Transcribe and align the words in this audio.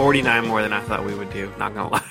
49 0.00 0.46
more 0.48 0.62
than 0.62 0.72
I 0.72 0.80
thought 0.80 1.04
we 1.04 1.14
would 1.14 1.30
do. 1.30 1.52
Not 1.58 1.74
gonna 1.74 1.90
lie. 1.92 2.10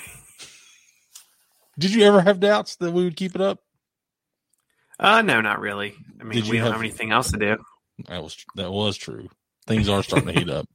Did 1.76 1.92
you 1.92 2.04
ever 2.04 2.20
have 2.20 2.38
doubts 2.38 2.76
that 2.76 2.92
we 2.92 3.02
would 3.02 3.16
keep 3.16 3.34
it 3.34 3.40
up? 3.40 3.58
Uh, 5.00 5.22
no, 5.22 5.40
not 5.40 5.58
really. 5.58 5.96
I 6.20 6.22
mean, 6.22 6.44
we 6.48 6.58
don't 6.58 6.66
have- 6.66 6.72
have 6.74 6.80
anything 6.80 7.10
else 7.10 7.32
to 7.32 7.36
do. 7.36 7.56
That 8.06 8.22
was 8.22 8.36
that 8.54 8.70
was 8.70 8.96
true. 8.96 9.28
Things 9.66 9.88
are 9.88 10.04
starting 10.04 10.32
to 10.32 10.38
heat 10.38 10.48
up. 10.48 10.68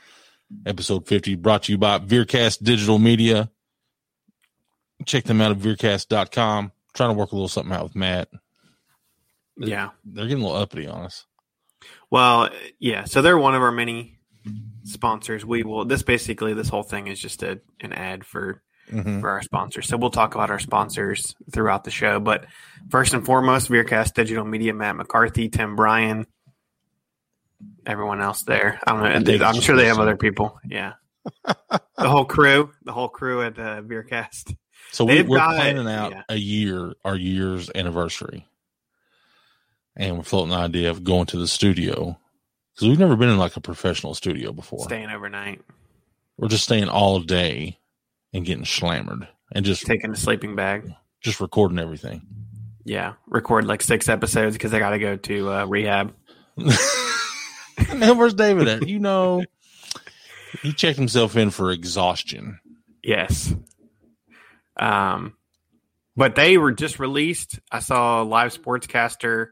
Episode 0.66 1.06
50 1.06 1.34
brought 1.34 1.64
to 1.64 1.72
you 1.72 1.76
by 1.76 1.98
Veercast 1.98 2.62
Digital 2.62 2.98
Media. 2.98 3.50
Check 5.04 5.24
them 5.24 5.42
out 5.42 5.50
at 5.50 5.58
veercast.com. 5.58 6.72
Trying 6.94 7.10
to 7.10 7.14
work 7.14 7.32
a 7.32 7.34
little 7.34 7.48
something 7.48 7.74
out 7.74 7.82
with 7.84 7.94
Matt. 7.96 8.30
Yeah. 9.58 9.90
They're 10.04 10.26
getting 10.28 10.42
a 10.42 10.46
little 10.46 10.62
uppity 10.62 10.86
on 10.86 11.02
us. 11.02 11.26
Well, 12.10 12.48
yeah. 12.78 13.04
So 13.04 13.20
they're 13.20 13.36
one 13.36 13.54
of 13.54 13.60
our 13.60 13.72
many 13.72 14.18
sponsors. 14.84 15.44
We 15.44 15.62
will. 15.64 15.84
This 15.84 16.02
basically, 16.02 16.54
this 16.54 16.68
whole 16.68 16.82
thing 16.82 17.06
is 17.08 17.18
just 17.20 17.42
a 17.42 17.60
an 17.80 17.92
ad 17.92 18.24
for 18.24 18.62
Mhm. 18.92 19.20
for 19.20 19.30
our 19.30 19.42
sponsors. 19.42 19.88
So 19.88 19.96
we'll 19.96 20.10
talk 20.10 20.34
about 20.34 20.50
our 20.50 20.58
sponsors 20.58 21.34
throughout 21.50 21.84
the 21.84 21.90
show. 21.90 22.20
But 22.20 22.44
first 22.90 23.14
and 23.14 23.24
foremost, 23.24 23.70
Veercast 23.70 24.12
Digital 24.12 24.44
Media, 24.44 24.74
Matt 24.74 24.96
McCarthy, 24.96 25.48
Tim 25.48 25.74
Bryan, 25.74 26.26
everyone 27.86 28.20
else 28.20 28.42
there. 28.42 28.78
I 28.86 28.92
don't 28.92 29.02
know. 29.02 29.20
think 29.24 29.42
I'm 29.42 29.60
sure 29.60 29.76
they 29.76 29.86
have 29.86 29.98
other 29.98 30.16
people. 30.16 30.58
Yeah. 30.68 30.94
the 31.44 32.08
whole 32.10 32.26
crew, 32.26 32.70
the 32.84 32.92
whole 32.92 33.08
crew 33.08 33.42
at 33.42 33.58
uh, 33.58 33.80
Veercast. 33.82 34.54
So 34.92 35.06
we, 35.06 35.22
we're 35.22 35.38
got- 35.38 35.54
planning 35.56 35.88
out 35.88 36.12
yeah. 36.12 36.22
a 36.28 36.36
year, 36.36 36.92
our 37.04 37.16
year's 37.16 37.70
anniversary. 37.74 38.46
And 39.96 40.16
we're 40.18 40.24
floating 40.24 40.50
the 40.50 40.56
idea 40.56 40.90
of 40.90 41.04
going 41.04 41.26
to 41.26 41.38
the 41.38 41.46
studio 41.48 42.18
because 42.74 42.88
we've 42.88 42.98
never 42.98 43.16
been 43.16 43.28
in 43.28 43.38
like 43.38 43.56
a 43.56 43.60
professional 43.60 44.14
studio 44.14 44.52
before. 44.52 44.84
Staying 44.84 45.10
overnight, 45.10 45.60
We're 46.36 46.48
just 46.48 46.64
staying 46.64 46.88
all 46.88 47.20
day 47.20 47.78
and 48.32 48.44
getting 48.44 48.64
slammered 48.64 49.28
and 49.52 49.64
just 49.64 49.86
taking 49.86 50.10
a 50.10 50.16
sleeping 50.16 50.56
bag. 50.56 50.92
just 51.20 51.40
recording 51.40 51.78
everything. 51.78 52.22
Yeah, 52.84 53.14
record 53.26 53.64
like 53.66 53.82
six 53.82 54.08
episodes 54.08 54.54
because 54.54 54.74
I 54.74 54.78
got 54.78 54.90
to 54.90 54.98
go 54.98 55.16
to 55.16 55.52
uh, 55.52 55.64
rehab. 55.66 56.14
now 56.56 58.14
where's 58.14 58.34
David 58.34 58.68
at? 58.68 58.88
You 58.88 58.98
know, 58.98 59.44
he 60.62 60.72
checked 60.72 60.98
himself 60.98 61.36
in 61.36 61.50
for 61.50 61.70
exhaustion. 61.70 62.58
Yes. 63.02 63.54
Um, 64.78 65.36
but 66.16 66.34
they 66.34 66.58
were 66.58 66.72
just 66.72 66.98
released. 66.98 67.58
I 67.70 67.78
saw 67.80 68.22
a 68.22 68.24
live 68.24 68.56
sportscaster. 68.56 69.48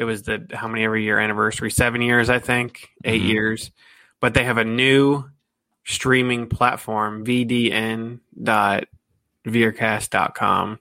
It 0.00 0.04
was 0.04 0.22
the 0.22 0.46
how 0.54 0.66
many 0.66 0.82
every 0.84 1.04
year 1.04 1.18
anniversary? 1.18 1.70
Seven 1.70 2.00
years, 2.00 2.30
I 2.30 2.38
think. 2.38 2.88
8 3.04 3.20
Mhm. 3.20 3.28
years. 3.28 3.70
But 4.18 4.32
they 4.32 4.44
have 4.44 4.56
a 4.56 4.64
new 4.64 5.24
streaming 5.84 6.46
platform, 6.48 7.22
vdn.veercast.com, 9.46 10.78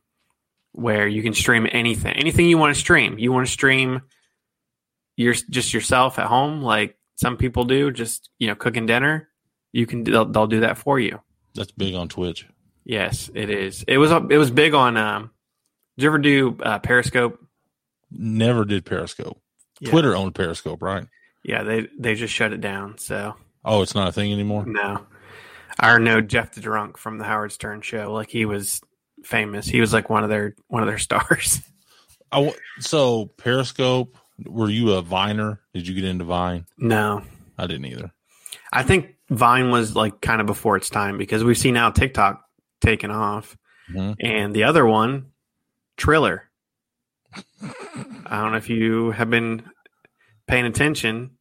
where 0.72 1.08
you 1.08 1.22
can 1.24 1.34
stream 1.34 1.68
anything, 1.72 2.14
anything 2.14 2.46
you 2.48 2.58
want 2.58 2.74
to 2.74 2.80
stream. 2.80 3.18
You 3.20 3.32
want 3.32 3.46
to 3.48 3.52
stream 3.52 4.02
your 5.18 5.34
just 5.34 5.74
yourself 5.74 6.20
at 6.20 6.28
home, 6.28 6.62
like 6.62 6.98
some 7.16 7.38
people 7.38 7.66
do, 7.66 7.92
just 7.92 8.30
you 8.40 8.48
know, 8.48 8.56
cooking 8.56 8.86
dinner. 8.86 9.30
You 9.74 9.86
can 9.86 10.04
they'll, 10.04 10.26
they'll 10.26 10.48
do 10.48 10.62
that 10.62 10.78
for 10.78 11.00
you. 11.00 11.20
That's 11.56 11.72
big 11.72 11.96
on 11.96 12.08
Twitch. 12.08 12.46
Yes, 12.86 13.30
it 13.34 13.50
is. 13.50 13.84
It 13.88 13.98
was 13.98 14.12
it 14.12 14.38
was 14.38 14.52
big 14.52 14.74
on. 14.74 14.98
Um, 14.98 15.32
did 15.98 16.04
you 16.04 16.10
ever 16.10 16.18
do 16.20 16.58
uh, 16.64 16.80
Periscope? 16.80 17.46
Never 18.12 18.66
did 18.66 18.86
Periscope. 18.86 19.42
Yeah. 19.80 19.92
Twitter 19.92 20.16
owned 20.16 20.36
Periscope, 20.36 20.82
right? 20.82 21.06
Yeah, 21.44 21.64
they 21.64 21.88
they 21.98 22.16
just 22.16 22.34
shut 22.34 22.54
it 22.54 22.62
down. 22.62 22.98
So 22.98 23.36
Oh, 23.64 23.82
it's 23.82 23.96
not 23.96 24.08
a 24.08 24.12
thing 24.12 24.32
anymore. 24.34 24.66
no, 24.66 25.06
I 25.80 25.98
know 26.00 26.22
Jeff 26.22 26.54
the 26.54 26.62
Drunk 26.62 26.98
from 26.98 27.18
the 27.18 27.24
Howard 27.26 27.52
Stern 27.52 27.82
show. 27.82 28.12
Like 28.14 28.30
he 28.30 28.46
was 28.46 28.82
famous. 29.24 29.66
He 29.68 29.80
was 29.82 29.94
like 29.94 30.10
one 30.10 30.24
of 30.24 30.30
their 30.30 30.56
one 30.68 30.82
of 30.84 30.88
their 30.88 30.98
stars. 31.10 31.62
I 32.32 32.54
so 32.80 33.28
Periscope. 33.38 34.18
Were 34.46 34.70
you 34.70 34.94
a 34.94 35.02
Viner? 35.02 35.60
Did 35.74 35.86
you 35.88 35.96
get 35.96 36.06
into 36.06 36.24
Vine? 36.26 36.66
no, 36.78 37.22
I 37.58 37.68
didn't 37.68 37.86
either. 37.86 38.12
I 38.72 38.84
think 38.84 39.16
Vine 39.30 39.70
was 39.70 39.96
like 39.96 40.22
kind 40.22 40.40
of 40.42 40.48
before 40.48 40.78
its 40.78 40.90
time 40.90 41.18
because 41.18 41.44
we 41.44 41.56
see 41.56 41.72
now 41.72 41.90
TikTok 41.92 42.44
taken 42.82 43.12
off, 43.12 43.58
Mhm. 43.94 44.16
and 44.22 44.54
the 44.56 44.64
other 44.64 44.86
one, 44.86 45.32
Triller. 45.98 46.49
I 48.26 48.42
don't 48.42 48.52
know 48.52 48.58
if 48.58 48.70
you 48.70 49.12
have 49.12 49.30
been 49.30 49.64
paying 50.48 50.66
attention. 50.66 51.32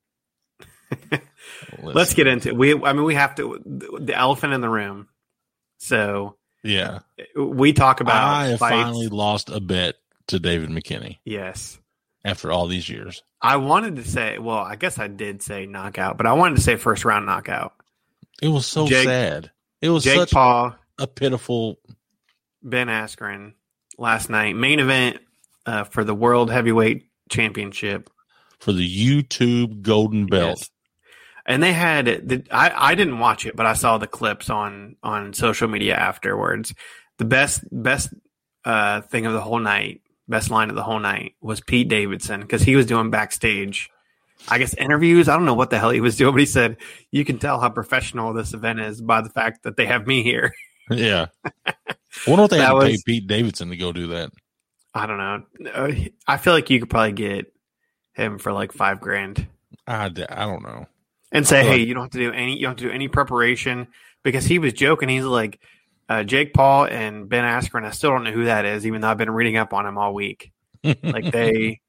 Let's 1.82 2.14
get 2.14 2.26
into 2.26 2.48
it. 2.48 2.56
We, 2.56 2.74
I 2.82 2.92
mean, 2.92 3.04
we 3.04 3.14
have 3.14 3.34
to 3.36 3.60
the 3.64 4.14
elephant 4.14 4.52
in 4.52 4.60
the 4.60 4.68
room. 4.68 5.08
So 5.78 6.36
Yeah, 6.62 7.00
we 7.36 7.72
talk 7.72 8.00
about 8.00 8.22
I 8.24 8.56
finally 8.56 9.08
lost 9.08 9.50
a 9.50 9.60
bet 9.60 9.96
to 10.28 10.38
David 10.38 10.70
McKinney 10.70 11.18
Yes, 11.24 11.78
after 12.24 12.50
all 12.50 12.66
these 12.66 12.88
years. 12.88 13.22
I 13.40 13.56
wanted 13.56 13.96
to 13.96 14.04
say. 14.04 14.38
Well, 14.38 14.58
I 14.58 14.76
guess 14.76 14.98
I 14.98 15.08
did 15.08 15.42
say 15.42 15.66
knockout, 15.66 16.16
but 16.16 16.26
I 16.26 16.32
wanted 16.32 16.56
to 16.56 16.62
say 16.62 16.76
first 16.76 17.04
round 17.04 17.26
knockout. 17.26 17.74
It 18.42 18.48
was 18.48 18.66
so 18.66 18.86
Jake- 18.86 19.06
sad. 19.06 19.50
It 19.80 19.90
was 19.90 20.04
Jake 20.04 20.16
such 20.16 20.32
Paul, 20.32 20.74
a 20.98 21.06
pitiful. 21.06 21.78
Ben 22.62 22.88
Askren 22.88 23.52
last 23.98 24.28
night 24.30 24.56
main 24.56 24.80
event 24.80 25.18
uh, 25.68 25.84
for 25.84 26.02
the 26.02 26.14
World 26.14 26.50
Heavyweight 26.50 27.04
Championship. 27.28 28.08
for 28.58 28.72
the 28.72 28.88
YouTube 28.88 29.82
Golden 29.82 30.26
Belt. 30.26 30.58
Yes. 30.60 30.70
And 31.46 31.62
they 31.62 31.72
had 31.72 32.06
the, 32.06 32.42
I, 32.50 32.90
I 32.90 32.94
didn't 32.94 33.18
watch 33.20 33.46
it, 33.46 33.54
but 33.56 33.66
I 33.66 33.74
saw 33.74 33.98
the 33.98 34.06
clips 34.06 34.50
on 34.50 34.96
on 35.02 35.32
social 35.32 35.68
media 35.68 35.94
afterwards. 35.94 36.74
The 37.18 37.24
best 37.24 37.62
best 37.70 38.12
uh, 38.64 39.00
thing 39.02 39.26
of 39.26 39.32
the 39.32 39.40
whole 39.40 39.58
night, 39.60 40.00
best 40.28 40.50
line 40.50 40.70
of 40.70 40.76
the 40.76 40.82
whole 40.82 41.00
night 41.00 41.34
was 41.40 41.60
Pete 41.60 41.88
Davidson 41.88 42.40
because 42.40 42.62
he 42.62 42.76
was 42.76 42.86
doing 42.86 43.10
backstage, 43.10 43.88
I 44.48 44.58
guess 44.58 44.74
interviews. 44.74 45.28
I 45.28 45.36
don't 45.36 45.46
know 45.46 45.54
what 45.54 45.70
the 45.70 45.78
hell 45.78 45.90
he 45.90 46.00
was 46.02 46.16
doing, 46.16 46.32
but 46.34 46.40
he 46.40 46.46
said 46.46 46.76
you 47.12 47.24
can 47.24 47.38
tell 47.38 47.60
how 47.60 47.70
professional 47.70 48.32
this 48.34 48.52
event 48.54 48.80
is 48.80 49.00
by 49.00 49.20
the 49.22 49.30
fact 49.30 49.62
that 49.64 49.76
they 49.76 49.86
have 49.86 50.06
me 50.06 50.22
here. 50.22 50.52
Yeah. 50.90 51.26
I 51.66 51.74
wonder 52.26 52.42
what 52.42 52.50
they 52.50 52.58
That 52.58 52.74
had 52.74 52.80
to 52.80 52.86
pay 52.86 52.98
Pete 53.06 53.26
Davidson 53.26 53.70
to 53.70 53.76
go 53.76 53.92
do 53.92 54.08
that. 54.08 54.30
I 54.94 55.06
don't 55.06 55.18
know. 55.18 55.70
Uh, 55.72 55.92
I 56.26 56.36
feel 56.38 56.52
like 56.52 56.70
you 56.70 56.80
could 56.80 56.90
probably 56.90 57.12
get 57.12 57.52
him 58.14 58.38
for 58.38 58.52
like 58.52 58.72
five 58.72 59.00
grand. 59.00 59.46
I, 59.86 60.06
I 60.06 60.08
don't 60.46 60.62
know. 60.62 60.86
and 61.32 61.46
say, 61.46 61.62
"Hey, 61.62 61.78
like- 61.78 61.86
you 61.86 61.94
don't 61.94 62.04
have 62.04 62.10
to 62.12 62.18
do 62.18 62.32
any. 62.32 62.54
You 62.56 62.62
don't 62.62 62.70
have 62.70 62.78
to 62.78 62.84
do 62.84 62.90
any 62.90 63.08
preparation." 63.08 63.88
Because 64.24 64.44
he 64.44 64.58
was 64.58 64.72
joking. 64.72 65.08
He's 65.08 65.24
like, 65.24 65.60
uh, 66.08 66.24
"Jake 66.24 66.52
Paul 66.52 66.86
and 66.86 67.28
Ben 67.28 67.44
Askren. 67.44 67.84
I 67.84 67.92
still 67.92 68.10
don't 68.10 68.24
know 68.24 68.32
who 68.32 68.46
that 68.46 68.64
is, 68.64 68.86
even 68.86 69.00
though 69.00 69.08
I've 69.08 69.18
been 69.18 69.30
reading 69.30 69.56
up 69.56 69.72
on 69.72 69.86
him 69.86 69.96
all 69.98 70.12
week. 70.14 70.52
Like 71.02 71.32
they, 71.32 71.80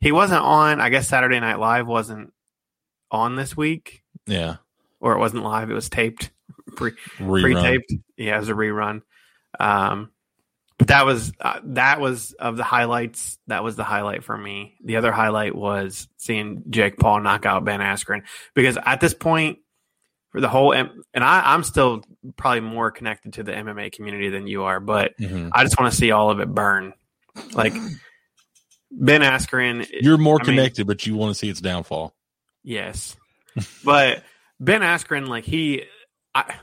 he 0.00 0.12
wasn't 0.12 0.42
on. 0.42 0.80
I 0.80 0.88
guess 0.90 1.08
Saturday 1.08 1.38
Night 1.40 1.58
Live 1.58 1.86
wasn't 1.86 2.32
on 3.10 3.36
this 3.36 3.56
week, 3.56 4.02
yeah. 4.26 4.56
or 5.00 5.14
it 5.14 5.18
wasn't 5.18 5.44
live. 5.44 5.70
It 5.70 5.74
was 5.74 5.88
taped, 5.88 6.30
pre- 6.76 6.92
pre-taped. 7.16 7.92
Yeah, 8.16 8.36
it 8.36 8.40
was 8.40 8.48
a 8.48 8.54
rerun. 8.54 9.02
Um, 9.58 10.10
but 10.78 10.88
that 10.88 11.04
was 11.06 11.32
uh, 11.40 11.60
that 11.64 12.00
was 12.00 12.32
of 12.32 12.56
the 12.56 12.64
highlights. 12.64 13.38
That 13.48 13.62
was 13.64 13.76
the 13.76 13.84
highlight 13.84 14.24
for 14.24 14.36
me. 14.38 14.76
The 14.84 14.96
other 14.96 15.12
highlight 15.12 15.54
was 15.54 16.08
seeing 16.16 16.62
Jake 16.70 16.98
Paul 16.98 17.20
knock 17.20 17.44
out 17.46 17.64
Ben 17.64 17.80
Askren 17.80 18.22
because 18.54 18.78
at 18.84 19.00
this 19.00 19.12
point, 19.14 19.58
for 20.30 20.40
the 20.40 20.48
whole 20.48 20.72
and 20.72 20.90
I, 21.14 21.52
I'm 21.54 21.64
still 21.64 22.02
probably 22.36 22.60
more 22.60 22.90
connected 22.90 23.32
to 23.34 23.42
the 23.42 23.52
MMA 23.52 23.90
community 23.92 24.28
than 24.28 24.46
you 24.46 24.64
are, 24.64 24.78
but 24.80 25.18
Mhm. 25.18 25.50
I 25.52 25.64
just 25.64 25.78
want 25.80 25.90
to 25.92 25.96
see 25.98 26.10
all 26.12 26.30
of 26.30 26.40
it 26.40 26.48
burn. 26.48 26.92
Like 27.52 27.72
Ben 28.90 29.20
Askren, 29.22 29.86
You're 30.00 30.18
more 30.18 30.36
I 30.40 30.46
mean- 30.46 30.56
connected, 30.56 30.86
but 30.86 31.06
you 31.06 31.14
want 31.16 31.30
to 31.30 31.34
see 31.38 31.48
its 31.48 31.60
downfall. 31.60 32.14
Yes. 32.62 33.16
but 33.84 34.22
Ben 34.60 34.82
Askren, 34.82 35.28
like 35.28 35.44
he, 35.44 35.84
I, 36.34 36.54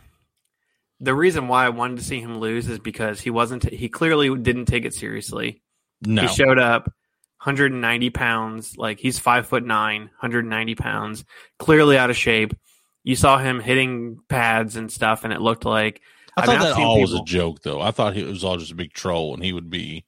the 0.99 1.13
reason 1.15 1.47
why 1.47 1.65
I 1.65 1.69
wanted 1.69 1.97
to 1.97 2.03
see 2.03 2.19
him 2.21 2.37
lose 2.39 2.67
is 2.69 2.79
because 2.79 3.19
he 3.21 3.29
wasn't, 3.29 3.69
he 3.69 3.89
clearly 3.89 4.35
didn't 4.37 4.65
take 4.65 4.85
it 4.85 4.93
seriously. 4.93 5.61
No. 6.01 6.23
He 6.23 6.27
showed 6.29 6.59
up 6.59 6.85
190 7.43 8.09
pounds, 8.11 8.77
like 8.77 8.99
he's 8.99 9.19
five 9.19 9.47
foot 9.47 9.65
nine, 9.65 10.01
190 10.19 10.75
pounds, 10.75 11.25
clearly 11.59 11.97
out 11.97 12.09
of 12.09 12.17
shape. 12.17 12.53
You 13.03 13.15
saw 13.15 13.37
him 13.37 13.59
hitting 13.59 14.19
pads 14.29 14.75
and 14.77 14.91
stuff, 14.91 15.23
and 15.23 15.31
it 15.33 15.41
looked 15.41 15.65
like 15.65 16.01
I 16.37 16.41
I 16.41 16.45
thought 16.45 16.59
mean, 16.59 16.69
that 16.69 16.77
all 16.77 17.01
was 17.01 17.13
a 17.13 17.23
joke, 17.23 17.61
though. 17.61 17.79
I 17.81 17.91
thought 17.91 18.17
it 18.17 18.25
was 18.25 18.43
all 18.43 18.57
just 18.57 18.71
a 18.71 18.75
big 18.75 18.93
troll, 18.93 19.33
and 19.35 19.43
he 19.43 19.53
would 19.53 19.69
be. 19.69 20.05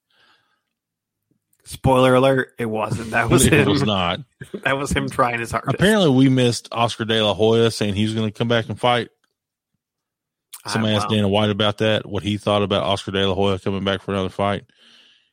spoiler 1.64 2.16
alert, 2.16 2.54
it 2.58 2.66
wasn't. 2.66 3.12
That 3.12 3.30
was 3.30 3.46
it 3.52 3.54
him. 3.54 3.70
was 3.70 3.84
not. 3.84 4.20
That 4.64 4.78
was 4.78 4.92
him 4.92 5.10
trying 5.10 5.40
his 5.40 5.52
hardest. 5.52 5.74
Apparently, 5.76 6.10
we 6.10 6.30
missed 6.30 6.70
Oscar 6.72 7.06
De 7.06 7.22
La 7.22 7.34
Hoya 7.34 7.72
saying 7.72 7.94
he 7.96 8.04
was 8.04 8.14
going 8.14 8.28
to 8.28 8.38
come 8.38 8.48
back 8.48 8.68
and 8.70 8.80
fight. 8.80 9.10
Somebody 10.68 10.96
asked 10.96 11.10
Dana 11.10 11.28
White 11.28 11.50
about 11.50 11.80
that, 11.80 12.06
what 12.06 12.24
he 12.24 12.38
thought 12.38 12.64
about 12.64 12.84
Oscar 12.84 13.12
De 13.12 13.28
La 13.28 13.34
Hoya 13.34 13.60
coming 13.60 13.84
back 13.84 14.02
for 14.02 14.12
another 14.12 14.30
fight, 14.30 14.66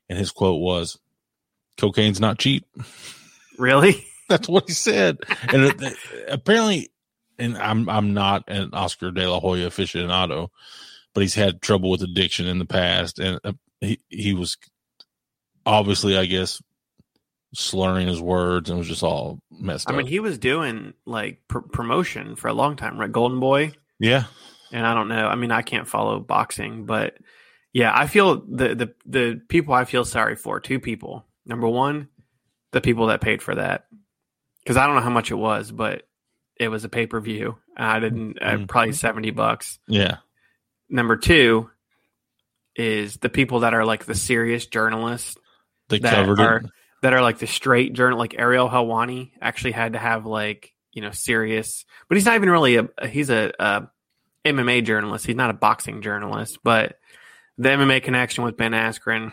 and 0.09 0.19
his 0.19 0.31
quote 0.31 0.61
was, 0.61 0.99
"Cocaine's 1.79 2.21
not 2.21 2.39
cheap." 2.39 2.67
Really? 3.59 4.07
That's 4.29 4.49
what 4.49 4.65
he 4.67 4.73
said. 4.73 5.19
And 5.49 5.65
it, 5.65 5.97
apparently, 6.29 6.91
and 7.39 7.57
I'm 7.59 7.89
I'm 7.89 8.15
not 8.15 8.45
an 8.49 8.71
Oscar 8.73 9.11
De 9.11 9.29
La 9.29 9.41
Hoya 9.41 9.69
aficionado, 9.69 10.49
but 11.15 11.23
he's 11.23 11.35
had 11.35 11.61
trouble 11.61 11.91
with 11.91 12.03
addiction 12.03 12.47
in 12.47 12.59
the 12.59 12.65
past, 12.65 13.19
and 13.19 13.39
uh, 13.45 13.53
he 13.81 13.99
he 14.09 14.35
was 14.35 14.57
obviously, 15.67 16.17
I 16.17 16.27
guess, 16.27 16.63
slurring 17.55 18.09
his 18.09 18.21
words 18.21 18.69
and 18.71 18.79
was 18.79 18.89
just 18.89 19.03
all 19.03 19.41
messed 19.51 19.89
I 19.89 19.93
up. 19.93 19.95
I 19.95 19.99
mean, 19.99 20.07
he 20.07 20.21
was 20.21 20.39
doing 20.39 20.95
like 21.07 21.41
pr- 21.49 21.61
promotion 21.61 22.37
for 22.37 22.49
a 22.49 22.55
long 22.55 22.77
time, 22.77 22.99
right? 22.99 23.11
Golden 23.11 23.41
Boy. 23.41 23.73
yeah, 23.99 24.25
and 24.75 24.85
I 24.87 24.93
don't 24.93 25.09
know. 25.09 25.27
I 25.27 25.37
mean, 25.37 25.51
I 25.53 25.63
can't 25.63 25.89
follow 25.89 26.21
boxing, 26.21 26.85
but 26.85 27.17
yeah, 27.73 27.93
I 27.95 28.07
feel 28.09 28.41
the 28.47 28.75
the 28.75 28.95
the 29.07 29.41
people 29.49 29.73
I 29.73 29.85
feel 29.85 30.05
sorry 30.05 30.37
for. 30.37 30.61
Two 30.61 30.81
people. 30.81 31.25
Number 31.47 31.69
one, 31.69 32.09
the 32.73 32.81
people 32.81 33.07
that 33.07 33.21
paid 33.21 33.41
for 33.41 33.55
that, 33.55 33.87
because 34.63 34.77
I 34.77 34.87
don't 34.87 34.97
know 34.97 35.01
how 35.03 35.11
much 35.11 35.31
it 35.31 35.35
was, 35.37 35.71
but 35.71 36.03
it 36.59 36.69
was 36.69 36.85
a 36.85 36.89
pay 36.89 37.07
per 37.07 37.21
view. 37.21 37.57
I 37.77 37.99
didn't 38.01 38.39
uh, 38.43 38.51
Mhm. 38.59 38.69
probably 38.69 38.93
seventy 38.93 39.31
bucks. 39.31 39.79
yeah, 39.89 40.19
Number 40.89 41.17
two 41.17 41.71
is 42.77 43.17
the 43.19 43.29
people 43.29 43.61
that 43.61 43.75
are 43.75 43.85
like 43.85 44.05
the 44.05 44.15
serious 44.15 44.67
journalists 44.67 45.37
they 45.89 45.99
that 46.01 46.15
covered 46.15 46.41
are 46.41 46.57
it. 46.59 46.67
that 47.03 47.13
are 47.13 47.23
like 47.23 47.39
the 47.39 47.47
straight 47.47 47.93
journal. 47.93 48.19
Like 48.19 48.35
Ariel 48.39 48.69
Helwani 48.69 49.31
actually 49.41 49.73
had 49.73 49.93
to 49.93 49.99
have 49.99 50.27
like 50.27 50.73
you 50.93 51.03
know 51.03 51.11
serious, 51.11 51.85
but 52.09 52.17
he's 52.17 52.25
not 52.25 52.35
even 52.37 52.51
really 52.51 52.77
a 52.77 52.89
he's 53.07 53.31
a, 53.31 53.53
a 53.59 53.89
MMA 54.45 54.85
journalist. 54.85 55.27
He's 55.27 55.37
not 55.37 55.51
a 55.51 55.55
boxing 55.55 56.03
journalist, 56.03 56.59
but 56.63 56.99
the 57.59 57.71
MMA 57.71 58.03
connection 58.03 58.45
with 58.45 58.57
Ben 58.57 58.73
Askren. 58.73 59.33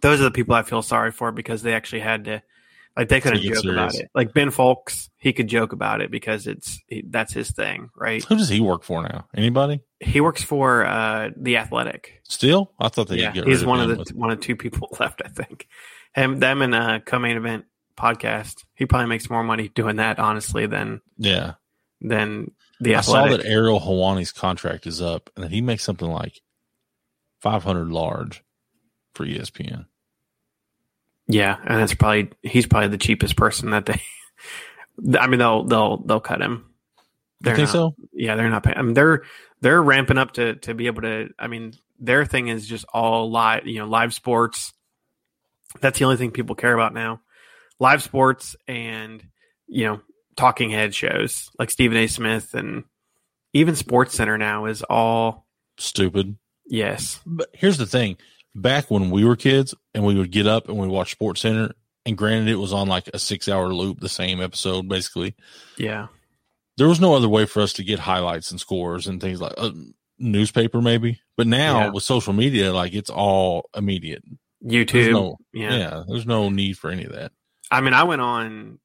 Those 0.00 0.20
are 0.20 0.24
the 0.24 0.30
people 0.30 0.54
I 0.54 0.62
feel 0.62 0.82
sorry 0.82 1.12
for 1.12 1.30
because 1.30 1.62
they 1.62 1.74
actually 1.74 2.00
had 2.00 2.24
to, 2.24 2.42
like, 2.96 3.08
they 3.08 3.20
couldn't 3.20 3.42
joke 3.42 3.64
about 3.64 3.94
it. 3.94 4.10
Like 4.14 4.32
Ben 4.32 4.50
Fowlkes, 4.50 5.10
he 5.18 5.32
could 5.32 5.46
joke 5.46 5.72
about 5.72 6.00
it 6.00 6.10
because 6.10 6.46
it's 6.46 6.80
he, 6.86 7.04
that's 7.06 7.32
his 7.32 7.50
thing, 7.50 7.90
right? 7.94 8.24
Who 8.24 8.36
does 8.36 8.48
he 8.48 8.60
work 8.60 8.82
for 8.82 9.02
now? 9.02 9.26
Anybody? 9.36 9.80
He 10.00 10.22
works 10.22 10.42
for 10.42 10.86
uh, 10.86 11.30
the 11.36 11.58
Athletic. 11.58 12.22
Still? 12.24 12.72
I 12.78 12.88
thought 12.88 13.08
they 13.08 13.18
yeah, 13.18 13.32
he's 13.32 13.64
one 13.64 13.80
of 13.80 13.88
the 13.88 13.96
with- 13.96 14.14
one 14.14 14.30
of 14.30 14.40
two 14.40 14.56
people 14.56 14.88
left. 15.00 15.20
I 15.22 15.28
think 15.28 15.68
him, 16.14 16.40
them, 16.40 16.62
and 16.62 16.74
uh, 16.74 17.00
co-main 17.00 17.36
event 17.36 17.66
podcast. 17.96 18.64
He 18.74 18.86
probably 18.86 19.08
makes 19.08 19.28
more 19.28 19.44
money 19.44 19.68
doing 19.68 19.96
that, 19.96 20.18
honestly, 20.18 20.66
than 20.66 21.02
yeah. 21.18 21.54
than 22.00 22.52
the 22.80 22.96
I 22.96 23.02
saw 23.02 23.28
that 23.28 23.44
Ariel 23.44 23.80
Helwani's 23.80 24.32
contract 24.32 24.86
is 24.86 25.02
up, 25.02 25.30
and 25.36 25.44
that 25.44 25.52
he 25.52 25.60
makes 25.60 25.84
something 25.84 26.08
like 26.08 26.40
five 27.40 27.62
hundred 27.62 27.90
large 27.90 28.42
for 29.14 29.26
ESPN. 29.26 29.86
Yeah, 31.28 31.56
and 31.64 31.78
that's 31.78 31.94
probably 31.94 32.30
he's 32.42 32.66
probably 32.66 32.88
the 32.88 32.98
cheapest 32.98 33.36
person 33.36 33.70
that 33.70 33.86
they. 33.86 34.00
I 35.18 35.26
mean, 35.26 35.38
they'll 35.38 35.64
they'll 35.64 35.98
they'll 35.98 36.20
cut 36.20 36.40
him. 36.40 36.66
You 37.42 37.54
think 37.54 37.58
not, 37.58 37.68
so? 37.68 37.94
Yeah, 38.12 38.36
they're 38.36 38.50
not 38.50 38.62
paying. 38.62 38.76
I 38.76 38.82
mean, 38.82 38.94
they're 38.94 39.22
they're 39.60 39.82
ramping 39.82 40.18
up 40.18 40.32
to 40.32 40.56
to 40.56 40.74
be 40.74 40.86
able 40.86 41.02
to. 41.02 41.28
I 41.38 41.46
mean, 41.46 41.74
their 41.98 42.24
thing 42.24 42.48
is 42.48 42.66
just 42.66 42.84
all 42.92 43.30
live. 43.30 43.66
You 43.66 43.80
know, 43.80 43.86
live 43.86 44.14
sports. 44.14 44.72
That's 45.80 45.98
the 45.98 46.04
only 46.06 46.16
thing 46.16 46.30
people 46.30 46.56
care 46.56 46.74
about 46.74 46.94
now. 46.94 47.20
Live 47.78 48.02
sports 48.02 48.56
and 48.66 49.22
you 49.68 49.84
know 49.84 50.00
talking 50.36 50.70
head 50.70 50.94
shows 50.94 51.50
like 51.58 51.70
Stephen 51.70 51.96
A. 51.96 52.06
Smith 52.06 52.54
and 52.54 52.84
even 53.52 53.74
Sports 53.76 54.14
Center 54.14 54.38
now 54.38 54.66
is 54.66 54.82
all 54.82 55.46
Stupid. 55.78 56.36
yes. 56.66 57.20
But 57.26 57.48
here's 57.52 57.78
the 57.78 57.86
thing: 57.86 58.16
back 58.54 58.90
when 58.90 59.10
we 59.10 59.24
were 59.24 59.36
kids, 59.36 59.74
and 59.94 60.04
we 60.04 60.14
would 60.14 60.30
get 60.30 60.46
up 60.46 60.68
and 60.68 60.78
we 60.78 60.86
watch 60.88 61.12
Sports 61.12 61.40
Center, 61.40 61.72
and 62.06 62.16
granted, 62.16 62.48
it 62.48 62.56
was 62.56 62.72
on 62.72 62.88
like 62.88 63.08
a 63.12 63.18
six-hour 63.18 63.72
loop, 63.74 64.00
the 64.00 64.08
same 64.08 64.40
episode 64.40 64.88
basically. 64.88 65.34
Yeah, 65.76 66.08
There 66.76 66.88
was 66.88 67.00
no 67.00 67.14
other 67.14 67.28
way 67.28 67.46
for 67.46 67.60
us 67.60 67.72
to 67.74 67.84
get 67.84 67.98
highlights 67.98 68.50
and 68.50 68.60
scores 68.60 69.06
and 69.06 69.20
things 69.20 69.40
like 69.40 69.54
uh, 69.58 69.70
newspaper, 70.18 70.80
maybe. 70.80 71.20
But 71.36 71.46
now 71.46 71.80
Yeah. 71.80 71.90
with 71.90 72.04
social 72.04 72.32
media, 72.32 72.72
like 72.72 72.92
it's 72.94 73.10
all 73.10 73.68
immediate. 73.76 74.22
YouTube. 74.64 74.92
There's 74.92 75.08
no, 75.12 75.36
yeah. 75.54 75.76
yeah, 75.76 76.02
there's 76.06 76.26
no 76.26 76.50
need 76.50 76.76
for 76.78 76.90
any 76.90 77.04
of 77.04 77.12
that. 77.12 77.32
I 77.70 77.80
mean, 77.80 77.94
I 77.94 78.02
went 78.04 78.20
on 78.20 78.78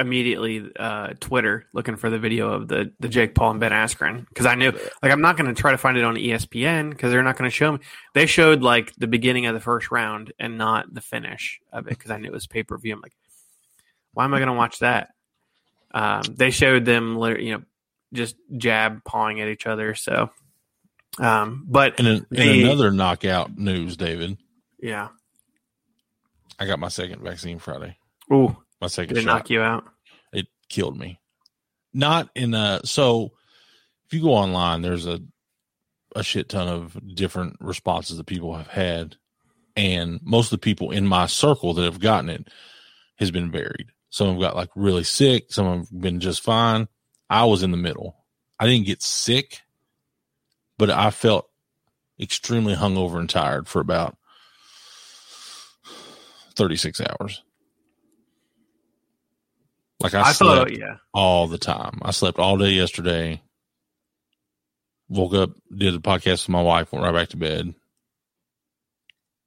immediately 0.00 0.68
uh, 0.78 1.08
Twitter 1.20 1.66
looking 1.72 1.94
for 1.96 2.10
the 2.10 2.18
video 2.18 2.50
of 2.52 2.66
the 2.68 2.90
the 2.98 3.08
Jake 3.08 3.34
Paul 3.34 3.52
and 3.52 3.60
Ben 3.60 3.70
Askren 3.70 4.26
because 4.28 4.46
I 4.46 4.54
knew 4.56 4.72
like 5.02 5.12
I'm 5.12 5.20
not 5.20 5.36
going 5.36 5.54
to 5.54 5.60
try 5.60 5.70
to 5.70 5.78
find 5.78 5.96
it 5.98 6.04
on 6.04 6.16
ESPN 6.16 6.90
because 6.90 7.12
they're 7.12 7.22
not 7.22 7.36
going 7.36 7.48
to 7.50 7.54
show 7.54 7.72
me. 7.72 7.78
They 8.14 8.26
showed 8.26 8.62
like 8.62 8.92
the 8.96 9.06
beginning 9.06 9.46
of 9.46 9.54
the 9.54 9.60
first 9.60 9.90
round 9.92 10.32
and 10.40 10.58
not 10.58 10.92
the 10.92 11.00
finish 11.00 11.60
of 11.72 11.86
it 11.86 11.90
because 11.90 12.10
I 12.10 12.16
knew 12.18 12.28
it 12.28 12.32
was 12.32 12.46
pay 12.48 12.62
per 12.64 12.76
view. 12.78 12.94
I'm 12.94 13.00
like, 13.00 13.14
why 14.14 14.24
am 14.24 14.34
I 14.34 14.38
going 14.38 14.48
to 14.48 14.54
watch 14.54 14.78
that? 14.80 15.10
Um, 15.92 16.22
they 16.30 16.50
showed 16.50 16.84
them, 16.84 17.16
you 17.38 17.52
know, 17.52 17.62
just 18.12 18.36
jab 18.56 19.04
pawing 19.04 19.40
at 19.40 19.48
each 19.48 19.66
other. 19.66 19.94
So, 19.94 20.30
um, 21.18 21.64
but 21.68 21.98
And 21.98 22.08
in, 22.08 22.14
in 22.16 22.26
The- 22.30 22.62
another 22.64 22.90
knockout 22.90 23.56
news, 23.58 23.96
David, 23.96 24.38
yeah, 24.80 25.08
I 26.58 26.66
got 26.66 26.78
my 26.78 26.88
second 26.88 27.22
vaccine 27.22 27.58
Friday. 27.58 27.96
ooh, 28.32 28.56
My 28.80 28.86
second 28.86 29.14
did 29.14 29.20
it 29.22 29.24
shot. 29.24 29.34
knock 29.34 29.50
you 29.50 29.60
out? 29.60 29.84
it 30.32 30.46
killed 30.68 30.98
me. 30.98 31.20
Not 31.92 32.30
in 32.34 32.54
a 32.54 32.80
so 32.84 33.32
if 34.06 34.14
you 34.14 34.22
go 34.22 34.34
online, 34.34 34.82
there's 34.82 35.06
a 35.06 35.20
a 36.16 36.22
shit 36.24 36.48
ton 36.48 36.66
of 36.66 36.98
different 37.14 37.56
responses 37.60 38.16
that 38.16 38.26
people 38.26 38.56
have 38.56 38.68
had, 38.68 39.16
and 39.76 40.20
most 40.22 40.46
of 40.46 40.58
the 40.58 40.64
people 40.64 40.90
in 40.90 41.06
my 41.06 41.26
circle 41.26 41.74
that 41.74 41.84
have 41.84 42.00
gotten 42.00 42.30
it 42.30 42.48
has 43.16 43.30
been 43.30 43.50
varied. 43.50 43.90
Some 44.08 44.28
have 44.28 44.40
got 44.40 44.56
like 44.56 44.70
really 44.74 45.04
sick, 45.04 45.52
some 45.52 45.66
have 45.66 46.00
been 46.00 46.20
just 46.20 46.42
fine. 46.42 46.88
I 47.28 47.44
was 47.44 47.62
in 47.62 47.70
the 47.70 47.76
middle. 47.76 48.16
I 48.58 48.66
didn't 48.66 48.86
get 48.86 49.02
sick, 49.02 49.60
but 50.78 50.90
I 50.90 51.10
felt 51.10 51.48
extremely 52.20 52.74
hungover 52.74 53.18
and 53.18 53.30
tired 53.30 53.68
for 53.68 53.80
about 53.80 54.16
36 56.56 57.00
hours. 57.00 57.42
Like 60.00 60.14
I, 60.14 60.22
I 60.22 60.32
slept 60.32 60.70
thought, 60.70 60.78
yeah, 60.78 60.96
all 61.12 61.46
the 61.46 61.58
time. 61.58 62.00
I 62.02 62.10
slept 62.10 62.38
all 62.38 62.56
day 62.56 62.70
yesterday. 62.70 63.42
Woke 65.08 65.34
up, 65.34 65.50
did 65.76 65.94
a 65.94 65.98
podcast 65.98 66.44
with 66.44 66.50
my 66.50 66.62
wife, 66.62 66.92
went 66.92 67.04
right 67.04 67.14
back 67.14 67.30
to 67.30 67.36
bed. 67.36 67.74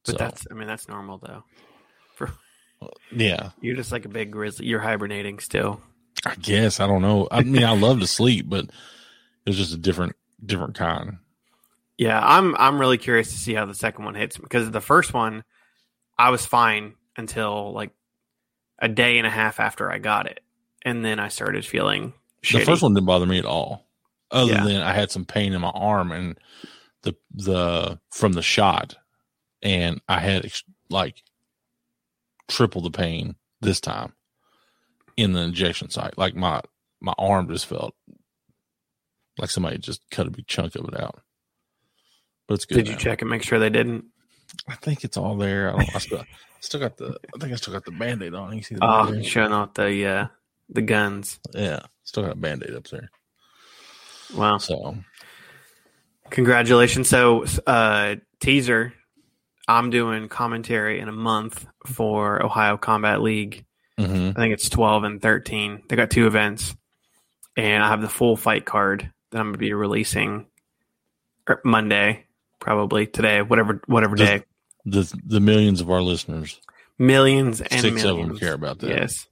but 0.06 0.12
So, 0.12 0.18
that's 0.18 0.46
I 0.52 0.54
mean 0.54 0.68
that's 0.68 0.88
normal 0.88 1.20
though. 1.20 1.44
yeah, 3.12 3.52
You're 3.62 3.76
just 3.76 3.92
like 3.92 4.06
a 4.06 4.10
big 4.10 4.32
grizzly. 4.32 4.68
You're 4.68 4.80
hibernating 4.80 5.40
still. 5.40 5.82
I 6.26 6.36
guess 6.36 6.80
I 6.80 6.88
don't 6.88 7.02
know. 7.02 7.28
I 7.32 7.42
mean, 7.44 7.64
I 7.64 7.76
love 7.76 8.00
to 8.00 8.08
sleep, 8.08 8.50
but 8.50 8.66
it 8.66 9.50
was 9.50 9.58
just 9.58 9.74
a 9.74 9.78
different, 9.78 10.16
different 10.46 10.76
kind. 10.76 11.18
Yeah, 11.98 12.20
I'm 12.24 12.56
I'm 12.58 12.80
really 12.80 12.98
curious 12.98 13.32
to 13.32 13.38
see 13.38 13.54
how 13.54 13.66
the 13.66 13.74
second 13.74 14.06
one 14.06 14.16
hits 14.16 14.38
because 14.38 14.70
the 14.70 14.82
first 14.82 15.14
one 15.14 15.44
I 16.18 16.30
was 16.30 16.46
fine 16.46 16.96
until 17.18 17.74
like 17.74 17.92
a 18.84 18.88
day 18.90 19.18
and 19.18 19.26
a 19.26 19.30
half 19.32 19.60
after 19.60 19.92
I 19.92 19.98
got 19.98 20.28
it. 20.28 20.42
And 20.86 21.04
then 21.06 21.20
I 21.20 21.30
started 21.30 21.66
feeling 21.66 22.14
shitty. 22.44 22.60
The 22.60 22.66
first 22.66 22.82
one 22.84 22.94
didn't 22.94 23.08
bother 23.08 23.26
me 23.26 23.40
at 23.40 23.46
all, 23.46 23.88
other 24.30 24.52
Yeah. 24.54 24.64
than 24.66 24.82
I 24.82 24.92
had 24.94 25.10
some 25.12 25.24
pain 25.26 25.54
in 25.54 25.62
my 25.62 25.70
arm 25.70 26.12
and 26.12 26.38
the 27.04 27.16
the 27.34 28.00
from 28.12 28.34
the 28.34 28.42
shot, 28.42 28.96
and 29.62 30.02
I 30.10 30.20
had 30.20 30.46
ex- 30.46 30.64
like 30.90 31.24
triple 32.50 32.82
the 32.82 32.92
pain 32.92 33.36
this 33.62 33.80
time 33.80 34.14
in 35.18 35.34
the 35.34 35.40
injection 35.42 35.90
site. 35.90 36.18
Like 36.18 36.36
my 36.36 36.62
my 37.02 37.14
arm 37.18 37.48
just 37.50 37.66
felt 37.66 37.96
like 39.38 39.50
somebody 39.50 39.78
just 39.78 40.02
cut 40.12 40.28
a 40.28 40.32
big 40.32 40.48
chunk 40.48 40.76
of 40.76 40.86
it 40.88 41.00
out. 41.00 41.22
But 42.48 42.56
it's 42.56 42.66
good. 42.66 42.76
Did 42.76 42.88
you 42.90 42.96
check 42.98 43.22
and 43.22 43.30
make 43.30 43.44
sure 43.44 43.58
they 43.60 43.70
didn't? 43.70 44.06
I 44.68 44.76
think 44.76 45.04
it's 45.06 45.18
all 45.18 45.38
there. 45.38 45.70
I 45.70 45.78
don't. 45.78 45.96
I 45.96 46.00
still, 46.00 46.26
still 46.66 46.80
got 46.80 46.98
the. 46.98 47.18
I 47.36 47.40
think 47.40 47.54
I 47.54 47.56
still 47.56 47.74
got 47.74 47.86
the 47.86 47.92
band 47.92 48.24
aid 48.24 48.34
on. 48.34 48.56
You 48.56 48.64
see 48.64 48.76
the 48.76 48.84
Oh, 48.84 49.06
Band-Aid? 49.06 49.26
showing 49.26 49.52
off 49.52 49.74
the 49.74 50.06
uh, 50.06 50.28
the 50.70 50.82
guns. 50.82 51.40
Yeah, 51.54 51.82
still 52.04 52.24
got 52.24 52.32
a 52.34 52.36
band 52.36 52.64
aid 52.68 52.76
up 52.76 52.88
there. 52.90 53.10
Wow. 54.36 54.58
So 54.58 54.98
Congratulations. 56.30 57.10
So, 57.10 57.46
uh, 57.68 58.16
teaser, 58.40 58.94
I'm 59.68 59.90
doing 59.92 60.30
commentary 60.30 61.00
in 61.00 61.08
a 61.08 61.12
month 61.14 61.66
for 61.86 62.44
Ohio 62.44 62.78
Combat 62.78 63.22
League. 63.22 63.66
mhm. 64.00 64.32
I 64.32 64.34
think 64.34 64.54
it's 64.54 64.68
12 64.70 65.04
and 65.04 65.22
13. 65.22 65.84
They 65.88 65.96
got 65.96 66.10
two 66.10 66.26
events. 66.26 66.76
And 67.56 67.84
I 67.84 67.90
have 67.90 68.02
the 68.02 68.10
full 68.10 68.36
fight 68.36 68.66
card 68.66 69.12
that 69.30 69.38
I'm 69.38 69.48
going 69.48 69.54
to 69.54 69.60
be 69.60 69.74
releasing 69.74 70.48
er, 71.48 71.62
Monday, 71.64 72.26
probably 72.60 73.06
today, 73.06 73.44
whatever 73.44 73.80
whatever 73.86 74.16
Does- 74.16 74.28
day. 74.28 74.44
The 74.86 75.12
the 75.26 75.40
millions 75.40 75.82
of 75.82 75.90
our 75.90 76.02
listeners, 76.02 76.60
Millions 77.00 77.62
and 77.62 77.82
six 77.82 77.96
millions. 78.04 78.06
of 78.06 78.28
them 78.28 78.38
care 78.38 78.54
about 78.54 78.80
that. 78.80 78.90
Yes. 78.90 79.28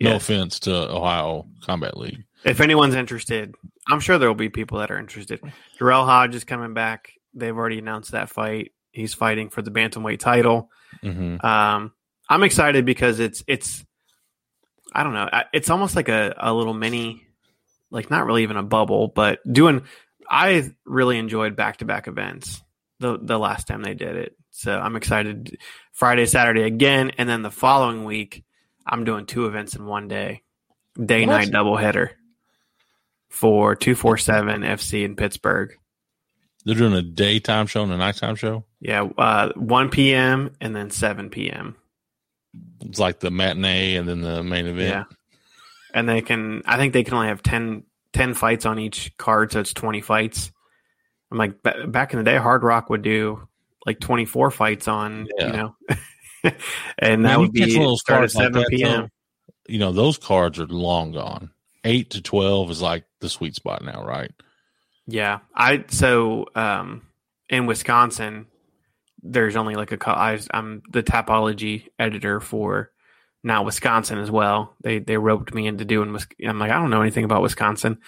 No 0.00 0.10
Yes. 0.12 0.22
offense 0.22 0.60
to 0.60 0.72
Ohio 0.94 1.46
Combat 1.64 1.96
League. 1.96 2.24
If 2.44 2.60
anyone's 2.60 2.94
interested, 2.94 3.54
I'm 3.88 4.00
sure 4.00 4.16
there 4.18 4.28
will 4.28 4.34
be 4.34 4.48
people 4.48 4.78
that 4.78 4.90
are 4.90 4.98
interested. 4.98 5.40
Jarrell 5.78 6.06
Hodge 6.06 6.34
is 6.34 6.44
coming 6.44 6.72
back. 6.72 7.12
They've 7.34 7.56
already 7.56 7.78
announced 7.78 8.12
that 8.12 8.30
fight. 8.30 8.72
He's 8.92 9.12
fighting 9.14 9.50
for 9.50 9.60
the 9.62 9.70
bantamweight 9.70 10.18
title. 10.20 10.70
hmm 11.02 11.36
Um, 11.44 11.92
I'm 12.28 12.42
excited 12.44 12.86
because 12.86 13.18
it's 13.20 13.42
it's 13.46 13.84
I 14.92 15.02
don't 15.04 15.12
know. 15.14 15.28
It's 15.52 15.70
almost 15.70 15.96
like 15.96 16.08
a, 16.08 16.34
a 16.38 16.52
little 16.54 16.74
mini, 16.74 17.26
like 17.90 18.10
not 18.10 18.24
really 18.26 18.42
even 18.44 18.56
a 18.56 18.62
bubble, 18.62 19.08
but 19.08 19.40
doing. 19.50 19.82
I 20.28 20.72
really 20.84 21.18
enjoyed 21.18 21.56
back 21.56 21.78
to 21.78 21.84
back 21.84 22.06
events 22.08 22.62
the 23.00 23.18
the 23.20 23.38
last 23.38 23.66
time 23.66 23.82
they 23.82 23.94
did 23.94 24.16
it. 24.16 24.36
So 24.60 24.78
I'm 24.78 24.94
excited. 24.94 25.56
Friday, 25.92 26.26
Saturday 26.26 26.64
again, 26.64 27.12
and 27.16 27.26
then 27.26 27.40
the 27.40 27.50
following 27.50 28.04
week, 28.04 28.44
I'm 28.86 29.04
doing 29.04 29.24
two 29.24 29.46
events 29.46 29.74
in 29.74 29.86
one 29.86 30.06
day, 30.06 30.42
day 31.02 31.24
What? 31.24 31.32
night 31.32 31.48
doubleheader 31.48 32.10
for 33.30 33.74
two 33.74 33.94
four 33.94 34.18
seven 34.18 34.60
FC 34.60 35.02
in 35.02 35.16
Pittsburgh. 35.16 35.72
They're 36.66 36.74
doing 36.74 36.92
a 36.92 37.00
daytime 37.00 37.66
show 37.68 37.82
and 37.84 37.92
a 37.92 37.96
nighttime 37.96 38.36
show. 38.36 38.66
Yeah, 38.80 39.08
uh, 39.16 39.52
one 39.56 39.88
p.m. 39.88 40.50
and 40.60 40.76
then 40.76 40.90
seven 40.90 41.30
p.m. 41.30 41.76
It's 42.82 42.98
like 42.98 43.20
the 43.20 43.30
matinee 43.30 43.94
and 43.96 44.06
then 44.06 44.20
the 44.20 44.42
main 44.42 44.66
event. 44.66 44.88
Yeah. 44.90 45.04
And 45.94 46.06
they 46.06 46.20
can, 46.20 46.62
I 46.66 46.76
think 46.76 46.92
they 46.92 47.02
can 47.02 47.14
only 47.14 47.28
have 47.28 47.42
10, 47.42 47.84
10 48.12 48.34
fights 48.34 48.66
on 48.66 48.78
each 48.78 49.16
card, 49.16 49.52
so 49.52 49.60
it's 49.60 49.72
20 49.72 50.00
fights. 50.02 50.50
I'm 51.30 51.38
like, 51.38 51.62
ba- 51.62 51.86
back 51.86 52.12
in 52.12 52.18
the 52.18 52.24
day, 52.24 52.36
Hard 52.36 52.62
Rock 52.62 52.90
would 52.90 53.02
do 53.02 53.48
like 53.86 54.00
24 54.00 54.50
fights 54.50 54.88
on, 54.88 55.26
Yeah. 55.38 55.46
you 55.46 55.52
know, 55.52 55.74
and 56.98 57.24
that 57.24 57.34
you 57.34 57.40
would 57.40 57.52
be 57.52 57.60
one 57.76 57.82
of 57.84 57.90
those 57.90 58.00
start 58.00 58.16
at 58.24 58.32
cards 58.32 58.34
like 58.34 58.44
7 58.44 58.52
that, 58.62 58.68
p.m. 58.70 59.00
though, 59.02 59.08
You 59.72 59.78
know, 59.78 59.92
those 59.92 60.18
cards 60.18 60.58
are 60.58 60.66
long 60.66 61.12
gone. 61.12 61.50
Eight 61.84 62.10
to 62.10 62.20
twelve 62.20 62.70
is 62.70 62.82
like 62.82 63.04
the 63.20 63.28
sweet 63.30 63.54
spot 63.54 63.82
now, 63.82 64.04
right? 64.04 64.30
Yeah. 65.06 65.38
I, 65.54 65.84
so, 65.88 66.46
um, 66.54 67.06
in 67.48 67.64
Wisconsin, 67.66 68.46
there's 69.22 69.56
only 69.56 69.74
like 69.76 69.90
a, 69.92 70.10
I, 70.10 70.38
I'm 70.52 70.82
the 70.90 71.02
Tapology 71.02 71.88
editor 71.98 72.38
for 72.40 72.90
now 73.42 73.62
Wisconsin 73.62 74.18
as 74.18 74.30
well. 74.30 74.74
They, 74.82 74.98
they 74.98 75.16
roped 75.16 75.54
me 75.54 75.66
into 75.66 75.84
doing, 75.86 76.14
I'm 76.46 76.58
like, 76.58 76.70
I 76.70 76.74
don't 76.78 76.90
know 76.90 77.00
anything 77.00 77.24
about 77.24 77.40
Wisconsin. 77.42 77.98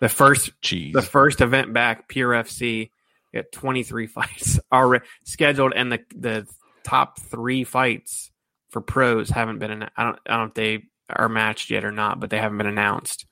The 0.00 0.08
first 0.08 0.50
Jeez. 0.62 0.92
the 0.92 1.02
first 1.02 1.40
event 1.40 1.72
back, 1.72 2.08
Pure 2.08 2.30
FC, 2.44 2.90
at 3.34 3.52
23 3.52 4.06
fights 4.08 4.58
already 4.72 5.04
scheduled, 5.24 5.72
and 5.74 5.92
the 5.92 6.00
the 6.16 6.46
top 6.84 7.20
three 7.20 7.64
fights 7.64 8.30
for 8.70 8.80
pros 8.80 9.28
haven't 9.30 9.58
been. 9.58 9.82
I 9.96 10.04
don't 10.04 10.18
I 10.26 10.30
don't 10.36 10.40
know 10.40 10.44
if 10.46 10.54
they 10.54 10.84
are 11.10 11.28
matched 11.28 11.70
yet 11.70 11.84
or 11.84 11.92
not, 11.92 12.20
but 12.20 12.30
they 12.30 12.38
haven't 12.38 12.58
been 12.58 12.66
announced. 12.66 13.24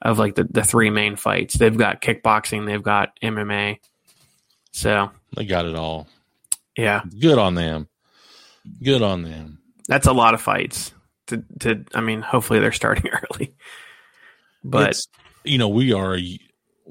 Of 0.00 0.18
like 0.18 0.34
the 0.34 0.44
the 0.44 0.64
three 0.64 0.90
main 0.90 1.16
fights, 1.16 1.54
they've 1.54 1.76
got 1.76 2.02
kickboxing, 2.02 2.66
they've 2.66 2.82
got 2.82 3.18
MMA. 3.22 3.78
So 4.72 5.10
they 5.36 5.44
got 5.44 5.66
it 5.66 5.76
all. 5.76 6.08
yeah, 6.76 7.02
Good 7.20 7.38
on 7.38 7.54
them. 7.54 7.88
Good 8.82 9.02
on 9.02 9.22
them. 9.22 9.58
that's 9.88 10.06
a 10.06 10.12
lot 10.12 10.34
of 10.34 10.40
fights. 10.40 10.92
To 11.28 11.44
to 11.60 11.84
I 11.94 12.00
mean, 12.00 12.20
hopefully 12.22 12.58
they're 12.58 12.72
starting 12.72 13.10
early. 13.32 13.54
But 14.64 14.90
It's- 14.90 15.06
you 15.44 15.58
know, 15.58 15.68
we 15.68 15.92
are 15.92 16.16
a, 16.16 16.38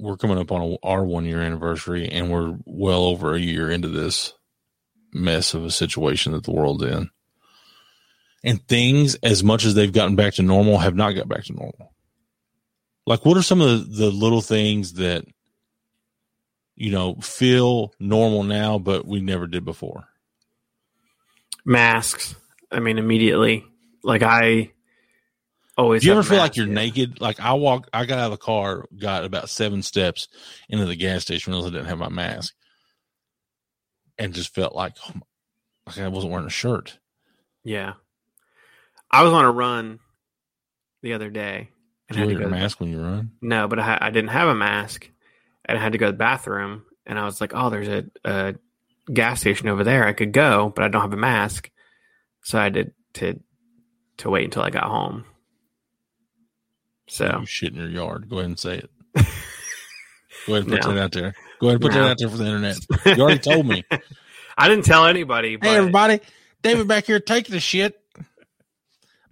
we're 0.01 0.17
coming 0.17 0.38
up 0.38 0.51
on 0.51 0.62
a, 0.62 0.75
our 0.86 1.03
one 1.03 1.25
year 1.25 1.41
anniversary, 1.41 2.10
and 2.10 2.31
we're 2.31 2.58
well 2.65 3.03
over 3.03 3.34
a 3.34 3.39
year 3.39 3.70
into 3.70 3.88
this 3.88 4.34
mess 5.13 5.53
of 5.53 5.63
a 5.63 5.72
situation 5.72 6.34
that 6.34 6.43
the 6.43 6.51
world's 6.51 6.84
in. 6.84 7.10
And 8.43 8.65
things, 8.67 9.15
as 9.15 9.43
much 9.43 9.65
as 9.65 9.75
they've 9.75 9.93
gotten 9.93 10.15
back 10.15 10.34
to 10.36 10.41
normal, 10.41 10.79
have 10.79 10.96
not 10.96 11.12
got 11.12 11.27
back 11.27 11.43
to 11.46 11.53
normal. 11.53 11.93
Like, 13.05 13.24
what 13.25 13.38
are 13.38 13.43
some 13.43 13.62
of 13.62 13.70
the, 13.70 14.05
the 14.05 14.12
little 14.12 14.41
things 14.41 14.93
that 14.93 15.25
you 16.75 16.91
know 16.91 17.15
feel 17.15 17.93
normal 18.00 18.43
now, 18.43 18.79
but 18.79 19.05
we 19.05 19.22
never 19.22 19.48
did 19.48 19.63
before? 19.63 20.08
masks. 21.65 22.36
I 22.72 22.79
mean, 22.79 22.98
immediately, 22.98 23.65
like 24.03 24.24
I 24.24 24.72
always. 25.82 26.02
Do 26.02 26.08
you 26.08 26.14
ever 26.14 26.24
feel 26.24 26.38
like 26.38 26.56
you're 26.56 26.68
yeah. 26.68 26.74
naked? 26.74 27.22
Like 27.22 27.40
I 27.40 27.54
walked, 27.54 27.90
I 27.94 28.06
got 28.06 28.20
out 28.20 28.26
of 28.26 28.32
the 28.32 28.38
car, 28.38 28.86
got 28.98 29.26
about 29.26 29.50
seven 29.50 29.82
steps 29.82 30.28
into 30.70 30.86
the 30.86 30.96
gas 30.96 31.24
station, 31.24 31.52
realized 31.52 31.74
I 31.74 31.78
didn't 31.78 31.90
have 31.90 31.98
my 31.98 32.10
mask, 32.10 32.54
and 34.18 34.34
just 34.34 34.54
felt 34.54 34.76
like, 34.76 34.96
oh 35.08 35.12
my, 35.16 35.22
like 35.88 35.98
I 35.98 36.08
wasn't 36.08 36.32
wearing 36.32 36.48
a 36.48 36.52
shirt. 36.52 37.00
Yeah. 37.64 37.94
I 39.10 39.24
was 39.24 39.34
on 39.34 39.46
a 39.46 39.52
run 39.52 40.00
the 41.02 41.14
other 41.14 41.30
day 41.30 41.70
and 42.08 42.16
Do 42.16 42.24
you 42.24 42.30
had 42.30 42.30
to 42.30 42.36
wear 42.36 42.50
your 42.50 42.60
mask 42.60 42.80
when 42.80 42.92
you 42.92 43.02
run? 43.02 43.32
No, 43.42 43.68
but 43.68 43.80
I, 43.80 43.98
I 44.00 44.10
didn't 44.10 44.30
have 44.30 44.48
a 44.48 44.56
mask 44.56 45.10
and 45.66 45.78
I 45.78 45.82
had 45.82 45.94
to 45.94 45.98
go 45.98 46.08
to 46.08 46.12
the 46.12 46.18
bathroom. 46.18 46.86
And 47.06 47.20
I 47.20 47.26
was 47.26 47.42
like, 47.42 47.54
oh, 47.54 47.70
there's 47.70 47.88
a, 47.88 48.06
a 48.24 48.56
gas 49.12 49.42
station 49.42 49.68
over 49.68 49.84
there. 49.84 50.08
I 50.08 50.14
could 50.14 50.32
go, 50.32 50.72
but 50.74 50.86
I 50.86 50.88
don't 50.88 51.02
have 51.02 51.14
a 51.14 51.18
mask. 51.18 51.70
So 52.44 52.60
I 52.60 52.64
had 52.64 52.74
to, 52.76 52.92
to, 53.14 53.40
to 54.18 54.30
wait 54.30 54.46
until 54.46 54.64
I 54.64 54.70
got 54.70 54.86
home. 54.86 55.26
So 57.12 57.39
You 57.41 57.46
shit 57.46 57.74
in 57.74 57.80
your 57.80 57.89
yard. 57.89 58.30
Go 58.30 58.38
ahead 58.38 58.46
and 58.46 58.58
say 58.60 58.77
it. 58.77 58.89
Go 60.48 60.53
ahead 60.56 60.63
and 60.63 60.68
put 60.72 60.84
No. 60.84 60.94
that 60.94 61.01
out 61.03 61.12
there. 61.12 61.36
Go 61.60 61.68
ahead 61.68 61.74
and 61.75 61.82
put 61.82 61.91
No. 61.94 62.03
that 62.03 62.12
out 62.12 62.18
there 62.20 62.30
for 62.30 62.38
the 62.38 62.46
internet. 62.46 62.77
You 63.06 63.22
already 63.22 63.39
told 63.39 63.68
me. 63.68 63.84
I 64.58 64.70
didn't 64.70 64.86
tell 64.86 65.06
anybody. 65.06 65.58
But 65.58 65.68
hey, 65.68 65.75
everybody, 65.75 66.22
David 66.62 66.88
back 66.88 67.06
here 67.08 67.20
taking 67.20 67.53
the 67.53 67.60
shit. 67.60 68.00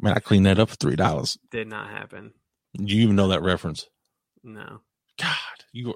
Man, 0.01 0.13
I 0.13 0.19
cleaned 0.19 0.45
that 0.45 0.59
up 0.59 0.69
for 0.69 0.75
three 0.75 0.97
dollars. 0.97 1.37
Did 1.51 1.67
not 1.69 1.89
happen. 1.89 2.33
Do 2.75 2.83
you 2.93 3.01
even 3.03 3.15
know 3.15 3.29
that 3.29 3.41
reference? 3.43 3.87
No. 4.43 4.81
God, 5.17 5.35
you 5.71 5.95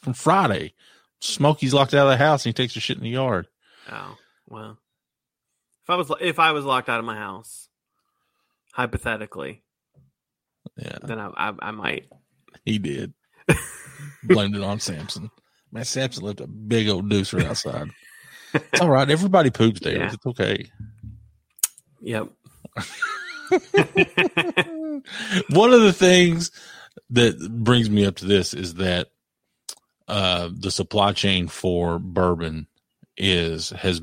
from 0.00 0.12
Friday. 0.14 0.74
Smokey's 1.20 1.74
locked 1.74 1.92
out 1.94 2.06
of 2.06 2.10
the 2.10 2.16
house 2.24 2.46
and 2.46 2.50
he 2.56 2.62
takes 2.62 2.76
a 2.76 2.80
shit 2.80 2.98
in 2.98 3.02
the 3.02 3.10
yard. 3.10 3.48
Oh 3.90 4.16
well. 4.48 4.78
If 5.82 5.90
I 5.90 5.96
was 5.96 6.12
if 6.20 6.38
I 6.38 6.52
was 6.52 6.64
locked 6.64 6.88
out 6.88 6.98
of 7.00 7.04
my 7.04 7.16
house, 7.16 7.68
hypothetically, 8.72 9.62
Yeah, 10.76 10.98
then 11.02 11.18
I 11.18 11.28
I, 11.36 11.52
I 11.60 11.70
might. 11.70 12.06
he 12.64 12.78
did. 12.78 13.14
Blamed 14.24 14.56
it 14.56 14.62
on 14.62 14.80
Samson. 14.80 15.30
Man, 15.72 15.84
Samson 15.84 16.24
left 16.24 16.40
a 16.40 16.46
big 16.46 16.88
old 16.88 17.08
deucer 17.08 17.42
outside. 17.44 17.90
It's 18.54 18.80
all 18.80 18.90
right. 18.90 19.08
Everybody 19.10 19.50
poops 19.50 19.80
there. 19.80 19.98
Yeah. 19.98 20.12
It's 20.12 20.26
okay. 20.26 20.70
Yep. 22.00 22.28
One 25.50 25.72
of 25.72 25.82
the 25.82 25.92
things 25.94 26.50
that 27.10 27.38
brings 27.50 27.90
me 27.90 28.04
up 28.04 28.16
to 28.16 28.24
this 28.24 28.54
is 28.54 28.74
that 28.74 29.08
uh, 30.08 30.50
the 30.52 30.70
supply 30.70 31.12
chain 31.12 31.48
for 31.48 31.98
bourbon 31.98 32.66
is 33.16 33.70
has 33.70 34.00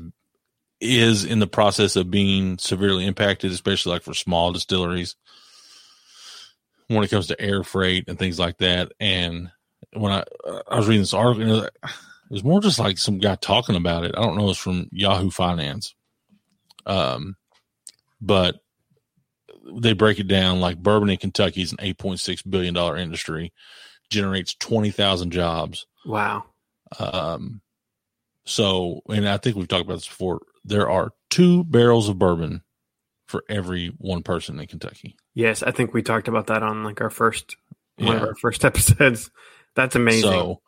is 0.80 1.24
in 1.24 1.38
the 1.38 1.46
process 1.46 1.96
of 1.96 2.10
being 2.10 2.58
severely 2.58 3.06
impacted, 3.06 3.52
especially 3.52 3.92
like 3.92 4.02
for 4.02 4.14
small 4.14 4.52
distilleries 4.52 5.16
when 6.88 7.02
it 7.02 7.10
comes 7.10 7.28
to 7.28 7.40
air 7.40 7.62
freight 7.62 8.04
and 8.08 8.18
things 8.18 8.38
like 8.38 8.58
that. 8.58 8.92
And 9.00 9.50
when 9.92 10.12
I 10.12 10.24
I 10.68 10.76
was 10.76 10.88
reading 10.88 11.02
this 11.02 11.14
article, 11.14 11.64
it 11.64 11.72
was 12.30 12.44
more 12.44 12.60
just 12.60 12.78
like 12.78 12.98
some 12.98 13.18
guy 13.18 13.36
talking 13.36 13.76
about 13.76 14.04
it. 14.04 14.14
I 14.16 14.22
don't 14.22 14.36
know, 14.36 14.50
it's 14.50 14.58
from 14.58 14.88
Yahoo 14.92 15.30
Finance. 15.30 15.94
Um, 16.86 17.36
but 18.20 18.56
they 19.72 19.94
break 19.94 20.18
it 20.18 20.28
down 20.28 20.60
like 20.60 20.82
bourbon 20.82 21.08
in 21.10 21.16
Kentucky 21.16 21.62
is 21.62 21.72
an 21.72 21.78
eight 21.80 21.98
point 21.98 22.20
six 22.20 22.42
billion 22.42 22.74
dollar 22.74 22.96
industry, 22.96 23.52
generates 24.10 24.54
twenty 24.54 24.90
thousand 24.90 25.30
jobs. 25.30 25.86
Wow. 26.04 26.44
Um, 26.98 27.62
so, 28.44 29.00
and 29.08 29.28
I 29.28 29.38
think 29.38 29.56
we've 29.56 29.68
talked 29.68 29.84
about 29.84 29.94
this 29.94 30.08
before. 30.08 30.42
There 30.64 30.88
are 30.90 31.12
two 31.30 31.64
barrels 31.64 32.08
of 32.08 32.18
bourbon 32.18 32.62
for 33.26 33.42
every 33.48 33.88
one 33.98 34.22
person 34.22 34.60
in 34.60 34.66
Kentucky. 34.66 35.16
Yes, 35.34 35.62
I 35.62 35.72
think 35.72 35.92
we 35.92 36.02
talked 36.02 36.28
about 36.28 36.46
that 36.46 36.62
on 36.62 36.84
like 36.84 37.00
our 37.00 37.10
first 37.10 37.56
one 37.98 38.16
of 38.16 38.22
our 38.22 38.34
first 38.36 38.64
episodes. 38.64 39.30
That's 39.74 39.96
amazing. 39.96 40.30
So, 40.30 40.60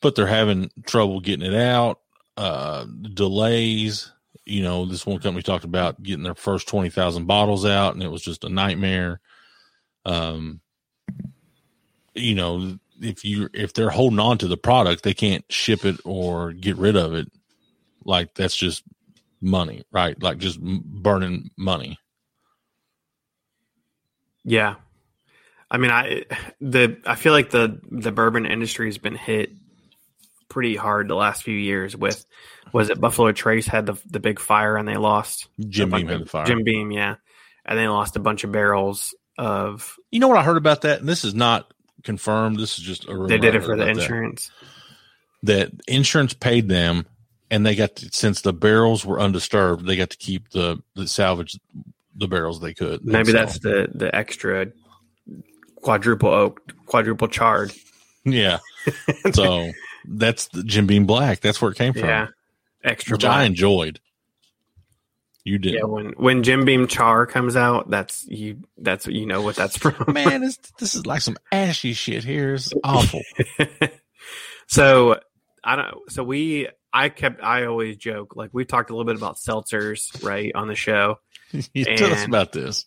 but 0.00 0.14
they're 0.14 0.26
having 0.26 0.70
trouble 0.86 1.20
getting 1.20 1.46
it 1.46 1.54
out, 1.54 2.00
uh, 2.36 2.84
delays. 2.84 4.12
You 4.46 4.62
know, 4.62 4.84
this 4.84 5.06
one 5.06 5.18
company 5.18 5.42
talked 5.42 5.64
about 5.64 6.02
getting 6.02 6.22
their 6.22 6.34
first 6.34 6.68
20,000 6.68 7.26
bottles 7.26 7.64
out 7.64 7.94
and 7.94 8.02
it 8.02 8.10
was 8.10 8.22
just 8.22 8.44
a 8.44 8.48
nightmare. 8.48 9.20
Um, 10.04 10.60
you 12.14 12.34
know, 12.34 12.78
if 13.00 13.24
you, 13.24 13.48
if 13.54 13.72
they're 13.72 13.90
holding 13.90 14.20
on 14.20 14.38
to 14.38 14.46
the 14.46 14.56
product, 14.56 15.02
they 15.02 15.14
can't 15.14 15.44
ship 15.50 15.84
it 15.84 15.98
or 16.04 16.52
get 16.52 16.76
rid 16.76 16.96
of 16.96 17.14
it. 17.14 17.32
Like 18.04 18.34
that's 18.34 18.54
just 18.54 18.84
money, 19.40 19.84
right? 19.90 20.20
Like 20.22 20.38
just 20.38 20.60
burning 20.60 21.50
money. 21.56 21.98
Yeah. 24.44 24.76
I 25.70 25.78
mean, 25.78 25.90
I 25.90 26.24
the 26.60 26.98
I 27.04 27.16
feel 27.16 27.32
like 27.32 27.50
the 27.50 27.80
the 27.90 28.12
bourbon 28.12 28.46
industry 28.46 28.86
has 28.86 28.98
been 28.98 29.16
hit 29.16 29.50
pretty 30.48 30.76
hard 30.76 31.08
the 31.08 31.16
last 31.16 31.42
few 31.42 31.56
years 31.56 31.96
with 31.96 32.24
was 32.72 32.90
it 32.90 33.00
Buffalo 33.00 33.32
Trace 33.32 33.66
had 33.66 33.86
the 33.86 33.94
the 34.06 34.20
big 34.20 34.38
fire 34.38 34.76
and 34.76 34.86
they 34.86 34.96
lost 34.96 35.48
Jim 35.68 35.90
Beam 35.90 36.06
had 36.06 36.20
the 36.20 36.26
fire. 36.26 36.46
Jim 36.46 36.62
Beam, 36.62 36.92
yeah. 36.92 37.16
And 37.64 37.78
they 37.78 37.88
lost 37.88 38.14
a 38.14 38.20
bunch 38.20 38.44
of 38.44 38.52
barrels 38.52 39.14
of 39.36 39.96
You 40.10 40.20
know 40.20 40.28
what 40.28 40.36
I 40.36 40.44
heard 40.44 40.58
about 40.58 40.82
that? 40.82 41.00
And 41.00 41.08
this 41.08 41.24
is 41.24 41.34
not 41.34 41.72
confirmed. 42.04 42.58
This 42.58 42.78
is 42.78 42.84
just 42.84 43.08
a 43.08 43.14
rumor 43.14 43.28
they 43.28 43.38
did 43.38 43.54
it 43.56 43.62
for 43.62 43.76
the 43.76 43.82
about 43.82 43.94
that. 43.96 44.02
insurance. 44.02 44.50
that 45.44 45.72
insurance 45.88 46.34
paid 46.34 46.68
them 46.68 47.06
and 47.50 47.66
they 47.66 47.74
got 47.74 47.96
to, 47.96 48.10
since 48.12 48.42
the 48.42 48.52
barrels 48.52 49.04
were 49.04 49.18
undisturbed 49.18 49.86
they 49.86 49.96
got 49.96 50.10
to 50.10 50.18
keep 50.18 50.50
the 50.50 50.80
the 50.94 51.08
salvage 51.08 51.58
the 52.14 52.28
barrels 52.28 52.60
they 52.60 52.74
could. 52.74 53.04
Maybe 53.04 53.32
that's 53.32 53.58
the 53.58 53.88
the 53.92 54.14
extra 54.14 54.66
quadruple 55.76 56.30
oak, 56.30 56.60
quadruple 56.86 57.28
charred. 57.28 57.72
yeah. 58.24 58.58
so 59.32 59.70
that's 60.06 60.48
the 60.48 60.62
Jim 60.62 60.86
Beam 60.86 61.06
Black. 61.06 61.40
That's 61.40 61.60
where 61.60 61.70
it 61.70 61.76
came 61.76 61.92
from. 61.92 62.04
Yeah, 62.04 62.28
extra. 62.82 63.14
which 63.14 63.24
I 63.24 63.44
enjoyed. 63.44 64.00
You 65.46 65.58
did, 65.58 65.74
Yeah, 65.74 65.84
when 65.84 66.14
when 66.16 66.42
Jim 66.42 66.64
Beam 66.64 66.86
Char 66.86 67.26
comes 67.26 67.54
out, 67.54 67.90
that's 67.90 68.24
you. 68.26 68.62
That's 68.78 69.06
you 69.06 69.26
know 69.26 69.42
what 69.42 69.56
that's 69.56 69.76
from. 69.78 70.12
man. 70.12 70.40
This, 70.40 70.56
this 70.78 70.94
is 70.94 71.04
like 71.06 71.20
some 71.20 71.36
ashy 71.52 71.92
shit 71.92 72.24
here. 72.24 72.54
It's 72.54 72.72
awful. 72.82 73.20
so 74.66 75.20
I 75.62 75.76
don't. 75.76 76.10
So 76.10 76.24
we, 76.24 76.68
I 76.94 77.10
kept, 77.10 77.42
I 77.42 77.66
always 77.66 77.98
joke 77.98 78.36
like 78.36 78.50
we 78.54 78.64
talked 78.64 78.88
a 78.88 78.94
little 78.96 79.04
bit 79.04 79.16
about 79.16 79.36
seltzers 79.36 80.24
right 80.24 80.50
on 80.54 80.66
the 80.68 80.74
show, 80.74 81.18
you 81.72 81.84
tell 81.84 82.12
us 82.12 82.24
about 82.24 82.52
this. 82.52 82.86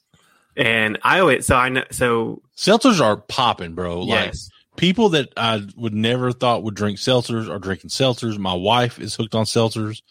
and 0.55 0.97
I 1.03 1.19
always. 1.19 1.45
So 1.45 1.55
I 1.55 1.69
know. 1.69 1.83
So 1.91 2.41
Seltzers 2.55 2.99
are 3.01 3.17
popping, 3.17 3.73
bro. 3.75 4.01
Like 4.01 4.27
yes, 4.27 4.49
people 4.75 5.09
that 5.09 5.29
I 5.37 5.65
would 5.75 5.93
never 5.93 6.31
thought 6.31 6.63
would 6.63 6.75
drink 6.75 6.97
seltzers 6.97 7.49
are 7.49 7.59
drinking 7.59 7.89
seltzers. 7.91 8.37
My 8.37 8.53
wife 8.53 8.99
is 8.99 9.15
hooked 9.15 9.35
on 9.35 9.45
seltzers, 9.45 10.01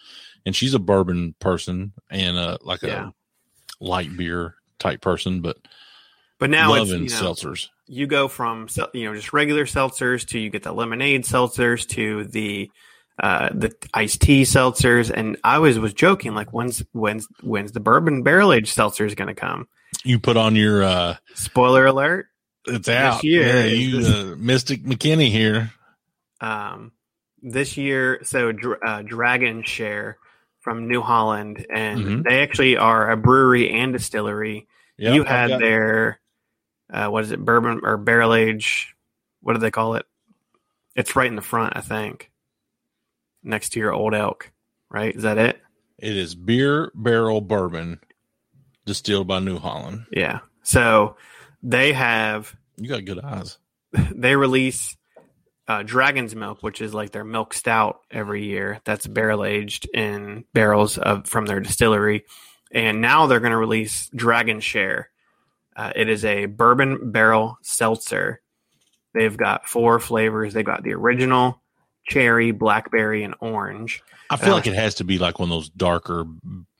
and 0.44 0.54
she's 0.54 0.74
a 0.74 0.78
bourbon 0.78 1.34
person 1.40 1.92
and 2.10 2.36
uh, 2.36 2.58
like 2.62 2.82
Yeah. 2.82 3.08
a 3.08 3.84
light 3.84 4.16
beer 4.16 4.54
type 4.78 5.00
person, 5.00 5.40
but 5.40 5.56
but 6.38 6.50
now 6.50 6.74
it's 6.74 6.90
loving 6.90 7.04
you 7.04 7.10
know, 7.10 7.16
seltzers. 7.22 7.68
you 7.86 8.06
go 8.06 8.28
from 8.28 8.68
you 8.94 9.04
know 9.06 9.14
just 9.14 9.32
regular 9.32 9.64
seltzers 9.64 10.26
to 10.28 10.38
you 10.38 10.50
get 10.50 10.62
the 10.62 10.72
lemonade 10.72 11.24
seltzers 11.24 11.86
to 11.88 12.24
the 12.24 12.70
uh 13.22 13.48
the 13.54 13.72
iced 13.94 14.20
tea 14.20 14.42
seltzers 14.42 15.10
and 15.10 15.36
I 15.42 15.56
always 15.56 15.78
was 15.78 15.94
joking 15.94 16.34
like 16.34 16.52
when's 16.52 16.82
when's 16.92 17.26
when's 17.42 17.72
the 17.72 17.80
bourbon 17.80 18.22
barrel 18.22 18.52
aged 18.52 18.68
seltzer 18.74 19.06
is 19.06 19.14
going 19.14 19.28
to 19.28 19.34
come 19.34 19.68
You 20.04 20.18
put 20.18 20.36
on 20.36 20.54
your 20.56 20.82
uh, 20.82 21.16
spoiler 21.34 21.86
alert 21.86 22.26
it's 22.66 22.88
out. 22.88 23.22
yeah, 23.24 23.64
you 23.64 24.00
this- 24.02 24.08
uh, 24.12 24.34
Mystic 24.38 24.82
McKinney 24.84 25.30
here. 25.30 25.72
um 26.40 26.92
this 27.42 27.76
year 27.76 28.20
so 28.24 28.52
uh, 28.84 29.02
Dragon 29.02 29.62
Share 29.62 30.18
from 30.60 30.88
New 30.88 31.00
Holland 31.00 31.64
and 31.70 32.00
Mhm. 32.00 32.24
they 32.28 32.42
actually 32.42 32.76
are 32.76 33.10
a 33.10 33.16
brewery 33.16 33.70
and 33.70 33.92
distillery 33.92 34.66
Yep, 34.98 35.14
you 35.14 35.22
had 35.24 35.48
got- 35.50 35.60
their 35.60 36.20
uh, 36.92 37.08
what 37.08 37.24
is 37.24 37.30
it 37.30 37.44
bourbon 37.44 37.80
or 37.82 37.96
barrel 37.96 38.34
age 38.34 38.94
what 39.40 39.52
do 39.54 39.58
they 39.60 39.70
call 39.70 39.94
it 39.94 40.06
it's 40.94 41.14
right 41.16 41.26
in 41.28 41.36
the 41.36 41.42
front 41.42 41.76
i 41.76 41.80
think 41.80 42.30
next 43.46 43.70
to 43.70 43.80
your 43.80 43.92
old 43.92 44.14
elk 44.14 44.50
right? 44.90 45.14
Is 45.14 45.22
that 45.22 45.38
it? 45.38 45.60
It 45.98 46.16
is 46.16 46.34
beer 46.34 46.90
barrel 46.94 47.40
bourbon 47.40 48.00
distilled 48.84 49.26
by 49.26 49.40
New 49.40 49.58
Holland. 49.58 50.06
yeah. 50.12 50.40
So 50.62 51.16
they 51.62 51.92
have 51.92 52.54
You 52.76 52.88
got 52.88 53.04
good 53.04 53.20
eyes. 53.20 53.58
they 53.92 54.36
release 54.36 54.96
uh, 55.68 55.82
dragon's 55.82 56.34
milk 56.34 56.62
which 56.62 56.80
is 56.80 56.94
like 56.94 57.10
their 57.10 57.24
milk 57.24 57.54
stout 57.54 58.00
every 58.10 58.44
year. 58.44 58.80
That's 58.84 59.06
barrel 59.06 59.44
aged 59.44 59.88
in 59.92 60.44
barrels 60.52 60.98
of 60.98 61.26
from 61.26 61.46
their 61.46 61.60
distillery. 61.60 62.24
And 62.72 63.00
now 63.00 63.26
they're 63.26 63.40
going 63.40 63.52
to 63.52 63.56
release 63.56 64.10
dragon 64.14 64.60
share. 64.60 65.10
Uh, 65.76 65.92
it 65.94 66.08
is 66.08 66.24
a 66.24 66.46
bourbon 66.46 67.10
barrel 67.12 67.58
seltzer. 67.62 68.40
They've 69.14 69.36
got 69.36 69.68
four 69.68 69.98
flavors. 69.98 70.52
They've 70.52 70.64
got 70.64 70.82
the 70.82 70.94
original 70.94 71.62
cherry 72.08 72.50
blackberry 72.52 73.22
and 73.24 73.34
orange 73.40 74.02
I 74.30 74.36
feel 74.36 74.52
Uh, 74.52 74.56
like 74.56 74.66
it 74.66 74.74
has 74.74 74.94
to 74.96 75.04
be 75.04 75.18
like 75.18 75.38
one 75.38 75.48
of 75.50 75.54
those 75.54 75.68
darker, 75.68 76.26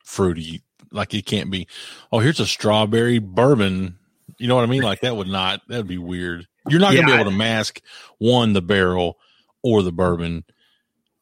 fruity. 0.05 0.63
Like 0.91 1.15
it 1.15 1.27
can't 1.27 1.51
be. 1.51 1.69
Oh, 2.11 2.19
here's 2.19 2.41
a 2.41 2.47
strawberry 2.47 3.19
bourbon. 3.19 3.99
You 4.39 4.49
know 4.49 4.57
what 4.57 4.65
I 4.65 4.67
mean? 4.67 4.83
Like 4.83 5.01
that 5.01 5.17
would 5.17 5.29
not. 5.29 5.61
That 5.69 5.79
would 5.79 5.87
be 5.89 5.99
weird. 5.99 6.47
You're 6.69 6.81
not 6.81 6.89
gonna 6.95 7.01
Yeah, 7.01 7.07
be 7.07 7.13
able 7.13 7.31
to 7.31 7.37
mask 7.37 7.81
one 8.19 8.53
the 8.53 8.63
barrel 8.63 9.19
or 9.63 9.83
the 9.83 9.93
bourbon 9.93 10.45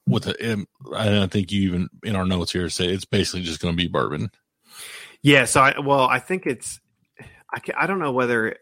with 0.07 0.27
a. 0.27 0.53
um, 0.53 0.67
I 0.95 1.27
think 1.27 1.53
you 1.53 1.63
even 1.69 1.89
in 2.03 2.17
our 2.17 2.25
notes 2.27 2.53
here 2.53 2.69
say 2.71 2.87
it's 2.87 3.05
basically 3.05 3.43
just 3.43 3.61
gonna 3.61 3.77
be 3.77 3.89
bourbon. 3.89 4.31
Yeah, 5.23 5.45
so 5.45 5.61
I 5.61 5.79
well, 5.81 6.07
I 6.07 6.19
think 6.19 6.47
it's 6.47 6.81
I 7.53 7.61
ca- 7.61 7.75
I 7.77 7.87
don't 7.87 7.99
know 7.99 8.13
whether 8.13 8.57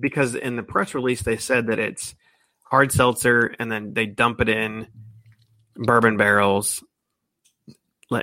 because 0.00 0.34
in 0.34 0.56
the 0.56 0.62
press 0.62 0.94
release 0.94 1.22
they 1.22 1.36
said 1.36 1.66
that 1.68 1.78
it's 1.78 2.14
hard 2.70 2.92
seltzer 2.92 3.54
and 3.58 3.70
then 3.70 3.94
they 3.94 4.06
dump 4.06 4.40
it 4.40 4.48
in 4.48 4.86
bourbon 5.76 6.16
barrels 6.16 6.84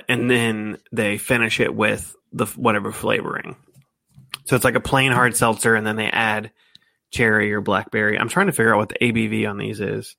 and 0.08 0.30
then 0.30 0.78
they 0.92 1.18
finish 1.18 1.60
it 1.60 1.74
with 1.74 2.14
the 2.32 2.46
whatever 2.46 2.92
flavoring. 2.92 3.56
So 4.46 4.56
it's 4.56 4.64
like 4.64 4.74
a 4.74 4.80
plain 4.80 5.12
hard 5.12 5.36
seltzer 5.36 5.74
and 5.74 5.86
then 5.86 5.96
they 5.96 6.06
add 6.06 6.50
cherry 7.10 7.52
or 7.52 7.60
blackberry. 7.60 8.18
I'm 8.18 8.28
trying 8.28 8.46
to 8.46 8.52
figure 8.52 8.74
out 8.74 8.78
what 8.78 8.88
the 8.90 8.98
ABV 9.00 9.48
on 9.48 9.58
these 9.58 9.80
is. 9.80 10.16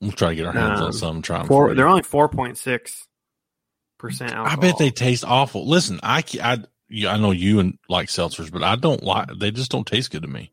We'll 0.00 0.12
try 0.12 0.30
to 0.30 0.34
get 0.36 0.46
our 0.46 0.52
hands 0.52 0.80
Um, 0.80 0.86
on 0.86 0.92
some. 0.92 1.22
Try 1.22 1.40
'em 1.40 1.46
Four, 1.46 1.74
they're 1.74 1.88
only 1.88 2.02
4.6 2.02 3.06
percent 3.98 4.34
I 4.34 4.56
bet 4.56 4.76
they 4.78 4.90
taste 4.90 5.24
awful. 5.24 5.66
Listen, 5.66 6.00
I 6.02 6.22
I 6.42 6.58
I 7.08 7.16
know 7.18 7.30
you 7.30 7.60
and 7.60 7.78
like 7.88 8.08
seltzers, 8.08 8.52
but 8.52 8.62
I 8.62 8.76
don't 8.76 9.02
like. 9.02 9.28
They 9.38 9.50
just 9.50 9.70
don't 9.70 9.86
taste 9.86 10.10
good 10.10 10.22
to 10.22 10.28
me. 10.28 10.52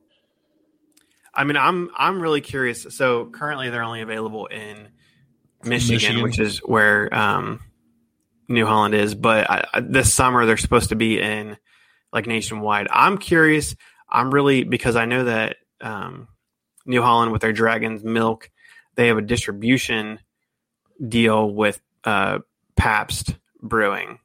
I 1.33 1.43
mean, 1.43 1.57
I'm 1.57 1.89
I'm 1.95 2.21
really 2.21 2.41
curious. 2.41 2.87
So 2.89 3.25
currently, 3.25 3.69
they're 3.69 3.83
only 3.83 4.01
available 4.01 4.45
in 4.47 4.89
Michigan, 5.63 5.95
Michigan. 5.95 6.23
which 6.23 6.39
is 6.39 6.59
where 6.59 7.13
um, 7.13 7.59
New 8.47 8.65
Holland 8.65 8.93
is. 8.93 9.15
But 9.15 9.49
I, 9.49 9.67
I, 9.73 9.79
this 9.79 10.13
summer, 10.13 10.45
they're 10.45 10.57
supposed 10.57 10.89
to 10.89 10.95
be 10.95 11.19
in 11.19 11.57
like 12.11 12.27
nationwide. 12.27 12.87
I'm 12.91 13.17
curious. 13.17 13.75
I'm 14.09 14.31
really 14.31 14.63
because 14.63 14.95
I 14.95 15.05
know 15.05 15.23
that 15.23 15.57
um, 15.81 16.27
New 16.85 17.01
Holland 17.01 17.31
with 17.31 17.41
their 17.41 17.53
Dragon's 17.53 18.03
Milk, 18.03 18.49
they 18.95 19.07
have 19.07 19.17
a 19.17 19.21
distribution 19.21 20.19
deal 21.05 21.49
with 21.49 21.81
uh, 22.03 22.39
Pabst 22.75 23.35
Brewing. 23.61 24.19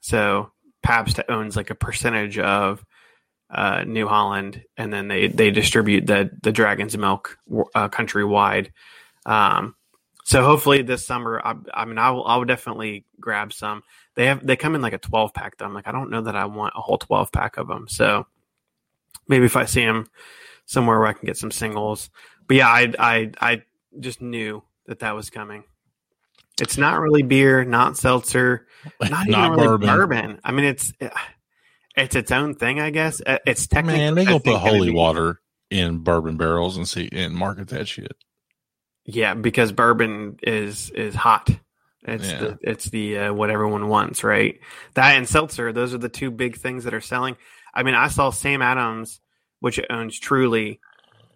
So 0.00 0.50
Pabst 0.82 1.20
owns 1.28 1.56
like 1.56 1.70
a 1.70 1.74
percentage 1.74 2.38
of 2.38 2.84
uh, 3.50 3.84
New 3.86 4.06
Holland, 4.06 4.62
and 4.76 4.92
then 4.92 5.08
they 5.08 5.28
they 5.28 5.50
distribute 5.50 6.06
the 6.06 6.30
the 6.42 6.52
Dragon's 6.52 6.96
Milk 6.96 7.38
uh, 7.74 7.88
countrywide. 7.88 8.70
Um, 9.26 9.74
so 10.24 10.42
hopefully 10.44 10.82
this 10.82 11.06
summer, 11.06 11.40
I, 11.42 11.54
I 11.72 11.84
mean, 11.86 11.98
I 11.98 12.10
will 12.10 12.26
I 12.26 12.36
will 12.36 12.44
definitely 12.44 13.06
grab 13.18 13.52
some. 13.52 13.82
They 14.14 14.26
have 14.26 14.46
they 14.46 14.56
come 14.56 14.74
in 14.74 14.82
like 14.82 14.92
a 14.92 14.98
twelve 14.98 15.32
pack. 15.32 15.56
Though 15.56 15.64
I'm 15.64 15.74
like, 15.74 15.88
I 15.88 15.92
don't 15.92 16.10
know 16.10 16.22
that 16.22 16.36
I 16.36 16.44
want 16.44 16.74
a 16.76 16.80
whole 16.80 16.98
twelve 16.98 17.32
pack 17.32 17.56
of 17.56 17.68
them. 17.68 17.86
So 17.88 18.26
maybe 19.26 19.46
if 19.46 19.56
I 19.56 19.64
see 19.64 19.84
them 19.84 20.06
somewhere 20.66 20.98
where 20.98 21.08
I 21.08 21.12
can 21.14 21.26
get 21.26 21.38
some 21.38 21.50
singles. 21.50 22.10
But 22.46 22.58
yeah, 22.58 22.68
I 22.68 22.92
I 22.98 23.30
I 23.40 23.62
just 23.98 24.20
knew 24.20 24.62
that 24.86 24.98
that 25.00 25.14
was 25.14 25.30
coming. 25.30 25.64
It's 26.60 26.76
not 26.76 27.00
really 27.00 27.22
beer, 27.22 27.64
not 27.64 27.96
seltzer, 27.96 28.66
not, 29.00 29.28
even 29.28 29.30
Not 29.30 29.50
really 29.52 29.66
bourbon. 29.66 29.88
bourbon. 29.88 30.40
I 30.44 30.52
mean, 30.52 30.64
it's 30.64 30.92
it's 31.98 32.16
its 32.16 32.30
own 32.32 32.54
thing, 32.54 32.80
I 32.80 32.90
guess. 32.90 33.20
Uh, 33.24 33.38
It's 33.46 33.66
technically 33.66 33.98
Man, 34.00 34.14
they 34.14 34.24
gonna 34.24 34.40
put 34.40 34.56
holy 34.58 34.88
be- 34.90 34.94
water 34.94 35.40
in 35.70 35.98
bourbon 35.98 36.36
barrels 36.36 36.76
and 36.76 36.88
see 36.88 37.08
and 37.12 37.34
market 37.34 37.68
that 37.68 37.86
shit. 37.88 38.16
Yeah, 39.04 39.34
because 39.34 39.72
bourbon 39.72 40.38
is 40.42 40.90
is 40.90 41.14
hot. 41.14 41.48
It's 42.02 42.28
Yeah. 42.30 42.38
the 42.38 42.58
it's 42.62 42.84
the 42.90 43.18
uh, 43.18 43.32
what 43.34 43.50
everyone 43.50 43.88
wants, 43.88 44.22
right? 44.24 44.58
That 44.94 45.16
and 45.16 45.28
seltzer, 45.28 45.72
those 45.72 45.92
are 45.94 45.98
the 45.98 46.08
two 46.08 46.30
big 46.30 46.56
things 46.56 46.84
that 46.84 46.94
are 46.94 47.00
selling. 47.00 47.36
I 47.74 47.82
mean, 47.82 47.94
I 47.94 48.08
saw 48.08 48.30
Sam 48.30 48.62
Adams, 48.62 49.20
which 49.60 49.80
owns 49.90 50.18
Truly, 50.18 50.80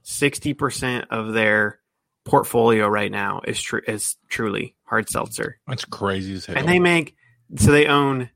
sixty 0.03 0.55
percent 0.55 1.07
of 1.11 1.33
their 1.33 1.79
portfolio 2.25 2.87
right 2.88 3.11
now 3.11 3.40
is 3.46 3.61
true 3.61 3.81
is 3.87 4.16
Truly 4.29 4.77
hard 4.85 5.09
seltzer, 5.11 5.59
That's 5.66 5.85
crazy 5.85 6.35
as 6.35 6.46
hell. 6.46 6.57
and 6.57 6.68
they 6.68 6.79
make 6.79 7.16
so 7.57 7.72
they 7.72 7.87
own 7.87 8.31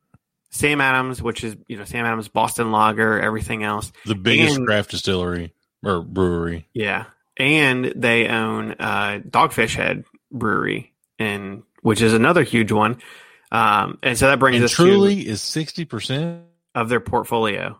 Sam 0.57 0.81
Adams, 0.81 1.23
which 1.23 1.45
is 1.45 1.57
you 1.69 1.77
know 1.77 1.85
Sam 1.85 2.05
Adams 2.07 2.29
Boston 2.29 2.73
Lager, 2.73 3.21
everything 3.21 3.62
else. 3.62 3.92
the 4.05 4.14
biggest 4.14 4.57
and- 4.57 4.66
craft 4.66 4.90
distillery 4.90 5.53
or 5.85 6.03
brewery. 6.03 6.66
Yeah, 6.73 7.07
and 7.37 7.92
they 7.97 8.29
own 8.29 8.73
uh, 8.79 9.21
Dogfish 9.29 9.75
Head 9.77 10.05
Brewery, 10.33 10.92
and 11.19 11.62
which 11.83 12.03
is 12.03 12.12
another 12.14 12.42
huge 12.42 12.73
one. 12.73 13.01
Um, 13.53 13.99
and 14.03 14.19
so 14.19 14.27
that 14.29 14.38
brings 14.38 14.57
And 14.57 14.64
us 14.64 14.73
truly 14.73 15.27
is 15.27 15.40
sixty 15.42 15.85
percent. 15.85 16.42
of 16.75 16.88
their 16.88 17.01
portfolio. 17.01 17.79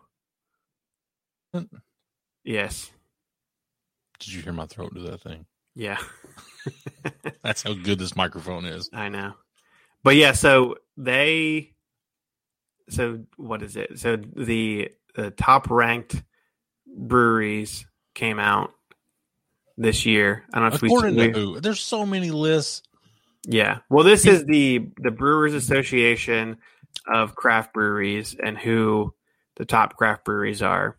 Yes. 2.43 2.89
Did 4.19 4.33
you 4.33 4.41
hear 4.41 4.53
my 4.53 4.65
throat 4.65 4.93
do 4.93 5.01
that 5.03 5.21
thing? 5.21 5.45
Yeah, 5.75 5.97
That's 7.43 7.61
how 7.61 7.73
good 7.73 7.99
this 7.99 8.15
microphone 8.15 8.65
is. 8.65 8.89
I 8.91 9.09
know. 9.09 9.33
But 10.03 10.15
yeah, 10.15 10.31
so 10.31 10.77
they. 10.97 11.73
So 12.89 13.23
what 13.35 13.61
is 13.61 13.75
it? 13.75 13.99
So 13.99 14.15
the 14.17 14.89
the 15.15 15.31
top 15.31 15.69
ranked 15.69 16.23
breweries 16.85 17.85
came 18.13 18.39
out 18.39 18.71
this 19.77 20.05
year. 20.05 20.45
I 20.53 20.59
don't 20.59 20.69
know 20.69 20.75
if 20.75 20.83
According 20.83 21.15
we 21.15 21.31
to 21.31 21.39
who? 21.39 21.59
There's 21.59 21.81
so 21.81 22.05
many 22.05 22.31
lists. 22.31 22.83
Yeah. 23.45 23.79
Well, 23.89 24.03
this 24.03 24.25
is 24.25 24.45
the 24.45 24.89
the 24.97 25.11
Brewers 25.11 25.53
Association 25.53 26.57
of 27.07 27.35
craft 27.35 27.73
breweries 27.73 28.35
and 28.41 28.57
who 28.57 29.13
the 29.55 29.65
top 29.65 29.95
craft 29.95 30.25
breweries 30.25 30.61
are. 30.61 30.97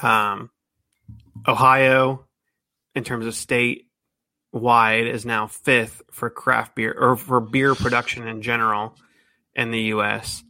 Um, 0.00 0.50
Ohio, 1.46 2.26
in 2.94 3.04
terms 3.04 3.26
of 3.26 3.34
state 3.34 3.88
wide, 4.52 5.06
is 5.06 5.24
now 5.24 5.46
fifth 5.46 6.02
for 6.10 6.30
craft 6.30 6.74
beer 6.74 6.94
or 6.98 7.16
for 7.16 7.40
beer 7.40 7.74
production 7.74 8.26
in 8.26 8.42
general 8.42 8.96
in 9.54 9.70
the 9.70 9.80
U.S. 9.82 10.42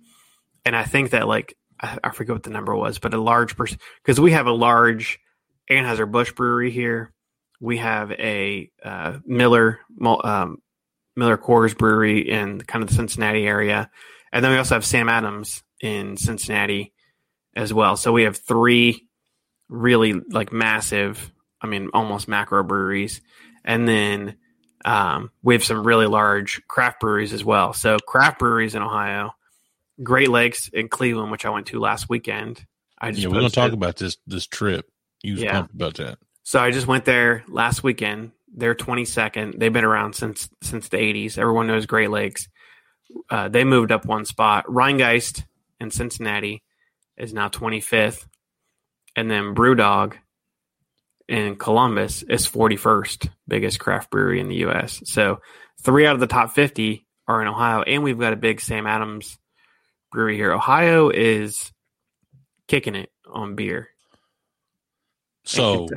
And 0.65 0.75
I 0.75 0.85
think 0.85 1.11
that 1.11 1.29
like 1.29 1.57
I, 1.81 1.99
I 2.05 2.11
forget 2.11 2.35
what 2.35 2.43
the 2.43 2.51
number 2.51 2.75
was, 2.75 2.99
but 2.99 3.15
a 3.15 3.21
large 3.21 3.57
person 3.57 3.79
because 4.03 4.21
we 4.21 4.33
have 4.33 4.47
a 4.47 4.53
large 4.53 5.19
Anheuser 5.71 6.11
Busch 6.11 6.33
brewery 6.33 6.71
here. 6.71 7.13
We 7.61 7.79
have 7.79 8.11
a 8.13 8.71
uh, 8.83 9.19
Miller 9.25 9.81
um, 10.03 10.59
Miller 11.17 11.39
Coors 11.39 11.77
Brewery 11.77 12.29
in 12.29 12.61
kind 12.61 12.83
of 12.83 12.91
the 12.91 12.97
Cincinnati 12.97 13.47
area, 13.47 13.91
and 14.33 14.45
then 14.45 14.53
we 14.53 14.59
also 14.59 14.75
have 14.75 14.85
Sam 14.85 15.09
Adams 15.09 15.63
in 15.81 16.17
Cincinnati 16.17 16.93
as 17.57 17.73
well. 17.73 17.97
So 17.97 18.13
we 18.13 18.25
have 18.25 18.37
three 18.37 19.07
really 19.69 20.13
like 20.13 20.53
massive, 20.53 21.33
I 21.61 21.67
mean, 21.67 21.91
almost 21.95 22.29
macro 22.29 22.63
breweries, 22.65 23.21
and 23.65 23.89
then 23.89 24.37
um, 24.85 25.31
we 25.43 25.55
have 25.55 25.65
some 25.65 25.87
really 25.87 26.07
large 26.07 26.61
craft 26.69 27.01
breweries 27.01 27.33
as 27.33 27.45
well. 27.45 27.73
So 27.73 27.97
craft 27.99 28.39
breweries 28.39 28.75
in 28.75 28.83
Ohio, 28.83 29.33
Great 30.03 30.29
Lakes 30.29 30.69
in 30.69 30.89
Cleveland, 30.89 31.31
which 31.31 31.45
I 31.45 31.51
went 31.51 31.67
to 31.69 31.81
last 31.81 32.09
weekend. 32.09 32.65
I 32.99 33.11
just 33.11 33.23
yeah, 33.23 33.29
we're 33.29 33.37
gonna 33.37 33.51
talk 33.51 33.73
about 33.73 33.97
this 33.97 34.17
this 34.27 34.47
trip. 34.47 34.91
You 35.23 35.35
was 35.35 35.43
yeah. 35.43 35.53
pumped 35.53 35.75
about 35.75 35.95
that. 35.95 36.19
So 36.43 36.61
I 36.61 36.71
just 36.71 36.87
went 36.87 37.05
there 37.05 37.45
last 37.49 37.83
weekend. 37.83 38.33
They're 38.55 38.75
22nd. 38.75 39.59
They've 39.59 39.73
been 39.73 39.85
around 39.85 40.15
since 40.15 40.49
since 40.63 40.89
the 40.89 40.99
80s. 40.99 41.39
Everyone 41.39 41.67
knows 41.67 41.87
Great 41.87 42.11
Lakes. 42.11 42.49
Uh, 43.31 43.49
they 43.49 43.65
moved 43.65 43.93
up 43.93 44.05
one 44.05 44.25
spot. 44.25 44.67
Rhinegeist 44.67 45.45
in 45.81 45.91
Cincinnati 45.91 46.63
is 47.17 47.33
now 47.33 47.49
25th, 47.49 48.27
and 49.17 49.31
then 49.31 49.55
BrewDog 49.55 50.15
in 51.29 51.57
Columbus 51.57 52.23
is 52.23 52.47
41st 52.47 53.31
biggest 53.49 53.81
craft 53.81 54.11
brewery 54.11 54.41
in 54.41 54.49
the 54.49 54.57
U.S. 54.57 55.03
So 55.05 55.41
three 55.81 56.07
out 56.07 56.15
of 56.15 56.21
the 56.21 56.27
top 56.27 56.51
50 56.53 57.07
are 57.27 57.41
in 57.41 57.49
Ohio, 57.49 57.83
and 57.83 58.03
we've 58.03 58.19
got 58.19 58.33
a 58.33 58.37
big 58.37 58.61
Sam 58.61 58.87
Adams 58.87 59.39
brewery 60.15 60.37
here. 60.37 60.53
Ohio 60.53 61.11
is 61.11 61.73
kicking 62.69 62.95
it 62.95 63.11
on 63.31 63.57
beer. 63.57 63.89
So, 65.45 65.89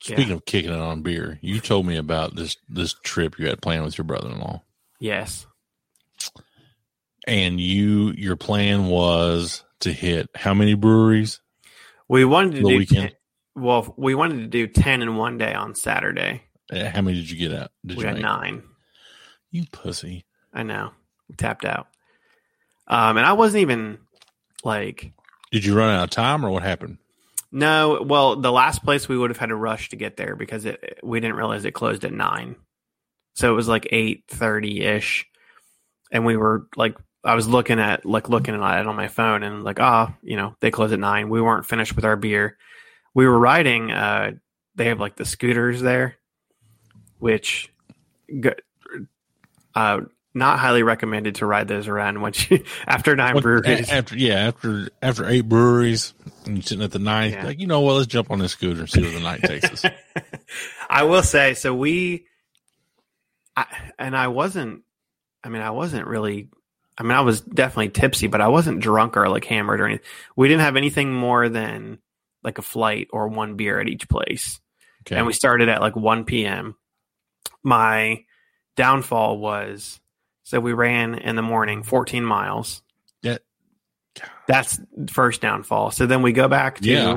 speaking 0.00 0.28
yeah. 0.28 0.34
of 0.34 0.46
kicking 0.46 0.72
it 0.72 0.78
on 0.78 1.02
beer, 1.02 1.38
you 1.42 1.60
told 1.60 1.84
me 1.84 1.96
about 1.96 2.34
this 2.34 2.56
this 2.68 2.94
trip 3.02 3.38
you 3.38 3.48
had 3.48 3.60
planned 3.60 3.84
with 3.84 3.98
your 3.98 4.06
brother 4.06 4.30
in 4.30 4.38
law. 4.38 4.62
Yes. 4.98 5.46
And 7.26 7.60
you, 7.60 8.12
your 8.12 8.36
plan 8.36 8.86
was 8.86 9.64
to 9.80 9.92
hit 9.92 10.30
how 10.34 10.54
many 10.54 10.74
breweries? 10.74 11.40
We 12.08 12.24
wanted 12.24 12.52
to 12.52 12.60
do 12.60 12.78
weekend. 12.78 13.08
10, 13.08 13.64
well, 13.64 13.92
we 13.98 14.14
wanted 14.14 14.36
to 14.38 14.46
do 14.46 14.68
ten 14.68 15.02
in 15.02 15.16
one 15.16 15.38
day 15.38 15.52
on 15.52 15.74
Saturday. 15.74 16.44
Yeah, 16.72 16.90
how 16.90 17.02
many 17.02 17.18
did 17.18 17.30
you 17.30 17.48
get 17.48 17.58
out? 17.58 17.72
Did 17.84 17.98
we 17.98 18.04
you 18.04 18.08
had 18.08 18.20
nine. 18.20 18.62
You 19.50 19.64
pussy! 19.72 20.24
I 20.52 20.62
know. 20.62 20.92
We 21.28 21.34
tapped 21.34 21.64
out. 21.64 21.88
Um, 22.88 23.16
and 23.16 23.26
I 23.26 23.32
wasn't 23.32 23.62
even 23.62 23.98
like. 24.64 25.12
Did 25.52 25.64
you 25.64 25.76
run 25.76 25.90
out 25.90 26.04
of 26.04 26.10
time, 26.10 26.44
or 26.44 26.50
what 26.50 26.62
happened? 26.62 26.98
No, 27.52 28.02
well, 28.02 28.36
the 28.36 28.52
last 28.52 28.84
place 28.84 29.08
we 29.08 29.16
would 29.16 29.30
have 29.30 29.38
had 29.38 29.48
to 29.48 29.56
rush 29.56 29.88
to 29.90 29.96
get 29.96 30.16
there 30.16 30.36
because 30.36 30.64
it 30.64 30.98
we 31.02 31.20
didn't 31.20 31.36
realize 31.36 31.64
it 31.64 31.72
closed 31.72 32.04
at 32.04 32.12
nine, 32.12 32.56
so 33.34 33.50
it 33.50 33.56
was 33.56 33.68
like 33.68 33.88
eight 33.92 34.24
thirty 34.28 34.82
ish, 34.82 35.26
and 36.10 36.26
we 36.26 36.36
were 36.36 36.66
like, 36.76 36.96
I 37.24 37.34
was 37.34 37.48
looking 37.48 37.80
at 37.80 38.04
like 38.04 38.28
looking 38.28 38.54
at 38.54 38.80
it 38.80 38.86
on 38.86 38.96
my 38.96 39.08
phone 39.08 39.42
and 39.42 39.64
like, 39.64 39.80
ah, 39.80 40.08
oh, 40.10 40.14
you 40.22 40.36
know, 40.36 40.54
they 40.60 40.70
close 40.70 40.92
at 40.92 40.98
nine. 41.00 41.28
We 41.28 41.40
weren't 41.40 41.66
finished 41.66 41.96
with 41.96 42.04
our 42.04 42.16
beer. 42.16 42.56
We 43.14 43.26
were 43.26 43.38
riding. 43.38 43.90
Uh, 43.90 44.32
they 44.74 44.86
have 44.86 45.00
like 45.00 45.16
the 45.16 45.24
scooters 45.24 45.80
there, 45.80 46.16
which, 47.18 47.72
uh, 49.74 50.00
not 50.36 50.58
highly 50.58 50.82
recommended 50.82 51.36
to 51.36 51.46
ride 51.46 51.66
those 51.66 51.88
around 51.88 52.20
once 52.20 52.50
you 52.50 52.62
after 52.86 53.16
nine 53.16 53.40
breweries. 53.40 53.88
After 53.88 54.16
yeah, 54.16 54.48
after 54.48 54.88
after 55.00 55.26
eight 55.26 55.48
breweries 55.48 56.12
and 56.44 56.64
sitting 56.64 56.84
at 56.84 56.92
the 56.92 56.98
ninth, 56.98 57.34
yeah. 57.34 57.46
like 57.46 57.58
you 57.58 57.66
know, 57.66 57.80
well, 57.80 57.96
let's 57.96 58.06
jump 58.06 58.30
on 58.30 58.38
this 58.38 58.52
scooter 58.52 58.80
and 58.80 58.90
see 58.90 59.00
where 59.00 59.10
the 59.10 59.20
night 59.20 59.40
takes 59.44 59.84
us. 59.84 59.92
I 60.88 61.04
will 61.04 61.22
say, 61.22 61.54
so 61.54 61.74
we, 61.74 62.26
I, 63.56 63.64
and 63.98 64.14
I 64.14 64.28
wasn't. 64.28 64.82
I 65.42 65.48
mean, 65.48 65.62
I 65.62 65.70
wasn't 65.70 66.06
really. 66.06 66.50
I 66.98 67.02
mean, 67.02 67.12
I 67.12 67.22
was 67.22 67.40
definitely 67.40 67.90
tipsy, 67.90 68.26
but 68.26 68.40
I 68.40 68.48
wasn't 68.48 68.80
drunk 68.80 69.16
or 69.16 69.28
like 69.28 69.44
hammered 69.44 69.80
or 69.80 69.86
anything. 69.86 70.06
We 70.36 70.48
didn't 70.48 70.62
have 70.62 70.76
anything 70.76 71.12
more 71.12 71.48
than 71.48 71.98
like 72.42 72.58
a 72.58 72.62
flight 72.62 73.08
or 73.10 73.28
one 73.28 73.56
beer 73.56 73.80
at 73.80 73.88
each 73.88 74.08
place, 74.08 74.60
okay. 75.06 75.16
and 75.16 75.26
we 75.26 75.32
started 75.32 75.70
at 75.70 75.80
like 75.80 75.96
one 75.96 76.24
p.m. 76.24 76.76
My 77.62 78.24
downfall 78.76 79.38
was 79.38 79.98
so 80.46 80.60
we 80.60 80.74
ran 80.74 81.16
in 81.16 81.34
the 81.34 81.42
morning 81.42 81.82
14 81.82 82.24
miles. 82.24 82.80
Yeah. 83.20 83.38
That's 84.46 84.78
first 85.10 85.40
downfall. 85.40 85.90
So 85.90 86.06
then 86.06 86.22
we 86.22 86.30
go 86.30 86.46
back 86.46 86.78
to, 86.78 86.88
yeah. 86.88 87.16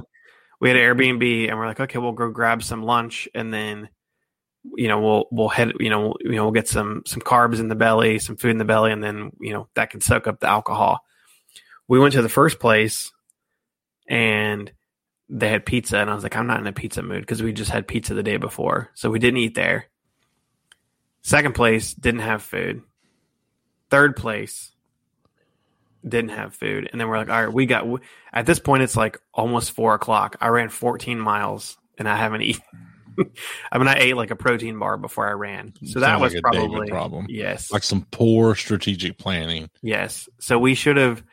we 0.60 0.70
had 0.70 0.78
an 0.78 0.82
Airbnb 0.82 1.48
and 1.48 1.60
we're 1.60 1.68
like, 1.68 1.80
okay, 1.80 2.00
we'll 2.00 2.14
go 2.14 2.32
grab 2.32 2.64
some 2.64 2.82
lunch 2.82 3.30
and 3.36 3.54
then, 3.54 3.90
you 4.76 4.88
know, 4.88 5.00
we'll, 5.00 5.28
we'll 5.30 5.48
head, 5.48 5.74
you 5.80 5.92
know, 5.92 6.00
we'll, 6.08 6.16
you 6.22 6.32
know, 6.32 6.46
we'll 6.46 6.54
get 6.54 6.68
some, 6.68 7.04
some 7.06 7.22
carbs 7.22 7.60
in 7.60 7.68
the 7.68 7.76
belly, 7.76 8.18
some 8.18 8.36
food 8.36 8.50
in 8.50 8.58
the 8.58 8.66
belly, 8.66 8.92
and 8.92 9.04
then, 9.04 9.32
you 9.40 9.54
know, 9.54 9.68
that 9.76 9.92
can 9.92 10.02
soak 10.02 10.26
up 10.26 10.40
the 10.40 10.48
alcohol. 10.48 11.06
We 11.88 12.00
went 12.00 12.16
to 12.16 12.24
the 12.24 12.30
first 12.30 12.60
place 12.60 13.12
and 14.08 14.72
they 15.30 15.50
had 15.50 15.68
pizza 15.68 16.00
and 16.00 16.10
I 16.10 16.16
was 16.16 16.24
like, 16.24 16.36
I'm 16.36 16.48
not 16.48 16.62
in 16.62 16.66
a 16.66 16.74
pizza 16.74 17.04
mood 17.04 17.22
because 17.22 17.44
we 17.44 17.54
just 17.54 17.70
had 17.70 17.88
pizza 17.88 18.16
the 18.16 18.24
day 18.24 18.38
before. 18.38 18.90
So 18.96 19.12
we 19.12 19.20
didn't 19.20 19.38
eat 19.38 19.54
there. 19.54 19.86
Second 21.22 21.54
place 21.54 21.94
didn't 21.94 22.22
have 22.22 22.42
food. 22.42 22.82
Third 23.90 24.16
place 24.16 24.72
didn't 26.08 26.32
have 26.32 26.56
food, 26.56 26.90
and 26.92 27.00
then 27.00 27.08
we're 27.08 27.18
like, 27.18 27.30
all 27.30 27.46
right, 27.46 27.54
we 27.54 27.66
got. 27.66 27.86
At 28.32 28.46
this 28.46 28.60
point, 28.60 28.84
it's 28.84 28.96
like 28.96 29.20
almost 29.34 29.72
four 29.72 29.94
o'clock. 29.94 30.38
I 30.40 30.48
ran 30.48 30.70
14 30.70 31.20
miles, 31.20 31.78
and 31.98 32.08
I 32.08 32.16
haven't 32.16 32.42
eaten. 32.44 32.64
I 33.72 33.78
mean, 33.78 33.88
I 33.88 33.96
ate 33.98 34.16
like 34.16 34.32
a 34.32 34.36
protein 34.36 34.80
bar 34.80 34.98
before 34.98 35.28
I 35.28 35.34
ran, 35.34 35.74
so 35.86 36.00
that 36.00 36.22
was 36.22 36.34
like 36.34 36.44
probably 36.44 36.88
a 36.88 36.92
problem. 36.92 37.26
Yes, 37.30 37.72
like 37.72 37.84
some 37.84 38.06
poor 38.12 38.56
strategic 38.56 39.18
planning. 39.18 39.70
Yes, 39.82 40.30
so 40.40 40.58
we 40.58 40.76
should 40.76 40.98
have, 40.98 41.24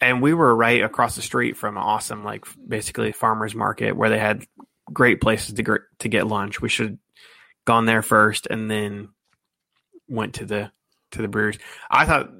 and 0.00 0.22
we 0.22 0.32
were 0.32 0.54
right 0.54 0.82
across 0.82 1.16
the 1.16 1.22
street 1.22 1.56
from 1.56 1.76
an 1.76 1.82
awesome, 1.82 2.24
like 2.24 2.46
basically 2.66 3.12
farmers 3.12 3.54
market 3.54 3.96
where 3.96 4.08
they 4.08 4.18
had 4.18 4.44
great 4.90 5.20
places 5.20 5.54
to 5.54 5.78
to 5.98 6.08
get 6.08 6.26
lunch. 6.26 6.62
We 6.62 6.68
should 6.70 6.98
gone 7.66 7.84
there 7.84 8.02
first, 8.02 8.46
and 8.48 8.70
then 8.70 9.10
went 10.08 10.34
to 10.34 10.46
the 10.46 10.72
to 11.12 11.22
the 11.22 11.28
brewers. 11.28 11.58
I 11.90 12.04
thought, 12.04 12.30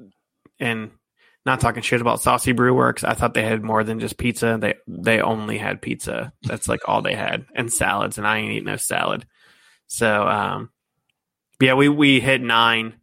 and 0.59 0.91
not 1.45 1.61
talking 1.61 1.83
shit 1.83 2.01
about 2.01 2.21
Saucy 2.21 2.53
Brew 2.53 2.75
Works, 2.75 3.05
I 3.05 3.15
thought 3.15 3.35
they 3.35 3.43
had 3.43 3.63
more 3.63 3.83
than 3.85 4.01
just 4.01 4.17
pizza. 4.17 4.59
They 4.61 4.75
they 4.87 5.21
only 5.21 5.59
had 5.59 5.83
pizza. 5.83 6.33
That's 6.43 6.69
like 6.69 6.81
all 6.89 7.03
they 7.03 7.15
had, 7.15 7.47
and 7.55 7.73
salads. 7.73 8.19
And 8.19 8.27
I 8.27 8.39
ain't 8.39 8.53
eating 8.53 8.65
no 8.65 8.77
salad. 8.77 9.27
So, 9.87 10.27
um, 10.27 10.71
yeah, 11.61 11.75
we 11.75 11.89
we 11.89 12.21
hit 12.21 12.41
nine 12.41 12.95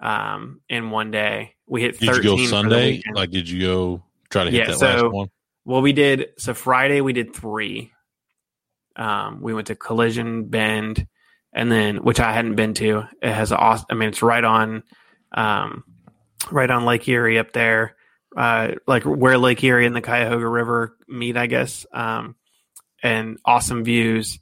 um, 0.00 0.60
in 0.68 0.90
one 0.90 1.10
day. 1.10 1.54
We 1.66 1.82
hit. 1.82 1.98
Did 1.98 2.16
you 2.16 2.22
go 2.22 2.46
Sunday? 2.46 3.02
Like, 3.12 3.30
did 3.30 3.48
you 3.48 3.60
go 3.60 4.02
try 4.30 4.44
to 4.44 4.50
hit 4.50 4.60
yeah, 4.60 4.66
that 4.66 4.78
so, 4.78 4.86
last 4.86 5.12
one? 5.12 5.30
Well, 5.64 5.82
we 5.82 5.92
did. 5.92 6.28
So 6.38 6.54
Friday 6.54 7.00
we 7.00 7.12
did 7.12 7.34
three. 7.34 7.92
Um, 8.96 9.40
we 9.40 9.54
went 9.54 9.68
to 9.68 9.74
Collision 9.74 10.46
Bend, 10.46 11.06
and 11.52 11.70
then 11.70 11.98
which 11.98 12.20
I 12.20 12.32
hadn't 12.32 12.54
been 12.54 12.74
to. 12.74 13.04
It 13.20 13.32
has 13.32 13.52
awesome. 13.52 13.86
I 13.90 13.94
mean, 13.94 14.08
it's 14.08 14.22
right 14.22 14.44
on 14.44 14.84
um, 15.32 15.84
right 16.50 16.70
on 16.70 16.84
Lake 16.84 17.06
Erie 17.08 17.38
up 17.38 17.52
there, 17.52 17.96
uh, 18.36 18.72
like 18.86 19.04
where 19.04 19.38
Lake 19.38 19.62
Erie 19.62 19.86
and 19.86 19.96
the 19.96 20.00
Cuyahoga 20.00 20.46
River 20.46 20.96
meet, 21.06 21.36
I 21.36 21.46
guess. 21.46 21.86
Um, 21.92 22.36
and 23.02 23.38
awesome 23.44 23.84
views, 23.84 24.38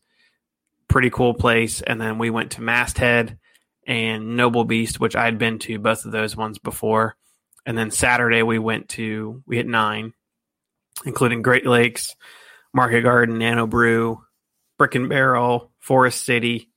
pretty 0.88 1.10
cool 1.10 1.34
place. 1.34 1.82
And 1.82 2.00
then 2.00 2.18
we 2.18 2.30
went 2.30 2.52
to 2.52 2.62
Masthead 2.62 3.38
and 3.86 4.36
Noble 4.36 4.64
Beast, 4.64 4.98
which 4.98 5.14
I 5.16 5.24
had 5.24 5.38
been 5.38 5.58
to 5.60 5.78
both 5.78 6.04
of 6.04 6.12
those 6.12 6.36
ones 6.36 6.58
before. 6.58 7.16
And 7.64 7.76
then 7.76 7.90
Saturday 7.90 8.42
we 8.42 8.58
went 8.58 8.88
to 8.90 9.42
we 9.46 9.56
hit 9.56 9.66
nine, 9.66 10.12
including 11.04 11.42
Great 11.42 11.66
Lakes, 11.66 12.14
Market 12.72 13.02
Garden, 13.02 13.38
Nano 13.38 13.66
Brew, 13.66 14.22
Brick 14.78 14.94
and 14.94 15.08
Barrel, 15.08 15.72
Forest 15.80 16.24
City, 16.24 16.70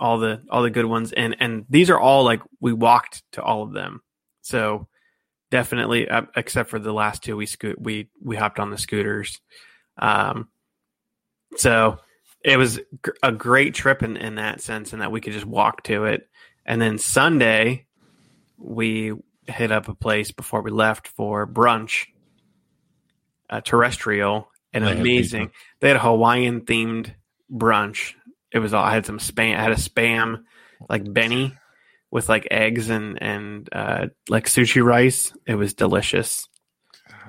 all 0.00 0.18
the 0.18 0.42
all 0.50 0.62
the 0.62 0.70
good 0.70 0.86
ones 0.86 1.12
and 1.12 1.36
and 1.40 1.64
these 1.68 1.90
are 1.90 1.98
all 1.98 2.24
like 2.24 2.40
we 2.60 2.72
walked 2.72 3.22
to 3.32 3.42
all 3.42 3.62
of 3.62 3.72
them 3.72 4.00
so 4.42 4.86
definitely 5.50 6.08
uh, 6.08 6.22
except 6.36 6.70
for 6.70 6.78
the 6.78 6.92
last 6.92 7.22
two 7.22 7.36
we 7.36 7.46
scoot 7.46 7.80
we 7.80 8.08
we 8.22 8.36
hopped 8.36 8.58
on 8.58 8.70
the 8.70 8.78
scooters 8.78 9.40
um 9.98 10.48
so 11.56 11.98
it 12.44 12.56
was 12.56 12.78
a 13.22 13.32
great 13.32 13.74
trip 13.74 14.02
in 14.02 14.16
in 14.16 14.36
that 14.36 14.60
sense 14.60 14.92
and 14.92 15.02
that 15.02 15.10
we 15.10 15.20
could 15.20 15.32
just 15.32 15.46
walk 15.46 15.82
to 15.82 16.04
it 16.04 16.28
And 16.68 16.82
then 16.82 16.98
Sunday, 16.98 17.86
we 18.58 19.14
hit 19.46 19.72
up 19.72 19.88
a 19.88 19.94
place 19.94 20.32
before 20.32 20.60
we 20.60 20.70
left 20.70 21.08
for 21.08 21.46
brunch, 21.46 22.08
a 23.48 23.62
terrestrial, 23.62 24.50
and 24.74 24.84
They 24.84 24.92
amazing. 24.92 25.50
They 25.80 25.88
had 25.88 25.96
a 25.96 26.00
Hawaiian 26.00 26.60
themed 26.66 27.14
brunch. 27.50 28.12
It 28.52 28.58
was 28.60 28.72
all 28.74 28.84
I 28.84 28.92
had 28.92 29.06
some 29.06 29.18
spam. 29.18 29.56
I 29.56 29.62
had 29.62 29.72
a 29.72 29.76
spam 29.76 30.44
like 30.88 31.10
Benny 31.12 31.54
with 32.10 32.28
like 32.28 32.48
eggs 32.50 32.88
and 32.90 33.20
and 33.22 33.68
uh, 33.72 34.06
like 34.28 34.46
sushi 34.46 34.82
rice. 34.82 35.32
It 35.46 35.54
was 35.54 35.74
delicious. 35.74 36.48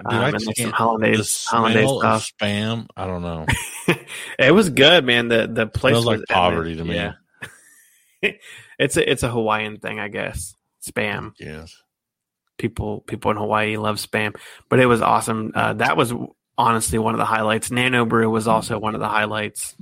Dude, 0.10 0.14
Um, 0.14 0.20
I 0.22 0.30
and 0.30 0.40
then 0.40 0.56
some 0.56 0.72
hollandaise, 0.72 1.46
hollandaise 1.46 1.90
stuff. 1.90 2.32
spam. 2.42 2.88
I 2.96 3.06
don't 3.06 3.22
know. 3.22 3.46
it 4.40 4.52
was 4.54 4.70
good, 4.70 5.04
man. 5.04 5.28
The 5.28 5.48
the 5.52 5.68
place 5.68 5.94
Smells 5.94 6.06
like 6.06 6.18
was 6.20 6.26
poverty 6.30 6.76
to 6.78 6.86
me. 6.86 6.96
Yeah. 6.96 7.14
it's 8.80 8.98
a 8.98 9.12
it's 9.12 9.24
a 9.24 9.30
Hawaiian 9.30 9.80
thing, 9.80 10.00
I 10.00 10.08
guess. 10.08 10.56
Spam. 10.88 11.34
Yes. 11.40 11.76
People 12.58 13.02
people 13.02 13.32
in 13.32 13.38
Hawaii 13.38 13.78
love 13.78 13.98
spam, 13.98 14.36
but 14.70 14.80
it 14.80 14.86
was 14.86 15.02
awesome. 15.02 15.52
Uh, 15.56 15.74
that 15.74 15.96
was 15.98 16.14
honestly 16.58 17.00
one 17.00 17.14
of 17.14 17.20
the 17.20 17.26
highlights. 17.26 17.72
Nano 17.72 18.06
Brew 18.06 18.30
was 18.30 18.48
also 18.48 18.80
one 18.80 18.96
of 18.96 19.02
the 19.02 19.08
highlights 19.08 19.76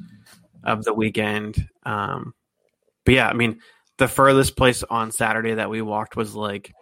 of 0.64 0.84
the 0.84 0.94
weekend. 0.94 1.68
Um, 1.84 2.34
but 3.06 3.14
yeah, 3.14 3.28
I 3.30 3.34
mean, 3.34 3.60
the 3.98 4.08
furthest 4.08 4.56
place 4.56 4.84
on 4.84 5.12
Saturday 5.12 5.56
that 5.56 5.70
we 5.70 5.82
walked 5.82 6.16
was 6.16 6.36
like 6.36 6.74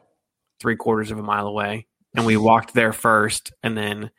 three 0.59 0.75
quarters 0.75 1.11
of 1.11 1.19
a 1.19 1.23
mile 1.23 1.47
away, 1.47 1.88
and 2.15 2.25
we 2.25 2.38
walked 2.38 2.73
there 2.73 2.93
first, 2.93 3.53
and 3.63 3.77
then 3.77 4.11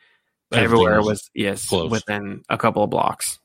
everywhere 0.53 0.93
Everything 0.93 1.07
was 1.07 1.31
yes 1.35 1.69
close. 1.69 1.91
within 1.91 2.43
a 2.49 2.57
couple 2.57 2.83
of 2.85 2.91
blocks. 2.91 3.39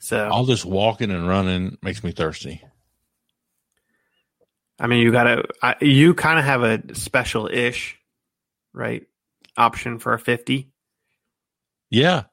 So 0.00 0.28
all 0.28 0.44
this 0.44 0.64
walking 0.64 1.10
and 1.10 1.26
running 1.28 1.78
makes 1.82 2.04
me 2.04 2.12
thirsty. 2.12 2.62
I 4.78 4.86
mean, 4.86 5.00
you 5.00 5.12
gotta 5.12 5.44
I, 5.62 5.76
you 5.80 6.14
kind 6.14 6.38
of 6.38 6.44
have 6.44 6.62
a 6.62 6.94
special 6.94 7.46
ish, 7.46 7.96
right? 8.72 9.06
Option 9.56 9.98
for 9.98 10.14
a 10.14 10.18
fifty. 10.18 10.70
Yeah. 11.90 12.24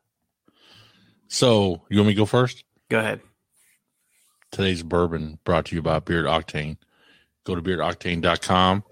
So 1.31 1.81
you 1.89 1.97
want 1.97 2.09
me 2.09 2.13
to 2.13 2.17
go 2.17 2.25
first? 2.25 2.65
Go 2.89 2.99
ahead. 2.99 3.21
Today's 4.51 4.83
bourbon 4.83 5.39
brought 5.45 5.65
to 5.67 5.75
you 5.75 5.81
by 5.81 5.99
Beard 5.99 6.25
Octane. 6.25 6.75
Go 7.45 7.55
to 7.55 7.61
beardoctane.com. 7.61 8.83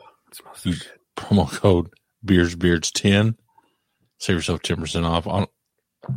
Use 0.64 0.88
promo 1.18 1.52
code 1.52 1.90
Beards 2.24 2.56
Beards 2.56 2.92
ten. 2.92 3.36
Save 4.20 4.38
yourself 4.38 4.62
ten 4.62 4.78
percent 4.78 5.06
off 5.06 5.28
on 5.28 5.48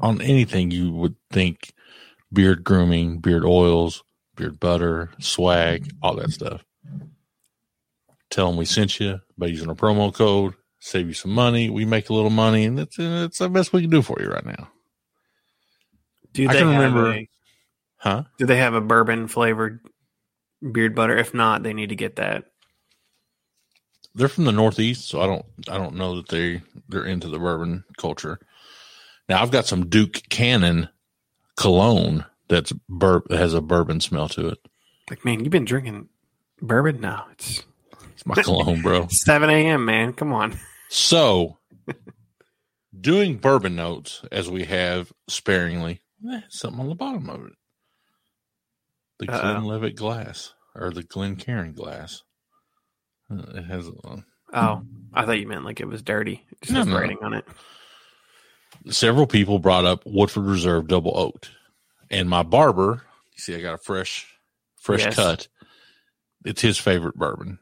on 0.01 0.23
anything 0.23 0.71
you 0.71 0.93
would 0.93 1.17
think 1.33 1.73
beard 2.33 2.63
grooming, 2.63 3.19
beard 3.19 3.45
oils, 3.45 4.05
beard 4.37 4.61
butter, 4.61 5.11
swag, 5.19 5.93
all 6.03 6.15
that 6.15 6.31
stuff. 6.31 6.65
Tell 8.31 8.47
them 8.47 8.57
we 8.57 8.65
sent 8.65 9.01
you 9.01 9.21
by 9.37 9.47
using 9.47 9.71
a 9.71 9.75
promo 9.75 10.15
code. 10.15 10.55
Save 10.79 11.09
you 11.09 11.15
some 11.15 11.33
money. 11.33 11.69
We 11.69 11.85
make 11.85 12.11
a 12.11 12.15
little 12.15 12.31
money, 12.31 12.65
and 12.65 12.79
that's 12.79 12.97
that's 12.97 13.39
the 13.39 13.49
best 13.49 13.73
we 13.73 13.81
can 13.83 13.91
do 13.91 14.03
for 14.03 14.19
you 14.21 14.29
right 14.29 14.47
now, 14.47 14.69
Do 16.33 16.49
I 16.49 16.53
they 16.53 16.59
can 16.61 16.69
have 16.73 16.83
remember- 16.83 17.13
a- 17.13 17.29
huh? 17.99 18.23
do 18.39 18.47
they 18.47 18.57
have 18.59 18.75
a 18.75 18.81
bourbon 18.81 19.29
flavored 19.29 19.81
beard 20.73 20.95
butter? 20.95 21.17
If 21.17 21.35
not, 21.35 21.63
they 21.63 21.73
need 21.75 21.89
to 21.91 21.97
get 21.97 22.17
that. 22.17 22.45
they're 24.15 24.29
from 24.29 24.45
the 24.45 24.53
northeast, 24.53 25.09
so 25.09 25.21
I 25.21 25.27
don't 25.27 25.47
I 25.69 25.79
don't 25.79 25.97
know 25.97 26.17
that 26.17 26.29
they 26.29 26.63
they're 26.89 27.05
into 27.07 27.29
the 27.29 27.39
bourbon 27.39 27.85
culture. 27.99 28.39
Now 29.29 29.41
I've 29.43 29.51
got 29.51 29.67
some 29.67 29.89
Duke 29.89 30.23
Cannon 30.29 30.89
cologne 31.57 32.25
that's 32.49 32.73
bur- 32.89 33.23
that 33.29 33.39
has 33.39 33.55
a 33.55 33.61
bourbon 33.63 34.01
smell 34.01 34.29
to 34.31 34.49
it. 34.49 34.59
Like, 35.09 35.25
man, 35.25 35.41
you've 35.41 35.51
been 35.51 35.65
drinking 35.65 36.09
bourbon 36.61 37.01
now. 37.01 37.27
It's 37.33 37.63
It's 38.13 38.27
my 38.27 38.35
cologne, 38.35 38.83
bro. 38.83 39.07
seven 39.11 39.49
a.m. 39.49 39.85
Man, 39.87 40.13
come 40.13 40.33
on. 40.33 40.59
So 40.91 41.57
doing 42.99 43.39
bourbon 43.39 43.75
notes 43.77 44.23
as 44.31 44.51
we 44.51 44.65
have 44.65 45.11
sparingly, 45.29 46.02
something 46.49 46.81
on 46.81 46.89
the 46.89 46.95
bottom 46.95 47.29
of 47.31 47.47
it. 47.47 47.53
The 49.19 49.33
Uh-oh. 49.33 49.41
Glenlivet 49.41 49.97
glass 49.97 50.53
or 50.75 50.91
the 50.91 51.03
Glencairn 51.03 51.73
glass. 51.75 52.23
Uh, 53.31 53.43
It 53.55 53.65
has 53.65 53.89
uh, 54.05 54.17
Oh, 54.55 54.83
I 55.15 55.25
thought 55.25 55.39
you 55.41 55.47
meant 55.49 55.65
like 55.65 55.81
it 55.81 55.87
was 55.89 56.03
dirty. 56.03 56.45
It 56.51 56.63
just 56.63 56.73
No, 56.73 56.83
no. 56.85 56.99
writing 56.99 57.19
on 57.23 57.35
it. 57.35 57.47
several 58.91 59.27
people 59.27 59.59
brought 59.59 59.85
up 59.85 60.03
Woodford 60.05 60.45
Reserve 60.45 60.89
Double 60.89 61.17
Oaked, 61.17 61.51
and 62.11 62.29
my 62.29 62.43
barber. 62.43 63.03
You 63.35 63.39
see, 63.39 63.55
I 63.55 63.61
got 63.61 63.75
a 63.75 63.79
fresh, 63.79 64.27
fresh 64.81 65.01
Yes. 65.05 65.15
cut. 65.15 65.49
It's 66.45 66.61
his 66.63 66.77
favorite 66.79 67.15
bourbon, 67.15 67.61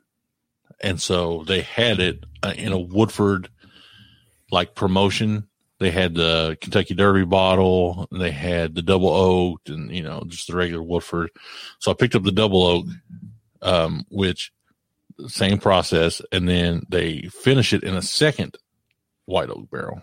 and 0.83 1.01
so 1.01 1.45
they 1.47 1.61
had 1.61 2.01
it 2.01 2.25
uh, 2.43 2.55
in 2.57 2.73
a 2.73 2.79
Woodford 2.79 3.51
like 4.51 4.75
promotion. 4.75 5.49
They 5.81 5.91
had 5.91 6.15
the 6.15 6.57
Kentucky 6.61 6.95
Derby 6.95 7.25
bottle, 7.25 8.07
and 8.13 8.21
they 8.21 8.31
had 8.31 8.75
the 8.75 8.83
Double 8.83 9.09
oak, 9.09 9.63
and 9.67 9.91
you 9.91 10.03
know 10.03 10.23
just 10.27 10.47
the 10.49 10.55
regular 10.57 10.83
Woodford. 10.83 11.31
So 11.79 11.91
I 11.91 11.95
picked 11.95 12.15
up 12.15 12.23
the 12.23 12.31
Double 12.33 12.63
Oak, 12.65 12.87
um, 13.63 14.05
which 14.11 14.53
same 15.27 15.59
process, 15.59 16.21
and 16.33 16.47
then 16.49 16.83
they 16.89 17.23
finish 17.33 17.73
it 17.73 17.83
in 17.83 17.95
a 17.95 18.03
second 18.03 18.57
white 19.25 19.49
oak 19.51 19.71
barrel. 19.71 20.03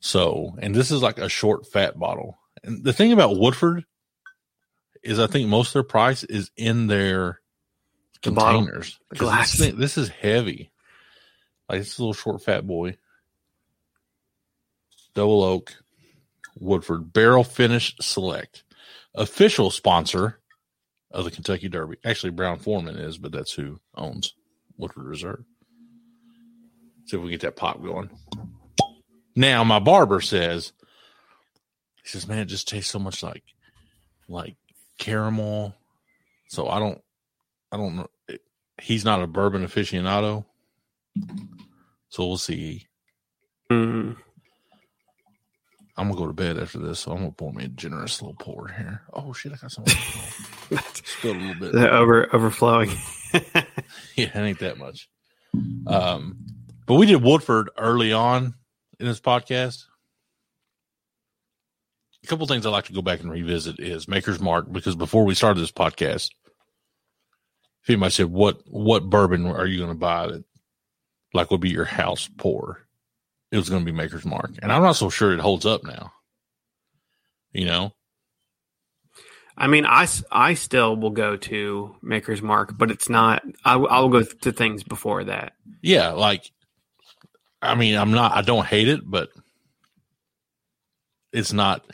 So, 0.00 0.54
and 0.58 0.74
this 0.74 0.90
is 0.90 1.02
like 1.02 1.18
a 1.18 1.28
short, 1.28 1.66
fat 1.66 1.98
bottle. 1.98 2.38
And 2.62 2.84
the 2.84 2.92
thing 2.92 3.12
about 3.12 3.36
Woodford 3.38 3.84
is, 5.02 5.18
I 5.18 5.26
think 5.26 5.48
most 5.48 5.68
of 5.68 5.72
their 5.74 5.82
price 5.84 6.24
is 6.24 6.50
in 6.56 6.86
their 6.86 7.40
The 8.22 8.30
containers. 8.30 8.98
glass. 9.16 9.52
This, 9.52 9.60
thing- 9.60 9.78
this 9.78 9.98
is 9.98 10.08
heavy. 10.08 10.70
Like 11.68 11.80
it's 11.80 11.98
a 11.98 12.02
little 12.02 12.14
short, 12.14 12.42
fat 12.42 12.66
boy. 12.66 12.96
Double 15.14 15.42
oak, 15.42 15.74
Woodford 16.58 17.12
Barrel 17.12 17.44
Finish 17.44 17.96
Select, 18.00 18.64
official 19.14 19.70
sponsor 19.70 20.40
of 21.10 21.24
the 21.24 21.30
Kentucky 21.30 21.68
Derby. 21.68 21.96
Actually, 22.04 22.30
Brown 22.30 22.58
Forman 22.58 22.96
is, 22.96 23.18
but 23.18 23.32
that's 23.32 23.52
who 23.52 23.80
owns 23.94 24.34
Woodford 24.76 25.06
Reserve. 25.06 25.44
See 27.06 27.16
if 27.16 27.22
we 27.22 27.30
get 27.30 27.40
that 27.40 27.56
pop 27.56 27.82
going. 27.82 28.10
Now, 29.34 29.64
my 29.64 29.78
barber 29.78 30.20
says, 30.20 30.72
he 32.02 32.08
says, 32.08 32.28
man, 32.28 32.40
it 32.40 32.46
just 32.46 32.68
tastes 32.68 32.90
so 32.90 32.98
much 32.98 33.22
like, 33.22 33.44
like 34.28 34.56
caramel. 34.98 35.74
So 36.48 36.68
I 36.68 36.78
don't, 36.78 37.00
I 37.72 37.76
don't 37.76 37.96
know. 37.96 38.08
He's 38.80 39.04
not 39.04 39.22
a 39.22 39.26
bourbon 39.26 39.66
aficionado. 39.66 40.44
So 42.10 42.26
we'll 42.26 42.36
see. 42.36 42.86
Mm. 43.70 44.16
I'm 45.98 46.08
gonna 46.08 46.18
go 46.18 46.26
to 46.28 46.32
bed 46.32 46.58
after 46.58 46.78
this, 46.78 47.00
so 47.00 47.10
I'm 47.10 47.18
gonna 47.18 47.32
pour 47.32 47.52
me 47.52 47.64
a 47.64 47.68
generous 47.68 48.22
little 48.22 48.36
pour 48.38 48.68
here. 48.68 49.02
Oh 49.12 49.32
shit, 49.32 49.52
I 49.52 49.56
got 49.56 49.72
some 49.72 49.84
spilled 49.86 51.36
a 51.36 51.40
little 51.40 51.60
bit. 51.60 51.72
The 51.72 51.90
over 51.90 52.34
overflowing. 52.34 52.90
Yeah, 54.16 54.30
it 54.34 54.36
ain't 54.36 54.58
that 54.60 54.78
much. 54.78 55.08
Um, 55.86 56.38
but 56.86 56.94
we 56.94 57.06
did 57.06 57.22
Woodford 57.22 57.70
early 57.76 58.12
on 58.12 58.54
in 58.98 59.06
this 59.06 59.20
podcast. 59.20 59.84
A 62.24 62.26
couple 62.26 62.46
things 62.46 62.66
I'd 62.66 62.70
like 62.70 62.86
to 62.86 62.92
go 62.92 63.02
back 63.02 63.20
and 63.20 63.30
revisit 63.30 63.78
is 63.78 64.08
Maker's 64.08 64.40
Mark 64.40 64.70
because 64.70 64.96
before 64.96 65.24
we 65.24 65.34
started 65.34 65.60
this 65.60 65.72
podcast, 65.72 66.30
if 67.82 67.90
anybody 67.90 68.10
said 68.10 68.26
what 68.26 68.60
what 68.66 69.08
bourbon 69.08 69.46
are 69.46 69.66
you 69.66 69.78
going 69.78 69.90
to 69.90 69.98
buy 69.98 70.26
that 70.26 70.44
like 71.32 71.50
would 71.50 71.60
be 71.60 71.70
your 71.70 71.84
house 71.84 72.28
pour, 72.36 72.86
it 73.50 73.56
was 73.56 73.68
going 73.68 73.84
to 73.84 73.90
be 73.90 73.96
Maker's 73.96 74.24
Mark, 74.24 74.52
and 74.62 74.72
I'm 74.72 74.82
not 74.82 74.96
so 74.96 75.10
sure 75.10 75.32
it 75.32 75.40
holds 75.40 75.66
up 75.66 75.84
now. 75.84 76.12
You 77.52 77.64
know, 77.64 77.92
I 79.56 79.66
mean, 79.66 79.86
I, 79.86 80.06
I 80.30 80.54
still 80.54 80.96
will 80.96 81.10
go 81.10 81.36
to 81.36 81.96
Maker's 82.02 82.42
Mark, 82.42 82.76
but 82.78 82.90
it's 82.90 83.08
not. 83.08 83.42
I'll 83.64 84.08
go 84.08 84.22
to 84.22 84.52
things 84.52 84.84
before 84.84 85.24
that. 85.24 85.54
yeah, 85.82 86.10
like 86.10 86.50
I 87.60 87.74
mean, 87.74 87.96
I'm 87.96 88.12
not 88.12 88.36
I 88.36 88.42
don't 88.42 88.66
hate 88.66 88.88
it, 88.88 89.00
but 89.04 89.30
it's 91.32 91.52
not 91.52 91.84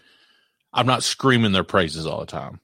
I'm 0.73 0.87
not 0.87 1.03
screaming 1.03 1.53
their 1.53 1.65
praises 1.65 2.07
all 2.07 2.21
the 2.21 2.27
time. 2.27 2.61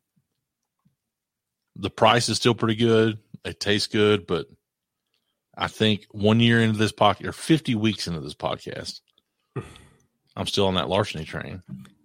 The 1.76 1.90
price 1.90 2.28
is 2.28 2.36
still 2.36 2.54
pretty 2.54 2.76
good. 2.76 3.18
It 3.44 3.58
tastes 3.58 3.86
good, 3.86 4.26
but 4.26 4.46
I 5.56 5.66
think 5.66 6.06
one 6.10 6.40
year 6.40 6.60
into 6.60 6.78
this 6.78 6.92
podcast 6.92 7.26
or 7.26 7.32
50 7.32 7.74
weeks 7.74 8.06
into 8.06 8.20
this 8.20 8.34
podcast, 8.34 9.00
I'm 10.36 10.46
still 10.46 10.66
on 10.66 10.74
that 10.74 10.88
larceny 10.88 11.24
train. 11.24 11.62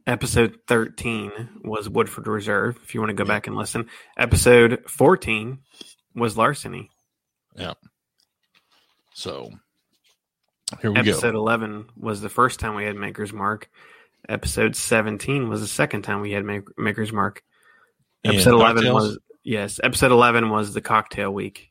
Episode 0.08 0.60
13 0.68 1.62
was 1.64 1.90
Woodford 1.90 2.28
Reserve, 2.28 2.78
if 2.84 2.94
you 2.94 3.02
want 3.02 3.10
to 3.10 3.16
go 3.16 3.26
back 3.26 3.48
and 3.48 3.56
listen. 3.56 3.88
Episode 4.18 4.84
14 4.88 5.60
was 6.16 6.38
Larceny. 6.38 6.90
Yeah. 7.56 7.74
So 9.14 9.52
here 10.82 10.92
we 10.92 11.02
go 11.02 11.12
Episode 11.12 11.36
11 11.36 11.88
was 11.98 12.22
the 12.22 12.30
first 12.30 12.60
time 12.60 12.76
we 12.76 12.86
had 12.86 12.96
Maker's 12.96 13.34
Mark. 13.34 13.70
Episode 14.28 14.76
17 14.76 15.50
was 15.50 15.62
the 15.62 15.68
second 15.68 16.02
time 16.04 16.22
we 16.22 16.32
had 16.32 16.44
Maker's 16.78 17.14
Mark. 17.14 17.42
And 18.24 18.36
Episode 18.36 18.56
11 18.56 18.76
cocktails? 18.76 18.94
was 18.94 19.20
Yes, 19.46 19.80
episode 19.84 20.12
eleven 20.12 20.50
was 20.50 20.74
the 20.74 20.82
cocktail 20.82 21.32
week. 21.32 21.70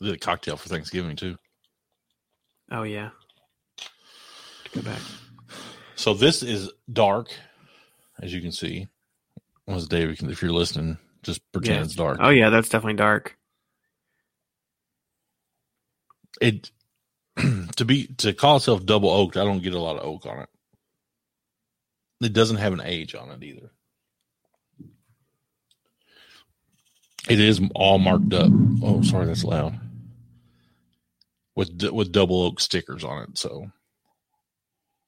Did 0.00 0.14
a 0.14 0.18
cocktail 0.18 0.56
for 0.56 0.68
Thanksgiving 0.68 1.16
too. 1.16 1.36
Oh 2.70 2.82
yeah. 2.82 3.10
Go 4.74 4.82
back. 4.82 5.00
So 5.94 6.12
this 6.12 6.42
is 6.42 6.70
dark, 6.92 7.28
as 8.20 8.32
you 8.34 8.40
can 8.42 8.52
see. 8.52 8.88
Was 9.66 9.88
David? 9.88 10.22
If 10.30 10.42
you're 10.42 10.52
listening, 10.52 10.98
just 11.22 11.40
pretend 11.52 11.76
Yeah. 11.78 11.84
it's 11.84 11.94
dark. 11.94 12.18
Oh 12.20 12.28
yeah, 12.28 12.50
that's 12.50 12.68
definitely 12.68 12.98
dark. 12.98 13.36
It 16.40 16.70
to 17.76 17.84
be 17.84 18.06
to 18.18 18.32
call 18.34 18.56
itself 18.56 18.84
double 18.84 19.10
oaked. 19.10 19.36
I 19.36 19.44
don't 19.44 19.62
get 19.62 19.74
a 19.74 19.80
lot 19.80 19.96
of 19.96 20.04
oak 20.04 20.26
on 20.26 20.40
it. 20.40 20.48
It 22.20 22.32
doesn't 22.32 22.56
have 22.58 22.72
an 22.72 22.80
age 22.82 23.14
on 23.14 23.30
it 23.30 23.42
either. 23.42 23.70
It 27.28 27.40
is 27.40 27.60
all 27.74 27.98
marked 27.98 28.32
up. 28.32 28.50
Oh, 28.82 29.02
sorry, 29.02 29.26
that's 29.26 29.44
loud. 29.44 29.78
With 31.56 31.82
with 31.90 32.12
double 32.12 32.42
oak 32.42 32.60
stickers 32.60 33.02
on 33.02 33.22
it, 33.24 33.38
so 33.38 33.70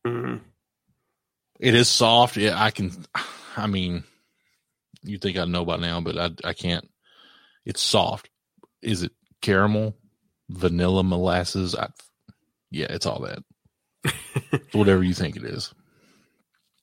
Mhm. 0.06 0.40
it 1.60 1.74
is 1.74 1.88
soft. 1.88 2.36
Yeah, 2.38 2.60
I 2.60 2.70
can. 2.70 2.90
I 3.56 3.66
mean, 3.66 4.02
you 5.02 5.18
think 5.18 5.36
I 5.36 5.44
know 5.44 5.64
by 5.66 5.76
now, 5.76 6.00
but 6.00 6.16
I 6.18 6.48
I 6.48 6.52
can't. 6.54 6.88
It's 7.66 7.82
soft. 7.82 8.30
Is 8.80 9.02
it 9.02 9.12
caramel, 9.42 9.94
vanilla, 10.48 11.04
molasses? 11.04 11.74
I, 11.74 11.90
yeah, 12.70 12.86
it's 12.88 13.04
all 13.04 13.20
that. 13.20 13.40
It's 14.52 14.74
whatever 14.74 15.02
you 15.02 15.12
think 15.12 15.36
it 15.36 15.44
is. 15.44 15.74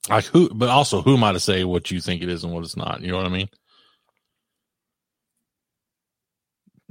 Like 0.09 0.25
who, 0.25 0.49
but 0.53 0.69
also 0.69 1.01
who 1.01 1.15
am 1.17 1.23
I 1.23 1.31
to 1.31 1.39
say 1.39 1.63
what 1.63 1.89
you 1.89 1.99
think 1.99 2.21
it 2.21 2.29
is 2.29 2.43
and 2.43 2.53
what 2.53 2.63
it's 2.63 2.77
not? 2.77 3.01
You 3.01 3.11
know 3.11 3.17
what 3.17 3.25
I 3.25 3.29
mean? 3.29 3.49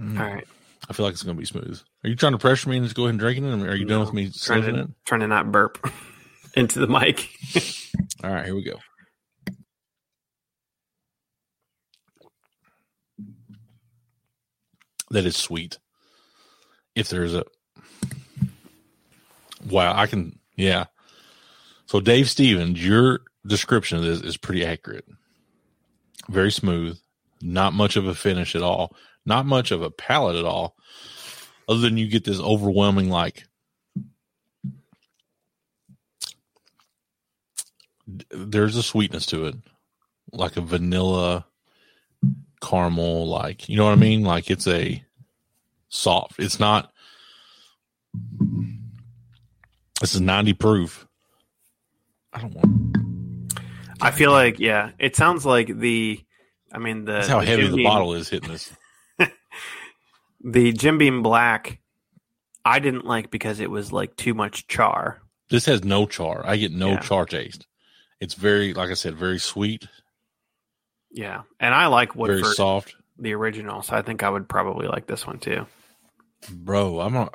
All 0.01 0.07
right. 0.27 0.47
I 0.89 0.93
feel 0.93 1.07
like 1.07 1.15
it's 1.15 1.23
going 1.23 1.37
to 1.37 1.41
be 1.41 1.47
smooth. 1.47 1.81
Are 2.05 2.11
you 2.11 2.17
trying 2.17 2.33
to 2.33 2.39
pressure 2.39 2.69
me 2.69 2.77
and 2.77 2.85
just 2.85 2.97
go 2.97 3.05
ahead 3.05 3.11
and 3.11 3.19
drinking 3.21 3.45
it? 3.45 3.69
Are 3.69 3.77
you 3.77 3.87
done 3.87 4.01
with 4.01 4.13
me 4.13 4.31
Trying 4.31 4.63
to 4.63 4.81
it? 4.81 4.91
trying 5.07 5.21
to 5.21 5.27
not 5.27 5.51
burp 5.51 5.79
into 6.55 6.79
the 6.79 6.87
mic. 6.87 7.29
All 8.25 8.31
right, 8.31 8.45
here 8.45 8.55
we 8.55 8.65
go. 8.65 8.79
That 15.11 15.27
is 15.27 15.37
sweet. 15.37 15.79
If 16.95 17.09
there's 17.09 17.35
a 17.35 17.45
wow, 19.69 19.95
I 19.97 20.07
can 20.07 20.39
yeah. 20.57 20.87
So 21.87 22.01
Dave 22.01 22.29
Stevens, 22.29 22.85
your 22.85 23.21
description 23.47 23.99
of 23.99 24.05
this 24.05 24.21
is 24.21 24.37
pretty 24.37 24.65
accurate. 24.65 25.05
Very 26.29 26.51
smooth, 26.51 26.99
not 27.43 27.75
much 27.75 27.97
of 27.97 28.07
a 28.07 28.15
finish 28.15 28.57
at 28.57 28.63
all, 28.63 28.97
not 29.27 29.47
much 29.47 29.71
of 29.71 29.83
a 29.83 29.91
palate 29.91 30.37
at 30.37 30.45
all, 30.45 30.77
other 31.69 31.81
than 31.81 31.97
you 31.97 32.09
get 32.09 32.25
this 32.25 32.41
overwhelming 32.41 33.09
like 33.09 33.45
there's 38.31 38.77
a 38.77 38.83
sweetness 38.83 39.27
to 39.27 39.47
it, 39.47 39.57
like 40.33 40.57
a 40.57 40.61
vanilla 40.61 41.47
caramel, 42.63 43.29
like 43.29 43.69
you 43.69 43.77
know 43.77 43.85
what 43.85 43.93
I 43.93 43.97
mean. 43.97 44.23
Like 44.23 44.51
it's 44.51 44.67
a 44.67 45.03
soft. 45.89 46.39
It's 46.39 46.61
not. 46.61 46.93
This 50.01 50.15
is 50.15 50.21
ninety 50.21 50.53
proof. 50.53 51.07
I 52.33 52.41
don't 52.41 52.55
want. 52.55 53.59
I 54.01 54.11
feel 54.11 54.33
like 54.33 54.59
yeah, 54.59 54.91
it 54.99 55.17
sounds 55.17 55.47
like 55.47 55.79
the. 55.79 56.21
I 56.73 56.79
mean 56.79 57.05
the. 57.05 57.13
That's 57.13 57.29
how 57.29 57.41
the 57.41 57.47
heavy 57.47 57.63
Jim 57.63 57.71
the 57.71 57.77
Beam- 57.79 57.85
bottle 57.85 58.15
is 58.15 58.29
hitting 58.29 58.51
this. 58.51 58.73
The 60.45 60.73
Jim 60.73 60.99
Beam 60.99 61.23
Black, 61.23 61.81
I 62.65 62.79
didn't 62.79 63.07
like 63.07 63.31
because 63.31 63.61
it 63.61 63.71
was 63.71 63.93
like 63.93 64.15
too 64.17 64.35
much 64.35 64.67
char. 64.67 65.23
This 65.51 65.65
has 65.67 65.83
no 65.85 66.07
char. 66.07 66.45
I 66.47 66.57
get 66.57 66.71
no 66.73 66.91
Yeah. 66.93 67.01
char 67.01 67.25
taste. 67.27 67.67
It's 68.21 68.35
very, 68.35 68.75
like 68.75 68.91
I 68.91 68.95
said, 68.95 69.17
very 69.17 69.39
sweet, 69.39 69.87
Yeah, 71.11 71.43
and 71.61 71.75
I 71.75 71.87
like 71.87 72.15
very 72.15 72.43
soft, 72.43 72.95
the 73.19 73.33
original, 73.35 73.83
so 73.83 73.97
I 73.97 74.03
think 74.03 74.23
I 74.23 74.29
would 74.31 74.49
probably 74.49 74.87
like 74.87 75.07
this 75.07 75.27
one 75.27 75.39
too. 75.39 75.67
bro. 76.51 77.01
I'm 77.01 77.13
not. 77.15 77.33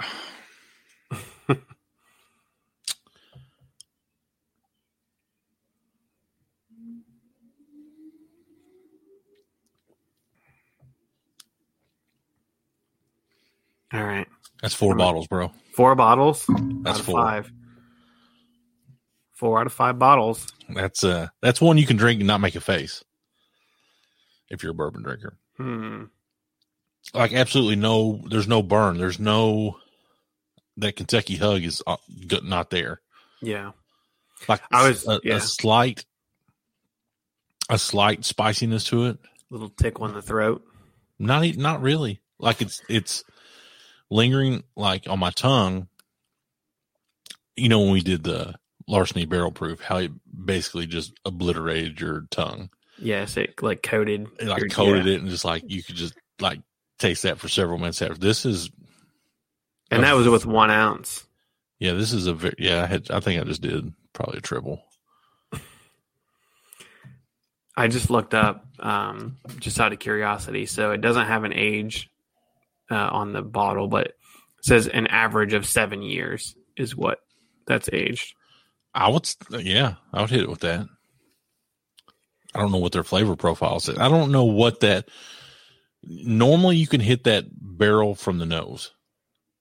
All 13.93 14.03
right, 14.03 14.27
That's 14.61 14.73
four 14.75 14.95
bottles, 14.95 15.27
bro. 15.27 15.51
four 15.73 15.95
bottles. 15.95 16.45
That's 16.47 16.97
out 16.97 16.99
of 16.99 17.05
four. 17.05 17.21
five. 17.21 17.51
Four 19.33 19.59
out 19.59 19.65
of 19.67 19.73
five 19.73 19.97
bottles. 19.97 20.45
That's 20.69 21.03
uh, 21.03 21.29
that's 21.41 21.61
one 21.61 21.77
you 21.77 21.85
can 21.87 21.97
drink 21.97 22.19
and 22.19 22.27
not 22.27 22.41
make 22.41 22.55
a 22.55 22.61
face. 22.61 23.03
If 24.49 24.63
you're 24.63 24.71
a 24.73 24.75
bourbon 24.75 25.03
drinker. 25.03 25.37
Hmm. 25.57 26.03
like 27.13 27.33
absolutely 27.33 27.75
no 27.75 28.21
there's 28.29 28.47
no 28.47 28.63
burn 28.63 28.97
there's 28.97 29.19
no 29.19 29.77
that 30.77 30.95
kentucky 30.95 31.35
hug 31.35 31.63
is 31.63 31.83
uh, 31.85 31.97
not 32.43 32.69
there 32.69 33.01
Yeah. 33.41 33.71
like 34.47 34.61
I 34.71 34.87
was- 34.87 35.05
a, 35.05 35.19
yeah. 35.23 35.35
a 35.35 35.41
slight 35.41 36.05
a 37.69 37.77
slight 37.77 38.23
spiciness 38.23 38.85
to 38.85 39.05
it 39.07 39.17
Little 39.49 39.67
tickle 39.69 40.05
in 40.05 40.13
the 40.13 40.21
throat. 40.21 40.63
not 41.19 41.43
not 41.57 41.81
really 41.81 42.21
like 42.39 42.61
it's 42.61 42.81
it's 42.87 43.25
lingering 44.09 44.63
like 44.75 45.07
on 45.07 45.19
my 45.19 45.29
tongue 45.31 45.87
you 47.55 47.69
know 47.69 47.79
when 47.81 47.91
we 47.91 48.01
did 48.01 48.23
the 48.23 48.55
larceny 48.87 49.25
barrel 49.25 49.51
proof 49.51 49.81
how 49.81 49.97
it 49.97 50.11
basically 50.45 50.87
just 50.87 51.13
obliterated 51.25 51.99
your 51.99 52.25
tongue 52.31 52.69
Yes, 53.01 53.37
it 53.37 53.61
like 53.61 53.81
coated. 53.81 54.27
it 54.39 54.47
like 54.47 54.59
your- 54.59 54.69
coated 54.69 55.05
yeah. 55.05 55.13
it 55.13 55.21
and 55.21 55.29
just 55.29 55.45
like 55.45 55.63
you 55.67 55.81
could 55.81 55.95
just 55.95 56.13
like 56.41 56.59
taste 56.97 57.23
that 57.23 57.39
for 57.39 57.47
several 57.47 57.77
minutes 57.77 58.01
after 58.01 58.15
this 58.17 58.45
is 58.45 58.69
and 59.89 60.03
that 60.03 60.15
was 60.17 60.27
with 60.27 60.45
one 60.45 60.69
ounce. 60.69 61.25
Yeah, 61.79 61.93
this 61.93 62.11
is 62.11 62.27
a 62.27 62.33
very 62.33 62.55
yeah. 62.59 62.83
I 62.83 62.87
had 62.87 63.09
I 63.09 63.21
think 63.21 63.39
I 63.41 63.45
just 63.45 63.61
did 63.61 63.93
probably 64.11 64.39
a 64.39 64.41
triple. 64.41 64.83
I 67.77 67.87
just 67.87 68.09
looked 68.09 68.33
up 68.33 68.65
um, 68.79 69.37
just 69.59 69.79
out 69.79 69.93
of 69.93 69.99
curiosity. 69.99 70.65
So 70.65 70.91
it 70.91 70.99
doesn't 71.01 71.27
have 71.27 71.43
an 71.45 71.53
age 71.53 72.09
uh, 72.89 73.09
on 73.11 73.33
the 73.33 73.41
bottle, 73.41 73.87
but 73.87 74.07
it 74.07 74.15
says 74.61 74.87
an 74.87 75.07
average 75.07 75.53
of 75.53 75.65
seven 75.65 76.01
years 76.01 76.55
is 76.75 76.95
what 76.95 77.19
that's 77.67 77.89
aged. 77.91 78.33
I 78.93 79.09
would 79.09 79.29
yeah, 79.51 79.95
I 80.11 80.21
would 80.21 80.29
hit 80.29 80.41
it 80.41 80.49
with 80.49 80.61
that. 80.61 80.87
I 82.53 82.59
don't 82.59 82.71
know 82.71 82.79
what 82.79 82.91
their 82.91 83.03
flavor 83.03 83.35
profile 83.35 83.79
says. 83.79 83.97
I 83.97 84.09
don't 84.09 84.31
know 84.31 84.45
what 84.45 84.79
that. 84.79 85.07
Normally, 86.03 86.77
you 86.77 86.87
can 86.87 87.01
hit 87.01 87.25
that 87.25 87.45
barrel 87.51 88.15
from 88.15 88.39
the 88.39 88.45
nose, 88.45 88.91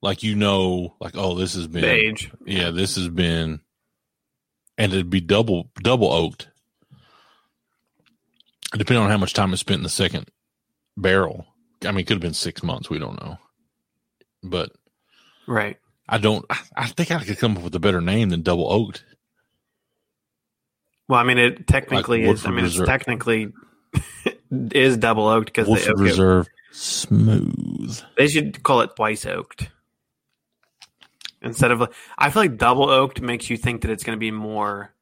like 0.01 0.23
you 0.23 0.35
know, 0.35 0.97
like 1.01 1.17
oh, 1.17 1.35
this 1.35 1.55
has 1.55 1.67
been 1.67 1.85
age. 1.85 2.31
yeah, 2.47 2.71
this 2.71 2.97
has 2.97 3.09
been, 3.09 3.61
and 4.79 4.93
it'd 4.93 5.11
be 5.11 5.21
double 5.21 5.71
double 5.83 6.11
oaked. 6.11 6.49
Depending 8.73 9.03
on 9.03 9.11
how 9.11 9.19
much 9.19 9.35
time 9.35 9.53
is 9.53 9.61
spent 9.61 9.79
in 9.79 9.83
the 9.83 9.89
second 9.89 10.31
barrel, 10.97 11.47
I 11.85 11.91
mean, 11.93 12.01
it 12.01 12.07
could 12.07 12.15
have 12.15 12.21
been 12.23 12.35
six 12.35 12.63
months. 12.63 12.91
We 12.91 12.99
don't 12.99 13.21
know, 13.23 13.39
but 14.43 14.73
Right. 15.47 15.79
I 16.09 16.19
don't. 16.19 16.45
I- 16.77 16.87
think 16.87 17.11
I 17.11 17.23
could 17.23 17.39
come 17.39 17.57
up 17.57 17.63
with 17.63 17.75
a 17.75 17.81
better 17.81 18.01
name 18.01 18.31
than 18.31 18.43
double 18.43 18.71
oaked. 18.71 19.05
Well, 21.09 21.21
I 21.21 21.23
mean, 21.25 21.39
it 21.39 21.67
technically 21.67 22.25
is. 22.25 22.45
I 22.47 22.51
mean, 22.51 22.65
it's 22.65 22.77
technically 22.79 23.53
is 24.51 24.97
double 24.97 25.27
oaked 25.29 25.47
because 25.47 25.67
they, 25.67 25.73
Woodford 25.73 25.95
oak 25.95 25.99
it- 26.01 26.03
Reserve 26.03 26.49
smooth. 26.73 28.01
they 28.17 28.29
should 28.29 28.63
call 28.63 28.81
it 28.83 28.95
twice 28.97 29.25
oaked 29.27 29.69
instead 31.43 31.71
of. 31.71 31.91
I 32.19 32.31
feel 32.31 32.43
like 32.43 32.59
double 32.59 32.91
oaked 32.91 33.21
makes 33.21 33.49
you 33.51 33.57
think 33.57 33.83
that 33.83 33.91
it's 33.91 34.05
going 34.05 34.17
to 34.17 34.21
be 34.21 34.31
more 34.31 34.93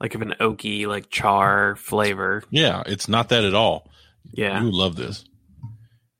like 0.00 0.14
of 0.14 0.22
an 0.22 0.34
oaky, 0.40 0.86
like 0.86 1.10
char 1.10 1.76
flavor. 1.76 2.42
Yeah, 2.50 2.82
it's 2.86 3.08
not 3.08 3.30
that 3.30 3.44
at 3.44 3.54
all. 3.54 3.88
Yeah. 4.32 4.62
You 4.62 4.70
love 4.70 4.96
this. 4.96 5.24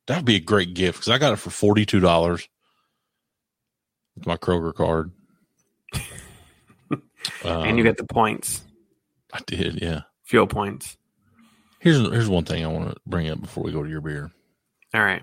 That'd 0.08 0.24
be 0.24 0.36
a 0.36 0.40
great 0.40 0.72
gift 0.72 0.98
because 0.98 1.10
I 1.10 1.18
got 1.18 1.34
it 1.34 1.36
for 1.36 1.50
forty 1.50 1.84
two 1.84 2.00
dollars 2.00 2.48
with 4.16 4.26
my 4.26 4.38
Kroger 4.38 4.74
card. 4.74 5.12
Um, 5.92 7.02
and 7.44 7.76
you 7.76 7.84
get 7.84 7.98
the 7.98 8.04
points, 8.04 8.62
I 9.34 9.40
did, 9.46 9.82
yeah. 9.82 10.02
fuel 10.24 10.46
points. 10.46 10.96
Here's 11.78 11.98
here's 11.98 12.28
one 12.28 12.44
thing 12.44 12.64
I 12.64 12.68
want 12.68 12.90
to 12.90 12.96
bring 13.06 13.28
up 13.28 13.42
before 13.42 13.62
we 13.62 13.70
go 13.70 13.82
to 13.82 13.90
your 13.90 14.00
beer. 14.00 14.32
All 14.94 15.02
right. 15.02 15.22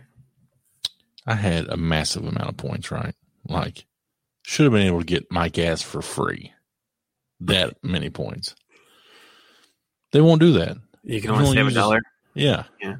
I 1.26 1.34
had 1.34 1.68
a 1.68 1.78
massive 1.78 2.24
amount 2.24 2.50
of 2.50 2.58
points, 2.58 2.92
right? 2.92 3.16
Like, 3.50 3.86
should 4.44 4.66
have 4.66 4.74
been 4.74 4.86
able 4.86 5.00
to 5.00 5.06
get 5.06 5.32
my 5.32 5.50
gas 5.50 5.82
for 5.82 6.04
free. 6.04 6.54
That 7.40 7.84
many 7.84 8.12
points. 8.12 8.54
They 10.12 10.22
won't 10.22 10.42
do 10.42 10.54
that. 10.54 10.78
You 11.02 11.20
can 11.22 11.32
You 11.32 11.36
only 11.38 11.48
only 11.48 11.58
save 11.58 11.68
a 11.68 11.72
dollar. 11.72 12.02
Yeah. 12.36 12.66
Yeah. 12.80 12.98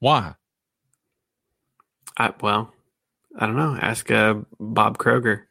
Why? 0.00 0.34
I, 2.16 2.32
well, 2.40 2.72
I 3.38 3.46
don't 3.46 3.56
know. 3.56 3.76
Ask 3.80 4.10
uh, 4.10 4.34
Bob 4.58 4.98
Kroger. 4.98 5.42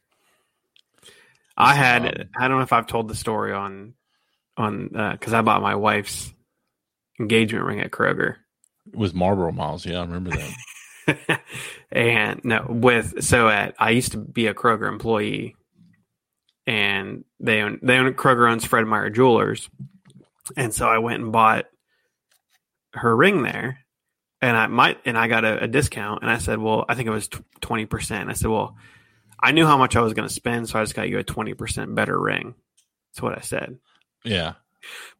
I 1.56 1.74
had 1.74 2.28
I 2.36 2.48
don't 2.48 2.58
know 2.58 2.62
if 2.62 2.72
I've 2.72 2.86
told 2.86 3.08
the 3.08 3.14
story 3.14 3.52
on 3.52 3.94
on 4.56 4.88
because 5.12 5.32
I 5.32 5.42
bought 5.42 5.62
my 5.62 5.74
wife's 5.74 6.32
engagement 7.20 7.64
ring 7.64 7.80
at 7.80 7.90
Kroger. 7.90 8.36
With 8.92 9.14
Marlboro 9.14 9.52
Miles. 9.52 9.86
Yeah, 9.86 9.98
I 9.98 10.02
remember 10.02 10.30
that. 10.30 11.40
and 11.92 12.40
no, 12.44 12.66
with 12.68 13.22
so 13.24 13.48
at 13.48 13.74
I 13.78 13.90
used 13.90 14.12
to 14.12 14.18
be 14.18 14.46
a 14.46 14.54
Kroger 14.54 14.88
employee, 14.88 15.56
and 16.66 17.24
they 17.40 17.60
own 17.60 17.78
they 17.82 17.96
own 17.98 18.12
Kroger 18.14 18.50
owns 18.50 18.64
Fred 18.64 18.86
Meyer 18.86 19.10
Jewelers, 19.10 19.68
and 20.56 20.72
so 20.72 20.88
I 20.88 20.98
went 20.98 21.22
and 21.22 21.32
bought 21.32 21.66
her 22.94 23.14
ring 23.14 23.42
there, 23.42 23.81
and 24.42 24.56
I 24.56 24.66
might 24.66 24.98
and 25.06 25.16
I 25.16 25.28
got 25.28 25.44
a, 25.44 25.64
a 25.64 25.68
discount, 25.68 26.22
and 26.22 26.30
I 26.30 26.38
said, 26.38 26.58
well, 26.58 26.84
I 26.88 26.94
think 26.94 27.06
it 27.06 27.12
was 27.12 27.30
twenty 27.60 27.86
percent. 27.86 28.28
I 28.28 28.34
said, 28.34 28.50
well, 28.50 28.76
I 29.40 29.52
knew 29.52 29.64
how 29.64 29.78
much 29.78 29.96
I 29.96 30.00
was 30.00 30.12
going 30.12 30.28
to 30.28 30.34
spend, 30.34 30.68
so 30.68 30.78
I 30.78 30.82
just 30.82 30.94
got 30.94 31.08
you 31.08 31.18
a 31.18 31.24
twenty 31.24 31.54
percent 31.54 31.94
better 31.94 32.20
ring. 32.20 32.54
That's 33.10 33.22
what 33.22 33.38
I 33.38 33.40
said. 33.40 33.78
Yeah. 34.24 34.54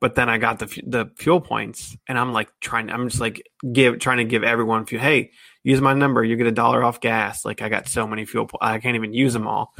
But 0.00 0.16
then 0.16 0.28
I 0.28 0.38
got 0.38 0.58
the 0.58 0.66
the 0.84 1.10
fuel 1.16 1.40
points, 1.40 1.96
and 2.08 2.18
I'm 2.18 2.32
like 2.32 2.50
trying. 2.60 2.90
I'm 2.90 3.08
just 3.08 3.20
like 3.20 3.48
give 3.72 4.00
trying 4.00 4.18
to 4.18 4.24
give 4.24 4.42
everyone 4.42 4.86
fuel. 4.86 5.00
Hey, 5.00 5.30
use 5.62 5.80
my 5.80 5.94
number. 5.94 6.24
You 6.24 6.36
get 6.36 6.48
a 6.48 6.52
dollar 6.52 6.82
off 6.82 7.00
gas. 7.00 7.44
Like 7.44 7.62
I 7.62 7.68
got 7.68 7.86
so 7.86 8.08
many 8.08 8.24
fuel. 8.24 8.48
Po- 8.48 8.58
I 8.60 8.80
can't 8.80 8.96
even 8.96 9.14
use 9.14 9.32
them 9.32 9.46
all. 9.46 9.72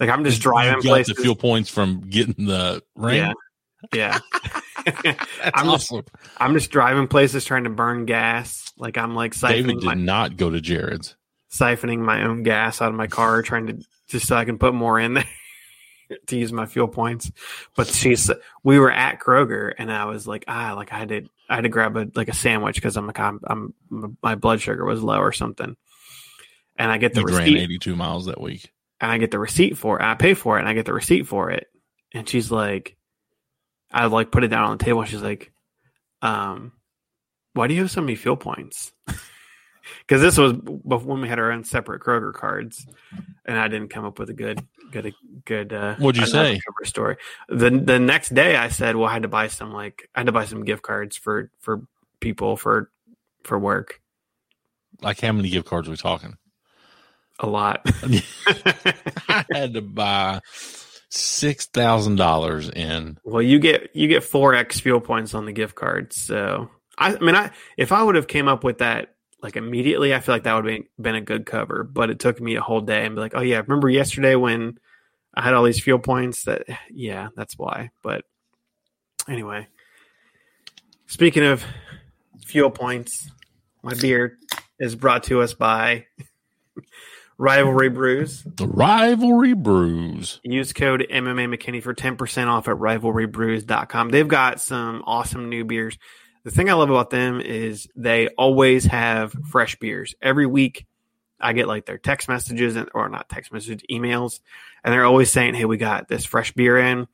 Like 0.00 0.08
I'm 0.08 0.24
just 0.24 0.40
driving 0.40 0.76
you 0.76 0.82
got 0.84 0.88
places. 0.88 1.14
the 1.14 1.22
fuel 1.22 1.36
points 1.36 1.68
from 1.68 2.00
getting 2.08 2.46
the 2.46 2.82
ring. 2.94 3.16
Yeah, 3.16 3.32
yeah. 3.94 4.18
That's 4.84 5.02
I'm 5.54 5.66
just- 5.78 5.92
I'm 6.38 6.54
just 6.54 6.70
driving 6.70 7.08
places 7.08 7.44
trying 7.44 7.64
to 7.64 7.70
burn 7.70 8.04
gas. 8.06 8.72
Like 8.76 8.96
I'm 8.98 9.14
like 9.14 9.38
David 9.38 9.66
siphoning 9.76 9.80
did 9.80 9.86
my, 9.86 9.94
not 9.94 10.36
go 10.36 10.50
to 10.50 10.60
Jared's. 10.60 11.16
siphoning 11.50 11.98
my 12.00 12.22
own 12.24 12.42
gas 12.42 12.80
out 12.80 12.90
of 12.90 12.94
my 12.94 13.06
car, 13.06 13.42
trying 13.42 13.66
to 13.68 13.78
just 14.08 14.26
so 14.26 14.36
I 14.36 14.44
can 14.44 14.58
put 14.58 14.72
more 14.74 14.98
in 15.00 15.14
there 15.14 15.24
to 16.28 16.36
use 16.38 16.52
my 16.52 16.66
fuel 16.66 16.88
points. 16.88 17.30
But 17.76 17.88
she's 17.88 18.30
we 18.62 18.78
were 18.78 18.90
at 18.92 19.20
Kroger, 19.20 19.72
and 19.76 19.92
I 19.92 20.04
was 20.06 20.26
like, 20.26 20.44
ah, 20.48 20.74
like 20.76 20.92
I 20.92 20.98
had 20.98 21.08
to 21.10 21.28
I 21.50 21.56
had 21.56 21.64
to 21.64 21.68
grab 21.68 21.96
a 21.96 22.06
like 22.14 22.28
a 22.28 22.34
sandwich 22.34 22.76
because 22.76 22.96
I'm 22.96 23.06
like 23.06 23.18
I'm, 23.18 23.40
I'm 23.44 23.74
my 24.22 24.34
blood 24.36 24.60
sugar 24.60 24.84
was 24.84 25.02
low 25.02 25.18
or 25.18 25.32
something. 25.32 25.76
And 26.76 26.92
I 26.92 26.98
get 26.98 27.12
the 27.14 27.20
He 27.20 27.26
ran 27.26 27.36
receipt, 27.38 27.58
82 27.58 27.96
miles 27.96 28.26
that 28.26 28.40
week. 28.40 28.72
and 29.00 29.10
I 29.10 29.18
get 29.18 29.32
the 29.32 29.38
receipt 29.40 29.76
for 29.76 29.98
it. 29.98 30.04
I 30.04 30.14
pay 30.14 30.34
for 30.34 30.56
it, 30.56 30.60
and 30.60 30.68
I 30.68 30.74
get 30.74 30.86
the 30.86 30.92
receipt 30.94 31.26
for 31.26 31.50
it. 31.50 31.66
And 32.14 32.28
she's 32.28 32.52
like, 32.52 32.96
I 33.90 34.06
like 34.06 34.30
put 34.30 34.44
it 34.44 34.48
down 34.48 34.64
on 34.64 34.78
the 34.78 34.84
table. 34.84 35.04
She's 35.04 35.22
like, 35.22 35.52
um, 36.22 36.72
why 37.54 37.66
do 37.66 37.74
you 37.74 37.82
have 37.82 37.90
so 37.90 38.00
many 38.00 38.16
fuel 38.16 38.36
points? 38.36 38.92
Because 40.00 40.20
this 40.20 40.38
was 40.38 40.52
before 40.52 40.98
when 40.98 41.20
we 41.20 41.28
had 41.28 41.38
our 41.38 41.52
own 41.52 41.64
separate 41.64 42.02
Kroger 42.02 42.32
cards, 42.32 42.86
and 43.44 43.58
I 43.58 43.68
didn't 43.68 43.88
come 43.88 44.04
up 44.04 44.18
with 44.18 44.30
a 44.30 44.34
good, 44.34 44.66
good, 44.90 45.14
good. 45.44 45.72
Uh, 45.72 45.96
What'd 45.96 46.20
you 46.20 46.26
say? 46.26 46.60
cover 46.64 46.84
story? 46.84 47.16
The 47.48 47.70
the 47.70 47.98
next 47.98 48.34
day, 48.34 48.56
I 48.56 48.68
said, 48.68 48.96
well, 48.96 49.08
I 49.08 49.12
had 49.12 49.22
to 49.22 49.28
buy 49.28 49.48
some 49.48 49.72
like 49.72 50.08
I 50.14 50.20
had 50.20 50.26
to 50.26 50.32
buy 50.32 50.44
some 50.44 50.64
gift 50.64 50.82
cards 50.82 51.16
for 51.16 51.50
for 51.60 51.82
people 52.20 52.56
for 52.56 52.90
for 53.44 53.58
work. 53.58 54.00
Like 55.00 55.20
how 55.20 55.32
many 55.32 55.50
gift 55.50 55.66
cards 55.66 55.88
are 55.88 55.92
we 55.92 55.96
talking? 55.96 56.36
A 57.38 57.46
lot. 57.46 57.80
I 59.28 59.44
had 59.52 59.74
to 59.74 59.82
buy 59.82 60.40
six 61.10 61.66
thousand 61.66 62.16
dollars 62.16 62.68
in. 62.68 63.18
Well, 63.24 63.42
you 63.42 63.58
get 63.58 63.94
you 63.94 64.08
get 64.08 64.24
four 64.24 64.54
X 64.54 64.80
fuel 64.80 65.00
points 65.00 65.34
on 65.34 65.46
the 65.46 65.52
gift 65.52 65.74
card. 65.74 66.12
So 66.12 66.70
I, 66.96 67.14
I 67.14 67.18
mean, 67.18 67.34
I 67.34 67.50
if 67.76 67.92
I 67.92 68.02
would 68.02 68.14
have 68.14 68.26
came 68.26 68.48
up 68.48 68.64
with 68.64 68.78
that 68.78 69.14
like 69.42 69.56
immediately, 69.56 70.14
I 70.14 70.20
feel 70.20 70.34
like 70.34 70.44
that 70.44 70.54
would 70.54 70.72
have 70.72 70.82
been 71.00 71.14
a 71.14 71.20
good 71.20 71.46
cover. 71.46 71.84
But 71.84 72.10
it 72.10 72.18
took 72.18 72.40
me 72.40 72.56
a 72.56 72.60
whole 72.60 72.80
day 72.80 73.04
and 73.06 73.14
be 73.14 73.20
like, 73.20 73.34
oh 73.34 73.42
yeah, 73.42 73.58
remember 73.60 73.88
yesterday 73.88 74.34
when 74.34 74.78
I 75.34 75.42
had 75.42 75.54
all 75.54 75.64
these 75.64 75.80
fuel 75.80 75.98
points? 75.98 76.44
That 76.44 76.64
yeah, 76.90 77.28
that's 77.36 77.56
why. 77.56 77.90
But 78.02 78.24
anyway, 79.28 79.68
speaking 81.06 81.44
of 81.44 81.64
fuel 82.44 82.70
points, 82.70 83.30
my 83.82 83.94
beer 83.94 84.38
is 84.80 84.94
brought 84.94 85.24
to 85.24 85.40
us 85.40 85.54
by 85.54 86.06
Rivalry 87.40 87.88
Brews. 87.88 88.42
The 88.42 88.66
rivalry 88.66 89.54
brews. 89.54 90.40
Use 90.42 90.72
code 90.72 91.06
MMA 91.08 91.54
McKinney 91.54 91.80
for 91.80 91.94
10% 91.94 92.48
off 92.48 92.66
at 92.66 92.74
rivalrybrews.com. 92.74 94.08
They've 94.08 94.26
got 94.26 94.60
some 94.60 95.04
awesome 95.06 95.48
new 95.48 95.64
beers. 95.64 95.96
The 96.42 96.50
thing 96.50 96.68
I 96.68 96.72
love 96.72 96.90
about 96.90 97.10
them 97.10 97.40
is 97.40 97.88
they 97.94 98.26
always 98.30 98.86
have 98.86 99.36
fresh 99.52 99.76
beers. 99.76 100.16
Every 100.20 100.46
week 100.46 100.86
I 101.38 101.52
get 101.52 101.68
like 101.68 101.86
their 101.86 101.96
text 101.96 102.28
messages 102.28 102.74
and 102.74 102.90
or 102.92 103.08
not 103.08 103.28
text 103.28 103.52
messages, 103.52 103.82
emails, 103.88 104.40
and 104.82 104.92
they're 104.92 105.04
always 105.04 105.30
saying, 105.30 105.54
Hey, 105.54 105.64
we 105.64 105.76
got 105.76 106.08
this 106.08 106.24
fresh 106.24 106.52
beer 106.54 106.76
in. 106.76 107.06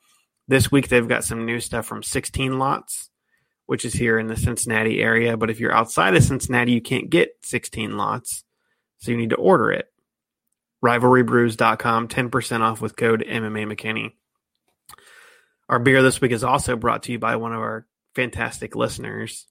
This 0.48 0.72
week 0.72 0.88
they've 0.88 1.06
got 1.06 1.24
some 1.24 1.44
new 1.44 1.60
stuff 1.60 1.84
from 1.84 2.02
16 2.02 2.58
lots, 2.58 3.10
which 3.66 3.84
is 3.84 3.92
here 3.92 4.18
in 4.18 4.28
the 4.28 4.36
Cincinnati 4.36 5.02
area. 5.02 5.36
But 5.36 5.50
if 5.50 5.60
you're 5.60 5.74
outside 5.74 6.16
of 6.16 6.24
Cincinnati, 6.24 6.72
you 6.72 6.80
can't 6.80 7.10
get 7.10 7.36
16 7.42 7.98
lots. 7.98 8.44
So 9.00 9.10
you 9.10 9.18
need 9.18 9.30
to 9.30 9.36
order 9.36 9.70
it 9.70 9.90
rivalrybrews.com 10.84 12.08
10% 12.08 12.60
off 12.60 12.80
with 12.80 12.96
code 12.96 13.24
MMA 13.26 13.72
McKinney. 13.72 14.12
Our 15.68 15.78
beer 15.78 16.02
this 16.02 16.20
week 16.20 16.32
is 16.32 16.44
also 16.44 16.76
brought 16.76 17.04
to 17.04 17.12
you 17.12 17.18
by 17.18 17.36
one 17.36 17.52
of 17.54 17.60
our 17.60 17.86
fantastic 18.14 18.76
listeners, 18.76 19.46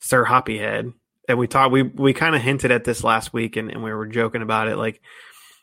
Sir 0.00 0.24
Hoppyhead. 0.24 0.92
And 1.26 1.38
we 1.38 1.46
talked 1.46 1.72
we 1.72 1.82
we 1.82 2.12
kind 2.12 2.34
of 2.36 2.42
hinted 2.42 2.70
at 2.70 2.84
this 2.84 3.02
last 3.02 3.32
week 3.32 3.56
and, 3.56 3.70
and 3.70 3.82
we 3.82 3.92
were 3.92 4.06
joking 4.06 4.42
about 4.42 4.68
it. 4.68 4.76
Like 4.76 5.00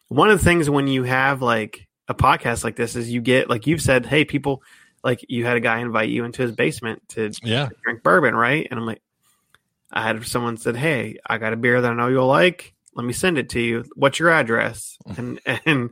one 0.07 0.31
of 0.31 0.39
the 0.39 0.43
things 0.43 0.67
when 0.67 0.87
you 0.87 1.03
have 1.03 1.43
like 1.43 1.87
a 2.07 2.15
podcast 2.15 2.63
like 2.63 2.75
this 2.75 2.95
is 2.95 3.11
you 3.11 3.21
get 3.21 3.47
like 3.49 3.67
you've 3.67 3.81
said, 3.81 4.07
hey, 4.07 4.25
people 4.25 4.63
like 5.03 5.23
you 5.29 5.45
had 5.45 5.57
a 5.57 5.61
guy 5.61 5.77
invite 5.79 6.09
you 6.09 6.23
into 6.25 6.41
his 6.41 6.51
basement 6.51 7.07
to 7.09 7.29
Yeah. 7.43 7.69
drink 7.83 8.01
bourbon, 8.01 8.33
right? 8.33 8.67
And 8.69 8.79
I'm 8.79 8.85
like, 8.87 9.01
I 9.93 10.01
had 10.01 10.25
someone 10.25 10.57
said, 10.57 10.75
"Hey, 10.77 11.19
I 11.27 11.37
got 11.37 11.53
a 11.53 11.57
beer 11.57 11.81
that 11.81 11.91
I 11.91 11.95
know 11.95 12.07
you'll 12.07 12.25
like. 12.27 12.73
Let 12.95 13.05
me 13.05 13.13
send 13.13 13.37
it 13.37 13.49
to 13.49 13.59
you. 13.61 13.85
What's 13.95 14.19
your 14.19 14.29
address?" 14.29 14.97
And 15.17 15.39
and 15.65 15.91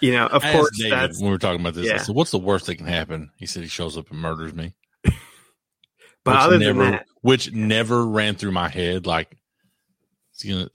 you 0.00 0.12
know, 0.12 0.26
of 0.26 0.42
course, 0.42 0.76
David 0.76 0.92
that's 0.92 1.18
when 1.18 1.26
we 1.26 1.32
were 1.32 1.38
talking 1.38 1.60
about 1.60 1.74
this. 1.74 1.90
I 1.90 1.96
said, 1.98 2.14
"What's 2.14 2.30
the 2.32 2.38
worst 2.38 2.66
that 2.66 2.76
can 2.76 2.86
happen?" 2.86 3.30
He 3.36 3.46
said, 3.46 3.62
"He 3.62 3.68
shows 3.68 3.96
up 3.96 4.10
and 4.10 4.18
murders 4.20 4.52
me." 4.54 4.74
but 5.04 5.14
which 6.34 6.36
other 6.36 6.58
never, 6.58 6.82
than 6.82 6.90
that, 6.92 7.06
which 7.22 7.52
never 7.52 8.04
ran 8.06 8.34
through 8.34 8.52
my 8.52 8.68
head. 8.68 9.06
Like, 9.06 9.36
it's 10.32 10.44
gonna, 10.44 10.68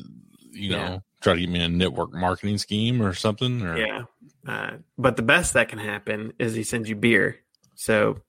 you 0.52 0.72
know, 0.72 0.78
Yeah. 0.78 1.00
try 1.22 1.34
to 1.34 1.40
get 1.40 1.50
me 1.50 1.62
a 1.62 1.70
network 1.70 2.14
marketing 2.14 2.58
scheme 2.58 3.02
or 3.02 3.14
something. 3.14 3.62
Or 3.62 3.78
yeah. 3.78 4.04
Uh, 4.48 4.78
but 4.98 5.18
the 5.18 5.22
best 5.22 5.54
that 5.54 5.70
can 5.70 5.80
happen 5.80 6.34
is 6.40 6.56
he 6.56 6.64
sends 6.64 6.90
you 6.90 6.96
beer. 6.96 7.38
So, 7.76 8.20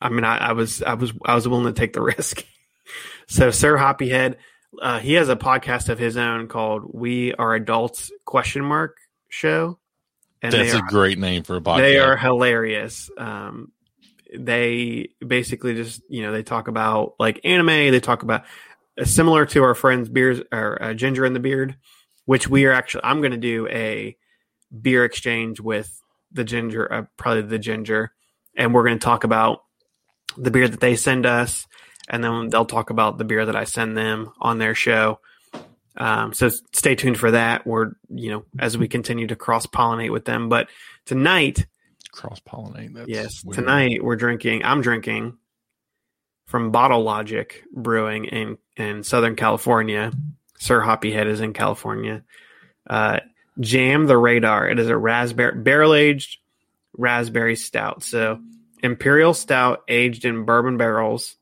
I 0.00 0.08
mean, 0.10 0.24
I, 0.24 0.38
I 0.38 0.52
was 0.52 0.82
I 0.82 0.94
was 0.94 1.12
I 1.24 1.34
was 1.34 1.48
willing 1.48 1.66
to 1.66 1.78
take 1.78 1.92
the 1.92 2.02
risk. 2.16 2.44
so, 3.26 3.50
Sir 3.50 3.76
Hoppyhead, 3.76 4.36
uh, 4.80 4.98
he 5.00 5.14
has 5.14 5.28
a 5.28 5.36
podcast 5.36 5.88
of 5.88 5.98
his 5.98 6.16
own 6.16 6.48
called 6.48 6.84
"We 6.92 7.34
Are 7.34 7.54
Adults?" 7.54 8.10
question 8.24 8.64
mark 8.64 8.96
show, 9.28 9.78
and 10.42 10.52
that's 10.52 10.72
they 10.72 10.78
a 10.78 10.82
great 10.82 11.18
name 11.18 11.42
for 11.42 11.56
a 11.56 11.60
podcast. 11.60 11.78
They 11.78 11.98
are 11.98 12.16
hilarious. 12.16 13.10
Um, 13.16 13.72
they 14.36 15.10
basically 15.26 15.74
just 15.74 16.02
you 16.08 16.22
know 16.22 16.32
they 16.32 16.42
talk 16.42 16.68
about 16.68 17.14
like 17.18 17.40
anime. 17.44 17.66
They 17.66 18.00
talk 18.00 18.22
about 18.22 18.44
uh, 18.98 19.04
similar 19.04 19.46
to 19.46 19.62
our 19.62 19.74
friends 19.74 20.08
beers 20.08 20.40
or 20.52 20.82
uh, 20.82 20.94
Ginger 20.94 21.24
and 21.24 21.34
the 21.34 21.40
Beard, 21.40 21.76
which 22.24 22.48
we 22.48 22.64
are 22.66 22.72
actually. 22.72 23.04
I'm 23.04 23.20
going 23.20 23.32
to 23.32 23.38
do 23.38 23.68
a 23.68 24.16
beer 24.80 25.04
exchange 25.04 25.60
with 25.60 26.02
the 26.32 26.44
Ginger, 26.44 26.92
uh, 26.92 27.02
probably 27.16 27.42
the 27.42 27.58
Ginger, 27.58 28.12
and 28.56 28.74
we're 28.74 28.84
going 28.84 28.98
to 28.98 29.04
talk 29.04 29.24
about 29.24 29.62
the 30.36 30.50
beer 30.50 30.68
that 30.68 30.80
they 30.80 30.96
send 30.96 31.24
us, 31.24 31.66
and 32.08 32.22
then 32.22 32.48
they'll 32.48 32.64
talk 32.64 32.90
about 32.90 33.18
the 33.18 33.24
beer 33.24 33.46
that 33.46 33.56
I 33.56 33.64
send 33.64 33.96
them 33.96 34.30
on 34.40 34.58
their 34.58 34.74
show. 34.74 35.20
Um, 35.96 36.34
so 36.34 36.50
stay 36.72 36.94
tuned 36.94 37.18
for 37.18 37.30
that. 37.30 37.66
We're 37.66 37.92
you 38.08 38.30
know 38.30 38.44
as 38.58 38.76
we 38.76 38.88
continue 38.88 39.26
to 39.28 39.36
cross 39.36 39.66
pollinate 39.66 40.12
with 40.12 40.24
them, 40.24 40.48
but 40.48 40.68
tonight 41.04 41.66
cross 42.12 42.40
pollinate. 42.40 43.04
Yes, 43.06 43.44
weird. 43.44 43.54
tonight 43.54 44.02
we're 44.02 44.16
drinking. 44.16 44.64
I'm 44.64 44.82
drinking 44.82 45.38
from 46.46 46.70
Bottle 46.70 47.02
Logic 47.02 47.62
Brewing 47.72 48.26
in 48.26 48.58
in 48.76 49.02
Southern 49.02 49.36
California. 49.36 50.12
Sir 50.58 50.80
Hoppyhead 50.80 51.26
is 51.26 51.40
in 51.40 51.52
California. 51.52 52.22
Uh, 52.88 53.20
Jam 53.60 54.06
the 54.06 54.16
Radar. 54.16 54.68
It 54.68 54.78
is 54.78 54.88
a 54.88 54.96
raspberry 54.96 55.60
barrel 55.60 55.94
aged 55.94 56.38
raspberry 56.96 57.56
stout. 57.56 58.02
So 58.02 58.40
imperial 58.82 59.34
stout 59.34 59.82
aged 59.88 60.24
in 60.24 60.44
bourbon 60.44 60.76
barrels, 60.76 61.36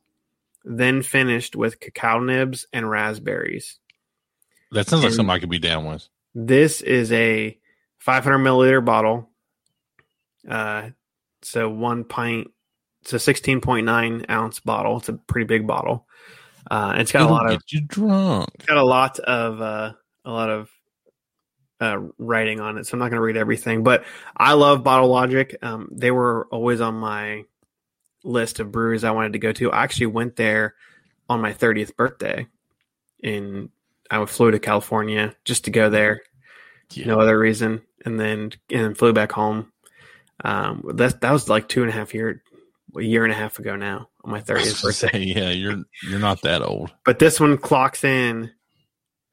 then 0.65 1.03
finished 1.03 1.55
with 1.57 1.81
cacao 1.81 2.21
nibs 2.21 2.67
and 2.73 2.89
raspberries. 2.89 3.79
That 4.73 4.89
sounds 4.89 5.05
like 5.05 5.13
something 5.13 5.31
I 5.31 5.39
could 5.39 5.51
be 5.51 5.59
down 5.59 5.85
with. 5.85 6.09
This 6.35 6.81
is 6.81 7.13
a 7.13 7.59
500 7.99 8.39
milliliter 8.39 8.85
bottle. 8.85 9.31
Uh, 10.49 10.91
so 11.43 11.69
one 11.69 12.05
pint 12.05 12.49
it's 13.05 13.13
a 13.13 13.17
16.9 13.17 14.31
ounce 14.31 14.61
bottle. 14.61 14.97
It's 14.97 15.11
a 15.11 15.13
pretty 15.13 15.47
big 15.47 15.67
bottle. 15.67 16.07
Uh, 16.71 16.95
it's 16.97 17.13
got 17.13 17.21
It'll 17.21 17.33
a 17.33 17.35
lot 17.35 17.53
of 17.53 17.63
you 17.69 17.83
drunk. 17.83 18.49
it's 18.55 18.65
got 18.65 18.79
a 18.79 18.85
lot 18.85 19.19
of 19.19 19.61
uh, 19.61 19.93
a 20.25 20.33
lot 20.33 20.49
of 20.49 20.71
uh, 21.81 21.99
writing 22.17 22.61
on 22.61 22.79
it, 22.79 22.87
so 22.87 22.95
I'm 22.95 23.01
not 23.01 23.11
going 23.11 23.19
to 23.19 23.25
read 23.25 23.37
everything. 23.37 23.83
But 23.83 24.05
I 24.35 24.55
love 24.55 24.83
Bottle 24.83 25.09
Logic. 25.09 25.55
Um, 25.61 25.91
they 25.93 26.11
were 26.11 26.47
always 26.51 26.81
on 26.81 26.95
my 26.95 27.45
list 28.25 28.59
of 28.59 28.73
breweries 28.73 29.05
I 29.05 29.11
wanted 29.13 29.35
to 29.35 29.39
go 29.39 29.53
to. 29.53 29.71
I 29.71 29.83
actually 29.85 30.07
went 30.07 30.35
there 30.37 30.75
on 31.29 31.41
my 31.41 31.53
30th 31.53 31.95
birthday. 31.97 32.47
and 33.23 33.71
I 34.11 34.25
flew 34.27 34.51
to 34.51 34.59
California 34.59 35.35
just 35.45 35.65
to 35.65 35.71
go 35.71 35.89
there, 35.89 36.21
Yeah. 36.93 37.07
no 37.07 37.21
other 37.21 37.39
reason, 37.39 37.81
and 38.05 38.21
then 38.21 38.51
and 38.71 38.97
flew 38.99 39.13
back 39.15 39.33
home. 39.33 39.73
Um, 40.45 40.85
that 40.97 41.21
that 41.23 41.33
was 41.33 41.49
like 41.49 41.69
two 41.69 41.81
and 41.83 41.91
a 41.91 41.95
half 41.95 42.13
year, 42.13 42.43
a 42.97 43.01
year 43.03 43.25
and 43.25 43.33
a 43.33 43.37
half 43.37 43.59
ago 43.59 43.77
now 43.77 44.09
on 44.23 44.31
my 44.31 44.41
30th 44.43 44.83
birthday. 44.83 45.09
Say, 45.11 45.19
yeah, 45.21 45.51
you're 45.51 45.83
you're 46.03 46.19
not 46.19 46.43
that 46.43 46.61
old. 46.63 46.93
But 47.07 47.19
this 47.19 47.41
one 47.41 47.57
clocks 47.57 48.05
in 48.05 48.51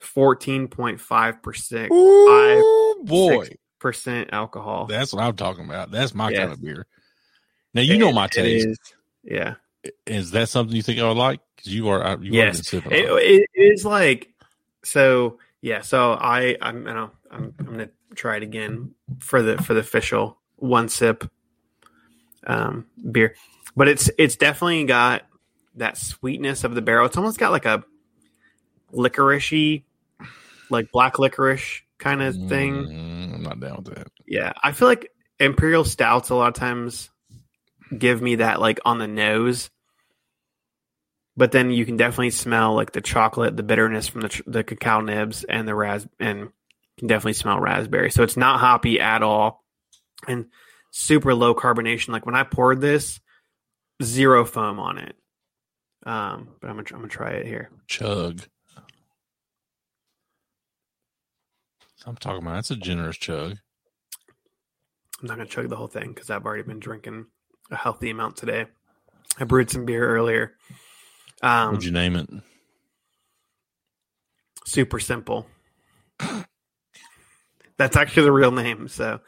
14.5 0.01 1.41
percent 1.43 1.91
Ooh, 1.91 3.03
boy, 3.03 3.47
percent 3.79 4.29
alcohol. 4.31 4.85
that's 4.85 5.13
what 5.13 5.23
I'm 5.23 5.35
talking 5.35 5.65
about. 5.65 5.91
That's 5.91 6.13
my 6.15 6.29
Yeah. 6.29 6.39
kind 6.39 6.51
of 6.53 6.61
beer. 6.61 6.87
Now 7.73 7.81
you 7.81 7.97
know 7.97 8.11
my 8.11 8.27
taste. 8.27 8.67
is- 8.67 8.79
yeah, 9.23 9.55
Is 10.07 10.31
that 10.31 10.49
something 10.49 10.75
you 10.75 10.81
think 10.81 10.99
I 10.99 11.07
would 11.07 11.17
like? 11.17 11.39
Because 11.55 11.73
you 11.73 11.89
are, 11.89 12.17
you 12.21 12.33
Yes. 12.33 12.73
are 12.73 12.77
it, 12.77 12.85
it. 12.91 13.49
it 13.53 13.61
is 13.73 13.85
like 13.85 14.33
so. 14.83 15.37
Yeah, 15.61 15.81
so 15.81 16.13
I 16.13 16.57
I'm 16.61 16.87
you 16.87 16.93
know, 16.93 17.11
I'm 17.29 17.53
I'm 17.59 17.65
gonna 17.65 17.89
try 18.15 18.37
it 18.37 18.43
again 18.43 18.95
for 19.19 19.43
the 19.43 19.57
for 19.61 19.75
the 19.75 19.79
official 19.81 20.39
one 20.55 20.89
sip 20.89 21.23
um 22.47 22.87
beer, 23.11 23.35
but 23.75 23.87
it's 23.87 24.09
it's 24.17 24.35
definitely 24.35 24.85
got 24.85 25.21
that 25.75 25.97
sweetness 25.97 26.63
of 26.63 26.73
the 26.73 26.81
barrel. 26.81 27.05
It's 27.05 27.15
almost 27.17 27.37
got 27.37 27.51
like 27.51 27.65
a 27.65 27.83
licoricey, 28.91 29.83
like 30.69 30.91
black 30.91 31.19
licorice 31.19 31.81
kind 31.99 32.21
of 32.23 32.35
thing. 32.49 32.73
Mm, 32.73 33.35
I'm 33.35 33.43
not 33.43 33.59
down 33.59 33.83
with 33.83 33.95
that. 33.95 34.07
Yeah, 34.25 34.53
I 34.63 34.71
feel 34.71 34.87
like 34.87 35.11
imperial 35.39 35.83
stouts 35.85 36.29
a 36.31 36.35
lot 36.35 36.47
of 36.47 36.53
times 36.55 37.09
give 37.97 38.21
me 38.21 38.35
that 38.35 38.59
like 38.59 38.79
on 38.85 38.97
the 38.99 39.07
nose, 39.07 39.69
but 41.35 41.51
then 41.51 41.71
you 41.71 41.85
can 41.85 41.97
definitely 41.97 42.31
smell 42.31 42.73
like 42.73 42.91
the 42.91 43.01
chocolate, 43.01 43.55
the 43.57 43.63
bitterness 43.63 44.07
from 44.07 44.21
the 44.21 44.29
tr- 44.29 44.43
the 44.47 44.63
cacao 44.63 45.01
nibs, 45.01 45.43
and 45.43 45.67
the 45.67 45.75
ras 45.75 46.07
and 46.19 46.39
you 46.39 46.49
can 46.99 47.07
definitely 47.07 47.33
smell 47.33 47.59
raspberry. 47.59 48.11
So 48.11 48.23
it's 48.23 48.37
not 48.37 48.59
hoppy 48.59 48.99
at 48.99 49.23
all, 49.23 49.63
and 50.27 50.47
super 50.91 51.33
low 51.33 51.55
carbonation. 51.55 52.09
Like 52.09 52.25
when 52.25 52.35
I 52.35 52.43
poured 52.43 52.81
this, 52.81 53.19
zero 54.03 54.45
foam 54.45 54.79
on 54.79 54.97
it. 54.97 55.15
Um, 56.05 56.49
but 56.59 56.69
I'm 56.69 56.75
gonna 56.77 56.87
I'm 56.91 56.99
gonna 56.99 57.07
try 57.07 57.31
it 57.31 57.45
here. 57.45 57.69
Chug. 57.87 58.41
I'm 62.05 62.15
talking 62.15 62.41
about 62.41 62.55
that's 62.55 62.71
a 62.71 62.75
generous 62.75 63.17
chug. 63.17 63.57
I'm 65.21 65.27
not 65.27 65.37
gonna 65.37 65.47
chug 65.47 65.69
the 65.69 65.75
whole 65.75 65.87
thing 65.87 66.13
because 66.13 66.31
I've 66.31 66.45
already 66.45 66.63
been 66.63 66.79
drinking 66.79 67.27
a 67.71 67.75
healthy 67.75 68.09
amount 68.09 68.37
today. 68.37 68.65
I 69.39 69.45
brewed 69.45 69.69
some 69.69 69.85
beer 69.85 70.07
earlier. 70.07 70.53
Um, 71.41 71.71
Would 71.71 71.83
you 71.83 71.91
name 71.91 72.15
it? 72.15 72.29
super 74.71 74.99
simple. 74.99 75.47
That's 77.77 77.97
actually 77.97 78.23
the 78.23 78.31
real 78.31 78.51
name. 78.51 78.87
So, 78.87 79.19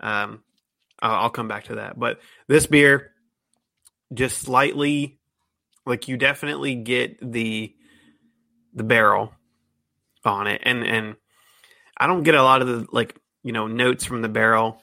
um, 0.00 0.42
I'll, 1.00 1.22
I'll 1.22 1.30
come 1.30 1.48
back 1.48 1.64
to 1.64 1.76
that. 1.76 1.98
But 1.98 2.20
this 2.46 2.66
beer, 2.66 3.12
just 4.12 4.38
slightly, 4.38 5.18
like 5.84 6.08
you 6.08 6.16
definitely 6.16 6.74
get 6.74 7.18
the 7.20 7.74
the 8.74 8.84
barrel 8.84 9.32
on 10.24 10.46
it, 10.46 10.60
and 10.64 10.84
and 10.84 11.16
I 11.96 12.06
don't 12.06 12.22
get 12.22 12.34
a 12.34 12.42
lot 12.42 12.62
of 12.62 12.68
the 12.68 12.86
like 12.92 13.18
you 13.42 13.52
know 13.52 13.66
notes 13.66 14.04
from 14.04 14.22
the 14.22 14.28
barrel. 14.28 14.82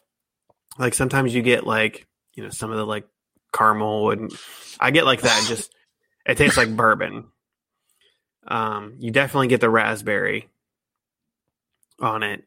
Like 0.80 0.96
sometimes 0.96 1.36
you 1.36 1.44
get 1.44 1.68
like 1.68 2.08
you 2.34 2.44
know 2.44 2.50
some 2.50 2.72
of 2.72 2.78
the 2.78 2.86
like 2.86 3.08
caramel, 3.54 4.12
and 4.12 4.32
I 4.80 4.92
get 4.92 5.06
like 5.06 5.22
that. 5.22 5.46
Just 5.48 5.74
it 6.26 6.38
tastes 6.38 6.58
like 6.58 6.76
bourbon. 6.76 7.26
Um, 8.46 8.96
you 9.00 9.12
definitely 9.12 9.48
get 9.48 9.62
the 9.62 9.70
raspberry 9.70 10.50
on 12.00 12.24
it. 12.24 12.44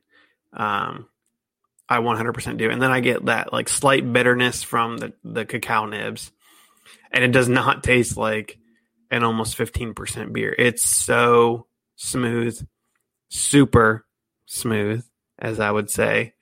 Um, 0.53 1.09
I 1.89 1.99
100% 1.99 2.57
do. 2.57 2.70
And 2.70 2.82
then 2.82 2.91
I 2.91 3.01
get 3.01 3.26
that 3.26 3.53
like 3.53 3.68
slight 3.68 4.11
bitterness 4.12 4.62
from 4.62 4.99
the, 4.99 5.12
the 5.24 5.45
cacao 5.45 5.87
nibs. 5.87 6.32
And 7.12 7.22
it 7.22 7.32
does 7.32 7.49
not 7.49 7.84
taste 7.84 8.16
like 8.16 8.59
an 9.11 9.22
almost 9.22 9.57
15% 9.57 10.32
beer. 10.32 10.55
It's 10.57 10.84
so 10.84 11.66
smooth, 11.95 12.61
super 13.28 14.05
smooth, 14.47 15.05
as 15.39 15.61
I 15.61 15.70
would 15.70 15.91
say. 15.91 16.34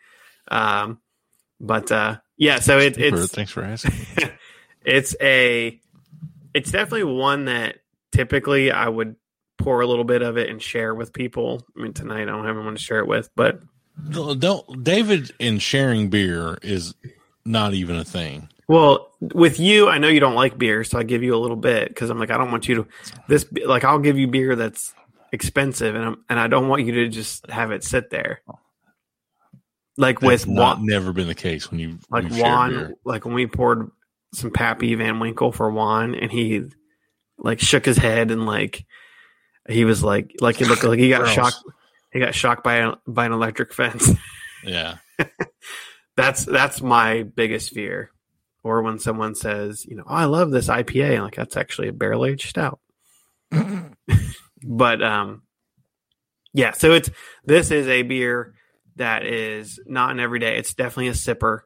Um, 0.50 1.00
but, 1.60 1.92
uh, 1.92 2.16
yeah, 2.36 2.58
so 2.58 2.78
it, 2.78 2.98
it's, 2.98 3.32
Thanks 3.32 3.52
for 3.52 3.62
asking. 3.62 3.94
it's 4.84 5.14
a 5.20 5.80
it's 6.52 6.70
definitely 6.70 7.04
one 7.04 7.46
that 7.46 7.78
typically 8.12 8.70
I 8.70 8.88
would 8.88 9.16
pour 9.58 9.80
a 9.80 9.86
little 9.86 10.04
bit 10.04 10.22
of 10.22 10.36
it 10.36 10.50
and 10.50 10.60
share 10.60 10.94
with 10.94 11.12
people. 11.12 11.64
I 11.76 11.82
mean 11.82 11.92
tonight 11.92 12.22
I 12.22 12.26
don't 12.26 12.44
have 12.44 12.56
anyone 12.56 12.74
to 12.74 12.80
share 12.80 12.98
it 12.98 13.06
with, 13.06 13.30
but 13.36 13.60
don't, 14.10 14.82
David 14.82 15.32
in 15.38 15.58
sharing 15.58 16.10
beer 16.10 16.58
is 16.62 16.94
not 17.44 17.74
even 17.74 17.96
a 17.96 18.04
thing. 18.04 18.48
well, 18.66 19.12
with 19.20 19.60
you, 19.60 19.88
I 19.88 19.98
know 19.98 20.08
you 20.08 20.20
don't 20.20 20.34
like 20.34 20.58
beer, 20.58 20.82
so 20.82 20.98
I 20.98 21.04
give 21.04 21.22
you 21.22 21.34
a 21.34 21.38
little 21.38 21.56
bit 21.56 21.88
because 21.88 22.10
I'm 22.10 22.18
like 22.18 22.30
I 22.30 22.38
don't 22.38 22.50
want 22.50 22.68
you 22.68 22.76
to 22.76 22.86
this 23.28 23.46
like 23.64 23.84
I'll 23.84 24.00
give 24.00 24.18
you 24.18 24.26
beer 24.26 24.56
that's 24.56 24.92
expensive 25.32 25.94
and 25.94 26.04
I'm, 26.04 26.24
and 26.28 26.40
I 26.40 26.48
don't 26.48 26.68
want 26.68 26.84
you 26.84 26.92
to 26.92 27.08
just 27.08 27.48
have 27.50 27.70
it 27.70 27.84
sit 27.84 28.10
there. 28.10 28.42
Like 29.96 30.20
That's 30.20 30.46
with 30.46 30.48
not 30.48 30.78
Juan, 30.78 30.86
never 30.86 31.12
been 31.12 31.28
the 31.28 31.34
case 31.34 31.70
when 31.70 31.78
you 31.78 31.98
like 32.10 32.24
you've 32.24 32.38
Juan, 32.38 32.94
like 33.04 33.24
when 33.24 33.34
we 33.34 33.46
poured 33.46 33.90
some 34.32 34.50
Pappy 34.50 34.94
Van 34.96 35.20
Winkle 35.20 35.52
for 35.52 35.70
Juan, 35.70 36.14
and 36.14 36.32
he 36.32 36.64
like 37.38 37.60
shook 37.60 37.84
his 37.84 37.96
head 37.96 38.30
and 38.30 38.46
like 38.46 38.84
he 39.68 39.84
was 39.84 40.02
like 40.02 40.34
like 40.40 40.56
he 40.56 40.64
looked 40.64 40.84
like 40.84 40.98
he 40.98 41.08
got 41.10 41.28
shocked. 41.28 41.62
He 42.12 42.18
got 42.20 42.34
shocked 42.34 42.62
by 42.62 42.76
a, 42.76 42.92
by 43.06 43.26
an 43.26 43.32
electric 43.32 43.72
fence. 43.72 44.10
Yeah, 44.66 44.96
that's 46.16 46.46
that's 46.46 46.80
my 46.80 47.22
biggest 47.22 47.74
fear. 47.74 48.10
Or 48.62 48.80
when 48.80 48.98
someone 48.98 49.34
says, 49.34 49.84
you 49.84 49.94
know, 49.94 50.04
oh, 50.06 50.14
I 50.14 50.24
love 50.24 50.50
this 50.50 50.68
IPA, 50.68 51.18
I'm 51.18 51.24
like 51.24 51.34
that's 51.34 51.58
actually 51.58 51.88
a 51.88 51.92
barrel 51.92 52.24
aged 52.24 52.48
stout. 52.48 52.80
but 54.62 55.02
um, 55.02 55.42
yeah. 56.54 56.72
So 56.72 56.92
it's 56.92 57.10
this 57.44 57.70
is 57.70 57.86
a 57.88 58.00
beer 58.00 58.54
that 58.96 59.24
is 59.24 59.80
not 59.86 60.10
an 60.10 60.20
everyday. 60.20 60.58
It's 60.58 60.74
definitely 60.74 61.08
a 61.08 61.12
sipper. 61.12 61.60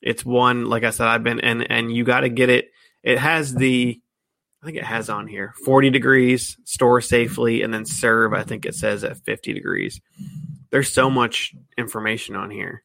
It's 0.00 0.24
one, 0.24 0.64
like 0.66 0.84
I 0.84 0.90
said, 0.90 1.06
I've 1.06 1.24
been 1.24 1.40
and 1.40 1.70
and 1.70 1.94
you 1.94 2.04
got 2.04 2.20
to 2.20 2.28
get 2.28 2.48
it. 2.48 2.66
It 3.02 3.18
has 3.18 3.54
the, 3.54 4.00
I 4.62 4.66
think 4.66 4.78
it 4.78 4.84
has 4.84 5.10
on 5.10 5.26
here 5.26 5.54
forty 5.64 5.90
degrees, 5.90 6.56
store 6.64 7.00
safely, 7.00 7.62
and 7.62 7.72
then 7.72 7.84
serve. 7.84 8.32
I 8.32 8.42
think 8.42 8.64
it 8.64 8.74
says 8.74 9.04
at 9.04 9.18
fifty 9.18 9.52
degrees. 9.52 10.00
There's 10.70 10.92
so 10.92 11.10
much 11.10 11.52
information 11.76 12.36
on 12.36 12.50
here. 12.50 12.82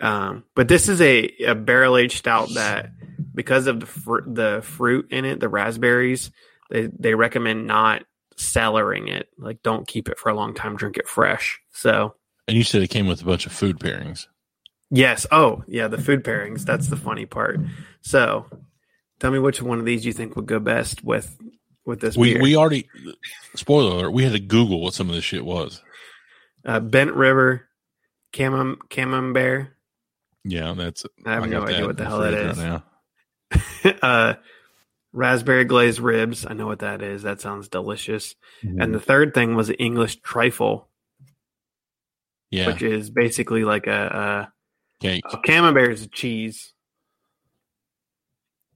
Um, 0.00 0.44
but 0.56 0.66
this 0.68 0.88
is 0.88 1.00
a, 1.00 1.30
a 1.46 1.54
barrel 1.54 1.96
aged 1.96 2.18
stout 2.18 2.48
that 2.54 2.90
because 3.34 3.66
of 3.68 3.80
the 3.80 3.86
fr- 3.86 4.26
the 4.26 4.60
fruit 4.62 5.12
in 5.12 5.24
it, 5.24 5.40
the 5.40 5.48
raspberries, 5.48 6.30
they 6.70 6.88
they 6.98 7.14
recommend 7.14 7.66
not 7.66 8.02
cellaring 8.36 9.08
it. 9.08 9.28
Like, 9.38 9.62
don't 9.62 9.86
keep 9.86 10.08
it 10.08 10.18
for 10.18 10.28
a 10.28 10.34
long 10.34 10.54
time. 10.54 10.76
Drink 10.76 10.96
it 10.96 11.08
fresh. 11.08 11.60
So 11.72 12.14
and 12.48 12.56
you 12.56 12.64
said 12.64 12.82
it 12.82 12.88
came 12.88 13.06
with 13.06 13.22
a 13.22 13.24
bunch 13.24 13.46
of 13.46 13.52
food 13.52 13.78
pairings. 13.78 14.26
yes. 14.90 15.26
Oh 15.30 15.62
yeah, 15.68 15.88
the 15.88 15.98
food 15.98 16.24
pairings. 16.24 16.64
That's 16.64 16.88
the 16.88 16.96
funny 16.96 17.26
part. 17.26 17.58
So 18.02 18.46
tell 19.20 19.30
me 19.30 19.38
which 19.38 19.62
one 19.62 19.78
of 19.78 19.84
these 19.84 20.04
you 20.04 20.12
think 20.12 20.36
would 20.36 20.46
go 20.46 20.58
best 20.58 21.04
with 21.04 21.36
with 21.84 22.00
this 22.00 22.16
We 22.16 22.34
beer. 22.34 22.42
we 22.42 22.56
already 22.56 22.88
spoiler 23.54 23.90
alert. 23.96 24.10
We 24.12 24.22
had 24.24 24.32
to 24.32 24.40
Google 24.40 24.80
what 24.80 24.94
some 24.94 25.08
of 25.08 25.14
this 25.14 25.24
shit 25.24 25.44
was. 25.44 25.82
uh, 26.64 26.80
Bent 26.80 27.12
River, 27.14 27.68
Camem 28.32 28.76
Camembert. 28.88 29.68
Yeah, 30.44 30.74
that's. 30.76 31.04
I 31.24 31.34
have 31.34 31.48
no 31.48 31.62
idea 31.62 31.80
that 31.80 31.86
what 31.86 31.96
the 31.96 32.04
hell 32.04 32.18
that 32.20 32.34
is. 32.34 32.58
right 32.58 32.82
now. 33.84 33.98
uh, 34.02 34.34
raspberry 35.12 35.64
glazed 35.64 36.00
ribs. 36.00 36.46
I 36.48 36.54
know 36.54 36.66
what 36.66 36.80
that 36.80 37.02
is. 37.02 37.22
That 37.22 37.40
sounds 37.40 37.68
delicious. 37.68 38.34
Mm-hmm. 38.64 38.80
And 38.80 38.94
the 38.94 39.00
third 39.00 39.34
thing 39.34 39.54
was 39.54 39.70
English 39.78 40.16
trifle, 40.22 40.88
Yeah, 42.50 42.68
which 42.68 42.82
is 42.82 43.10
basically 43.10 43.64
like 43.64 43.86
a, 43.86 44.50
cake. 45.00 45.22
a, 45.32 45.36
a 45.36 45.42
camembert 45.42 45.92
is 45.92 46.02
a 46.04 46.08
cheese. 46.08 46.72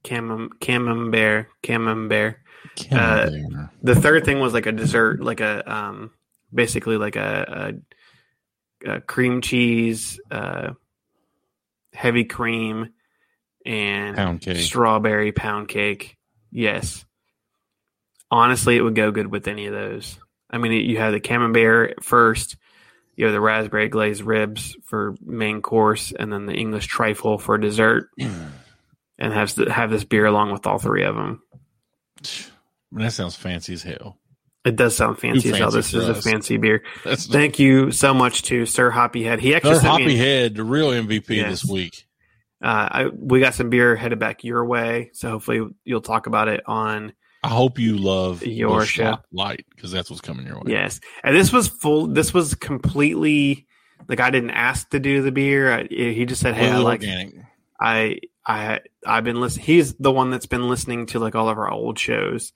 Camem, 0.03 0.49
camembert, 0.61 1.47
camembert. 1.63 2.37
uh, 2.91 3.29
The 3.83 3.95
third 3.95 4.23
thing 4.25 4.39
was 4.39 4.53
like 4.53 4.65
a 4.65 4.71
dessert, 4.71 5.21
like 5.21 5.41
a 5.41 5.69
um, 5.73 6.11
basically 6.53 6.97
like 6.97 7.15
a, 7.15 7.73
a, 8.85 8.91
a 8.95 9.01
cream 9.01 9.41
cheese, 9.41 10.19
uh, 10.31 10.73
heavy 11.93 12.23
cream, 12.25 12.93
and 13.65 14.15
Pound 14.15 14.43
strawberry 14.57 15.31
pound 15.33 15.67
cake. 15.67 16.16
Yes. 16.51 17.05
Honestly, 18.29 18.75
it 18.75 18.81
would 18.81 18.95
go 18.95 19.11
good 19.11 19.27
with 19.27 19.47
any 19.47 19.67
of 19.67 19.73
those. 19.73 20.17
I 20.49 20.57
mean, 20.57 20.71
you 20.71 20.97
have 20.97 21.13
the 21.13 21.19
camembert 21.19 22.03
first, 22.03 22.57
you 23.15 23.25
have 23.25 23.33
the 23.33 23.41
raspberry 23.41 23.89
glazed 23.89 24.21
ribs 24.21 24.75
for 24.85 25.15
main 25.25 25.61
course, 25.61 26.13
and 26.17 26.31
then 26.31 26.45
the 26.45 26.53
English 26.53 26.87
trifle 26.87 27.37
for 27.37 27.57
dessert, 27.57 28.09
and 28.19 29.33
have 29.33 29.55
have 29.55 29.89
this 29.89 30.03
beer 30.03 30.25
along 30.25 30.51
with 30.51 30.67
all 30.67 30.77
three 30.77 31.03
of 31.03 31.15
them. 31.15 31.41
that 32.91 33.13
sounds 33.13 33.35
fancy 33.35 33.73
as 33.73 33.83
hell. 33.83 34.17
It 34.65 34.75
does 34.75 34.97
sound 34.97 35.17
fancy 35.19 35.49
as 35.51 35.57
hell. 35.57 35.71
This 35.71 35.93
is 35.93 36.09
a 36.09 36.15
fancy 36.15 36.57
beer. 36.57 36.83
That's 37.05 37.25
Thank 37.25 37.57
you 37.59 37.91
so 37.91 38.13
much 38.13 38.41
to 38.43 38.65
Sir 38.65 38.91
Hoppyhead. 38.91 39.39
He 39.39 39.55
actually 39.55 39.75
Sir 39.75 39.81
sent 39.81 40.05
me 40.05 40.17
Hoppy 40.17 40.45
an- 40.45 40.53
the 40.53 40.63
real 40.65 40.89
MVP 40.89 41.37
Yes. 41.37 41.61
this 41.61 41.65
week. 41.71 42.06
Uh, 42.61 42.89
I, 42.91 43.05
we 43.07 43.39
got 43.39 43.53
some 43.53 43.69
beer 43.69 43.95
headed 43.95 44.19
back 44.19 44.43
your 44.43 44.65
way, 44.65 45.11
so 45.13 45.29
hopefully 45.29 45.67
you'll 45.83 46.01
talk 46.01 46.27
about 46.27 46.47
it 46.47 46.63
on 46.65 47.13
I 47.43 47.49
hope 47.49 47.79
you 47.79 47.97
love 47.97 48.45
Your 48.45 48.85
show. 48.85 49.19
Light 49.31 49.65
because 49.75 49.91
that's 49.91 50.09
what's 50.09 50.21
coming 50.21 50.47
your 50.47 50.57
way. 50.57 50.71
Yes, 50.71 50.99
and 51.23 51.35
this 51.35 51.53
was 51.53 51.67
full. 51.67 52.07
This 52.07 52.33
was 52.33 52.55
completely 52.55 53.67
like 54.07 54.19
I 54.19 54.31
didn't 54.31 54.51
ask 54.51 54.89
to 54.89 54.99
do 54.99 55.21
the 55.21 55.31
beer. 55.31 55.71
I, 55.71 55.87
he 55.89 56.25
just 56.25 56.41
said, 56.41 56.55
"Hey, 56.55 56.69
I 56.69 56.77
like 56.77 57.01
organic. 57.01 57.35
I 57.79 58.19
I 58.45 58.81
I've 59.05 59.23
been 59.23 59.39
listening." 59.39 59.65
He's 59.65 59.93
the 59.95 60.11
one 60.11 60.31
that's 60.31 60.47
been 60.47 60.67
listening 60.67 61.05
to 61.07 61.19
like 61.19 61.35
all 61.35 61.47
of 61.47 61.57
our 61.57 61.69
old 61.69 61.99
shows, 61.99 62.53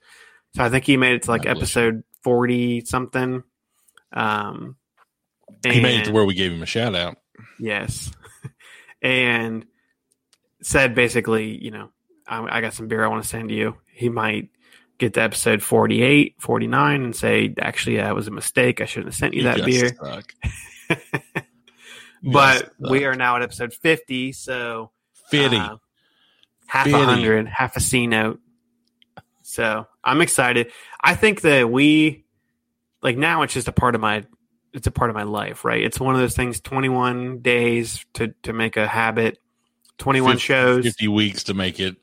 so 0.54 0.64
I 0.64 0.68
think 0.68 0.84
he 0.84 0.96
made 0.96 1.14
it 1.14 1.22
to 1.22 1.30
like 1.30 1.46
episode 1.46 2.02
forty 2.22 2.84
something. 2.84 3.44
Um, 4.12 4.76
He 5.64 5.80
made 5.80 6.00
it 6.00 6.04
to 6.06 6.12
where 6.12 6.24
we 6.24 6.34
gave 6.34 6.52
him 6.52 6.62
a 6.62 6.66
shout 6.66 6.94
out. 6.94 7.16
Yes. 7.58 8.12
and 9.02 9.64
said 10.62 10.94
basically, 10.94 11.62
you 11.62 11.70
know, 11.70 11.90
I, 12.26 12.58
I 12.58 12.60
got 12.60 12.74
some 12.74 12.88
beer 12.88 13.04
I 13.04 13.08
want 13.08 13.22
to 13.22 13.28
send 13.28 13.48
to 13.50 13.54
you. 13.54 13.76
He 13.92 14.08
might 14.08 14.48
get 14.98 15.14
to 15.14 15.22
episode 15.22 15.62
48, 15.62 16.36
49 16.38 17.02
and 17.02 17.16
say, 17.16 17.54
actually, 17.58 17.96
that 17.96 18.14
was 18.14 18.28
a 18.28 18.30
mistake. 18.30 18.80
I 18.80 18.84
shouldn't 18.84 19.08
have 19.08 19.14
sent 19.16 19.34
you 19.34 19.44
that 19.44 19.58
guys 19.58 19.66
beer. 19.66 19.92
But 22.22 22.70
we 22.78 23.04
are 23.04 23.14
now 23.14 23.36
at 23.36 23.42
episode 23.42 23.74
50. 23.74 24.32
So 24.32 24.92
fitty. 25.28 25.56
uh, 25.56 25.76
half 26.66 26.86
a 26.86 27.04
hundred, 27.04 27.48
half 27.48 27.76
a 27.76 27.80
C 27.80 28.06
note. 28.06 28.40
So 29.42 29.86
I'm 30.04 30.20
excited. 30.20 30.70
I 31.00 31.14
think 31.14 31.40
that 31.42 31.68
we, 31.68 32.24
like 33.02 33.16
now 33.16 33.42
it's 33.42 33.54
just 33.54 33.68
a 33.68 33.72
part 33.72 33.94
of 33.94 34.00
my, 34.00 34.24
it's 34.72 34.86
a 34.86 34.92
part 34.92 35.10
of 35.10 35.16
my 35.16 35.24
life, 35.24 35.64
right? 35.64 35.82
It's 35.82 35.98
one 35.98 36.14
of 36.14 36.20
those 36.20 36.36
things, 36.36 36.60
21 36.60 37.40
days 37.40 38.06
to, 38.14 38.28
to 38.44 38.52
make 38.52 38.76
a 38.76 38.86
habit, 38.86 39.38
21 39.98 40.34
Fif- 40.34 40.42
shows. 40.42 40.84
fifty 40.84 41.08
weeks 41.08 41.44
to 41.44 41.54
make 41.54 41.78
it 41.80 41.96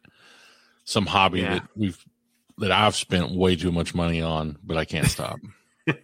some 0.85 1.05
hobby 1.05 1.41
Yeah. 1.41 1.55
that 1.55 1.67
we've 1.75 1.97
that 2.59 2.71
I've 2.71 2.95
spent 2.95 3.31
way 3.31 3.55
too 3.55 3.71
much 3.71 3.95
money 3.95 4.21
on, 4.21 4.57
but 4.63 4.75
I 4.77 4.85
can't 4.85 5.07
stop. 5.07 5.39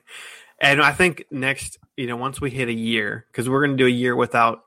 And 0.62 0.82
I 0.82 0.94
think 0.94 1.26
next, 1.30 1.78
you 1.98 2.08
know, 2.08 2.16
once 2.16 2.40
we 2.40 2.50
hit 2.50 2.70
a 2.70 2.74
year, 2.74 3.26
because 3.30 3.50
we're 3.50 3.60
going 3.66 3.78
to 3.78 3.84
do 3.84 3.88
a 3.88 3.90
year 3.90 4.16
without 4.16 4.62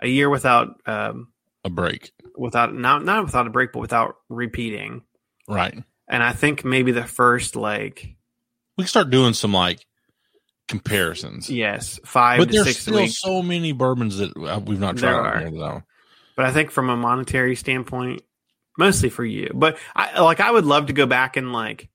a 0.00 0.08
year 0.08 0.30
without, 0.30 0.80
um, 0.86 1.28
a 1.62 1.68
break, 1.68 2.10
without 2.38 2.74
not 2.74 3.04
not 3.04 3.22
without 3.22 3.46
a 3.46 3.50
break, 3.50 3.72
but 3.72 3.80
without 3.80 4.16
repeating. 4.30 5.02
right? 5.46 5.74
And 6.08 6.22
I 6.22 6.32
think 6.32 6.64
maybe 6.64 6.90
the 6.90 7.04
first 7.04 7.54
like 7.54 8.16
We 8.78 8.84
can 8.84 8.88
start 8.88 9.10
doing 9.10 9.34
some 9.34 9.52
like 9.52 9.84
comparisons. 10.68 11.50
yes 11.50 12.00
five 12.06 12.38
but 12.38 12.46
to 12.46 12.52
there's 12.52 12.66
six 12.68 12.80
still 12.80 12.94
weeks. 12.96 13.20
so 13.20 13.42
many 13.42 13.72
bourbons 13.72 14.16
that 14.18 14.34
uh, 14.36 14.58
we've 14.64 14.80
not 14.80 14.96
tried. 14.96 15.12
There 15.12 15.20
are. 15.20 15.34
on 15.36 15.40
here 15.42 15.50
that 15.60 15.64
I- 15.64 15.82
But 16.36 16.46
I 16.46 16.52
think 16.52 16.70
from 16.70 16.90
a 16.90 16.96
monetary 16.96 17.56
standpoint, 17.56 18.22
mostly 18.78 19.08
for 19.10 19.24
you. 19.24 19.50
But 19.54 19.78
I 19.94 20.20
like 20.20 20.40
I 20.40 20.50
would 20.50 20.66
love 20.66 20.86
to 20.86 20.92
go 20.92 21.06
back 21.06 21.36
and 21.36 21.52
like 21.52 21.88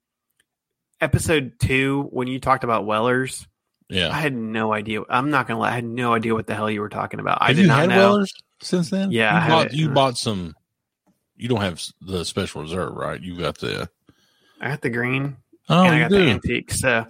episode 1.01 1.53
two 1.59 2.03
when 2.11 2.27
you 2.27 2.39
talked 2.39 2.63
about 2.63 2.85
Wellers. 2.85 3.47
Yeah, 3.89 4.09
I 4.09 4.19
had 4.19 4.35
no 4.35 4.71
idea. 4.71 5.01
I'm 5.09 5.31
not 5.31 5.47
gonna 5.47 5.59
lie. 5.59 5.69
I 5.71 5.75
had 5.75 5.85
no 5.85 6.13
idea 6.13 6.33
what 6.33 6.47
the 6.47 6.55
hell 6.55 6.69
you 6.69 6.81
were 6.81 6.89
talking 6.89 7.19
about. 7.19 7.39
I 7.41 7.53
did 7.53 7.67
not 7.67 7.89
know. 7.89 7.97
Wellers 7.97 8.33
since 8.61 8.89
then? 8.89 9.11
Yeah, 9.11 9.35
I 9.35 9.43
you 9.43 9.49
bought 9.49 9.73
you 9.73 9.89
bought 9.89 10.17
some. 10.17 10.55
You 11.35 11.47
don't 11.47 11.61
have 11.61 11.81
the 12.01 12.23
special 12.25 12.61
reserve, 12.61 12.93
right? 12.93 13.19
You 13.19 13.37
got 13.37 13.57
the. 13.59 13.89
I 14.61 14.67
got 14.69 14.81
the 14.81 14.89
green 14.89 15.37
Oh, 15.69 15.83
and 15.83 15.89
I 15.89 15.95
you 15.95 16.03
got 16.03 16.09
do. 16.09 16.17
the 16.17 16.31
antique. 16.31 16.71
So, 16.71 17.05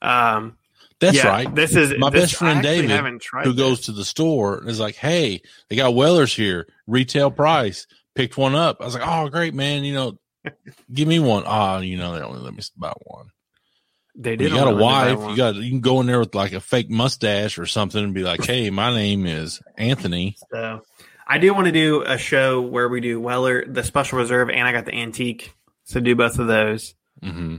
um, 0.00 0.56
That's 1.02 1.16
yeah, 1.16 1.26
right. 1.26 1.52
This 1.54 1.74
is 1.74 1.98
My 1.98 2.10
this- 2.10 2.22
best 2.22 2.36
friend 2.36 2.62
David, 2.62 3.20
Who 3.42 3.54
goes 3.54 3.82
to 3.82 3.92
the 3.92 4.04
store 4.04 4.58
and 4.58 4.68
is 4.70 4.78
like, 4.78 4.94
"Hey, 4.94 5.42
they 5.68 5.74
got 5.74 5.94
Wellers 5.96 6.32
here, 6.32 6.68
retail 6.86 7.30
price." 7.32 7.88
Picked 8.14 8.36
one 8.36 8.54
up. 8.54 8.76
I 8.80 8.84
was 8.84 8.94
like, 8.94 9.02
"Oh, 9.04 9.28
great, 9.28 9.52
man! 9.52 9.82
You 9.84 9.94
know, 9.94 10.18
give 10.92 11.08
me 11.08 11.18
one." 11.18 11.42
Ah, 11.44 11.80
you 11.80 11.96
know, 11.96 12.14
they 12.14 12.22
only 12.22 12.38
let 12.40 12.54
me 12.54 12.62
buy 12.76 12.92
one. 13.02 13.30
They 14.14 14.36
did. 14.36 14.50
You 14.50 14.56
got 14.56 14.68
a 14.68 14.70
only 14.70 14.84
let 14.84 15.08
me 15.08 15.14
buy 15.14 15.14
wife. 15.14 15.30
You 15.30 15.36
got. 15.36 15.54
You 15.56 15.70
can 15.70 15.80
go 15.80 16.00
in 16.00 16.06
there 16.06 16.20
with 16.20 16.34
like 16.36 16.52
a 16.52 16.60
fake 16.60 16.88
mustache 16.88 17.58
or 17.58 17.66
something 17.66 18.02
and 18.04 18.14
be 18.14 18.22
like, 18.22 18.44
"Hey, 18.44 18.70
my 18.70 18.94
name 18.94 19.26
is 19.26 19.60
Anthony." 19.76 20.36
So 20.52 20.82
I 21.26 21.38
do 21.38 21.52
want 21.52 21.66
to 21.66 21.72
do 21.72 22.02
a 22.02 22.16
show 22.16 22.60
where 22.60 22.88
we 22.88 23.00
do 23.00 23.20
Weller, 23.20 23.64
the 23.66 23.82
special 23.82 24.18
reserve, 24.18 24.50
and 24.50 24.68
I 24.68 24.70
got 24.70 24.84
the 24.84 24.94
antique. 24.94 25.52
So 25.84 25.98
do 25.98 26.14
both 26.14 26.38
of 26.38 26.46
those. 26.46 26.94
hmm 27.20 27.56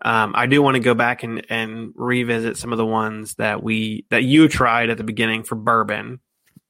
Um, 0.00 0.32
I 0.36 0.46
do 0.46 0.62
want 0.62 0.74
to 0.76 0.80
go 0.80 0.94
back 0.94 1.22
and, 1.24 1.44
and 1.50 1.92
revisit 1.96 2.56
some 2.56 2.70
of 2.72 2.78
the 2.78 2.86
ones 2.86 3.34
that 3.34 3.62
we 3.62 4.04
that 4.10 4.22
you 4.22 4.48
tried 4.48 4.90
at 4.90 4.96
the 4.96 5.04
beginning 5.04 5.42
for 5.42 5.54
bourbon. 5.56 6.20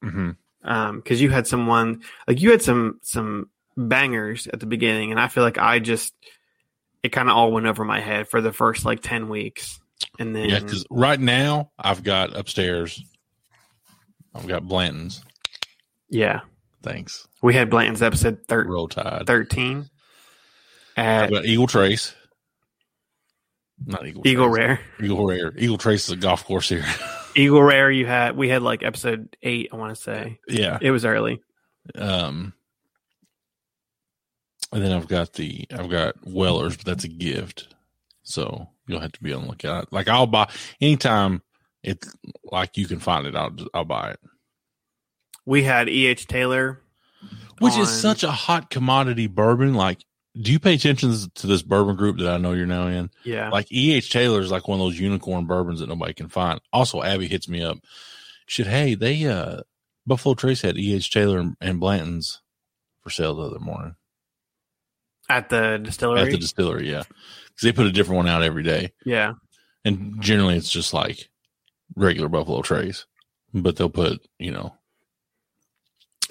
hmm 0.01 0.31
Um, 0.63 0.97
because 0.97 1.21
you 1.21 1.29
had 1.29 1.45
some 1.47 1.67
one 1.67 2.01
like 2.27 2.41
you 2.41 2.51
had 2.51 2.61
some 2.61 2.99
some 3.03 3.49
bangers 3.77 4.47
at 4.47 4.59
the 4.59 4.65
beginning, 4.65 5.11
and 5.11 5.19
I 5.19 5.27
feel 5.27 5.43
like 5.43 5.57
I 5.59 5.79
just 5.79 6.13
it 7.03 7.09
kind 7.09 7.29
of 7.29 7.35
all 7.37 7.51
went 7.51 7.67
over 7.67 7.85
my 7.85 7.99
head 8.01 8.27
for 8.27 8.41
the 8.41 8.51
first 8.51 8.83
like 8.83 9.01
ten 9.01 9.29
weeks, 9.29 9.79
and 10.17 10.35
then 10.35 10.49
Yeah, 10.49 10.59
because 10.59 10.85
right 10.89 11.19
now 11.19 11.71
I've 11.77 12.03
got 12.03 12.35
upstairs. 12.35 13.01
I've 14.35 14.47
got 14.47 14.67
Blanton's. 14.67 15.23
yeah, 16.09 16.41
Thanks. 16.83 17.27
we 17.41 17.53
had 17.53 17.69
Blanton's 17.69 18.01
episode 18.01 18.39
thir- 18.47 18.65
Roll 18.67 18.87
Tide. 18.87 19.23
thirteen 19.27 19.89
I've 20.97 21.05
at 21.05 21.31
got 21.31 21.45
Eagle 21.45 21.67
Trace. 21.67 22.13
Not 23.85 24.05
Eagle. 24.05 24.27
Eagle 24.27 24.47
Trace. 24.47 24.57
Rare. 24.57 24.79
Eagle 25.01 25.25
Rare. 25.25 25.53
Eagle 25.57 25.77
Trace 25.77 26.05
is 26.05 26.11
a 26.11 26.17
golf 26.17 26.45
course 26.45 26.69
here. 26.69 26.85
Eagle 27.35 27.63
Rare, 27.63 27.91
you 27.91 28.05
had 28.05 28.35
we 28.35 28.49
had 28.49 28.61
like 28.61 28.83
episode 28.83 29.35
eight. 29.41 29.69
I 29.71 29.75
want 29.75 29.95
to 29.95 30.01
say 30.01 30.39
yeah. 30.47 30.77
it 30.81 30.91
was 30.91 31.05
early. 31.05 31.41
Um. 31.95 32.53
And 34.71 34.83
then 34.83 34.91
I've 34.91 35.07
got 35.07 35.33
the 35.33 35.65
I've 35.71 35.89
got 35.89 36.15
Wellers, 36.27 36.77
but 36.77 36.85
that's 36.85 37.03
a 37.03 37.09
gift, 37.09 37.73
so 38.21 38.67
you'll 38.87 38.99
have 38.99 39.13
to 39.13 39.23
be 39.23 39.33
on 39.33 39.43
the 39.43 39.47
lookout. 39.47 39.91
Like 39.91 40.07
I'll 40.07 40.27
buy 40.27 40.51
anytime 40.79 41.41
it's 41.83 42.13
like 42.43 42.77
you 42.77 42.87
can 42.87 42.99
find 42.99 43.25
it. 43.25 43.35
I'll 43.35 43.55
I'll 43.73 43.85
buy 43.85 44.11
it. 44.11 44.19
We 45.45 45.63
had 45.63 45.89
E. 45.89 46.05
H. 46.05 46.27
Taylor, 46.27 46.81
Which 47.59 47.73
on- 47.73 47.81
is 47.81 47.89
such 47.89 48.23
a 48.23 48.31
hot 48.31 48.69
commodity 48.69 49.27
bourbon. 49.27 49.73
Like, 49.73 50.03
do 50.39 50.51
you 50.51 50.59
pay 50.59 50.75
attention 50.75 51.13
to 51.35 51.47
this 51.47 51.61
bourbon 51.61 51.95
group 51.95 52.17
that 52.19 52.29
I 52.29 52.37
know 52.37 52.53
you're 52.53 52.65
now 52.65 52.87
in? 52.87 53.09
yeah, 53.23 53.49
Like 53.49 53.71
E. 53.71 53.93
H. 53.93 54.11
Taylor 54.11 54.41
is 54.41 54.51
like 54.51 54.67
one 54.67 54.79
of 54.79 54.85
those 54.85 54.99
unicorn 54.99 55.45
bourbons 55.45 55.79
that 55.79 55.89
nobody 55.89 56.13
can 56.13 56.29
find. 56.29 56.61
Also, 56.71 57.01
Abby 57.01 57.27
hits 57.27 57.49
me 57.49 57.63
up. 57.63 57.77
She 58.45 58.63
said, 58.63 58.71
"Hey, 58.71 58.95
they 58.95 59.25
uh 59.25 59.61
Buffalo 60.05 60.35
Trace 60.35 60.61
had 60.61 60.77
E. 60.77 60.95
H. 60.95 61.11
Taylor 61.11 61.53
and, 61.61 61.79
Blanton's 61.79 62.41
for 63.01 63.09
sale 63.09 63.35
the 63.35 63.43
other 63.43 63.59
morning 63.59 63.95
at 65.29 65.49
the 65.49 65.77
distillery. 65.77 66.21
at 66.21 66.31
the 66.31 66.37
distillery. 66.37 66.89
Yeah, 66.89 67.03
because 67.03 67.61
they 67.63 67.71
put 67.71 67.85
a 67.85 67.91
different 67.91 68.17
one 68.17 68.27
out 68.27 68.41
every 68.43 68.63
day, 68.63 68.91
yeah, 69.05 69.33
and 69.85 70.21
generally 70.21 70.55
it's 70.55 70.71
just 70.71 70.93
like 70.93 71.29
regular 71.95 72.29
Buffalo 72.29 72.61
Trace, 72.61 73.05
but 73.53 73.75
they'll 73.75 73.89
put 73.89 74.19
you 74.39 74.51
know. 74.51 74.75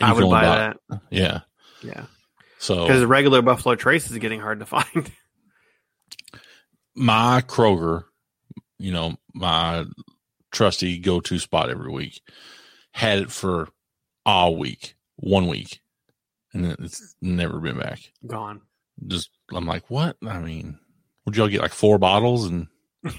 I 0.01 0.11
you 0.11 0.15
would 0.27 0.31
buy 0.31 0.43
that. 0.45 0.77
Yeah. 1.11 1.41
Yeah, 1.83 2.05
So 2.59 2.87
because 2.87 3.01
the 3.01 3.07
regular 3.07 3.43
Buffalo 3.43 3.75
Trace 3.75 4.11
is 4.11 4.19
getting 4.19 4.41
hard 4.41 4.61
to 4.61 4.67
find. 4.67 5.11
my 6.95 7.43
Kroger, 7.47 8.05
you 8.79 8.93
know, 8.93 9.17
my 9.35 9.87
trusty 10.51 10.99
go 10.99 11.21
to 11.21 11.39
spot 11.39 11.71
every 11.71 11.91
week, 11.91 12.21
had 12.93 13.21
it 13.21 13.31
for 13.31 13.69
all 14.27 14.57
week, 14.57 14.97
one 15.17 15.47
week, 15.47 15.81
and 16.53 16.65
then 16.65 16.77
it's 16.81 17.15
never 17.21 17.61
been 17.61 17.79
back. 17.79 18.01
Gone. 18.27 18.61
Just, 19.07 19.31
I'm 19.53 19.67
like, 19.67 19.89
what? 19.89 20.17
I 20.27 20.41
mean, 20.41 20.79
would 21.25 21.37
y'all 21.37 21.49
get 21.49 21.63
like 21.63 21.73
four 21.73 21.99
bottles? 21.99 22.47
And, 22.47 22.67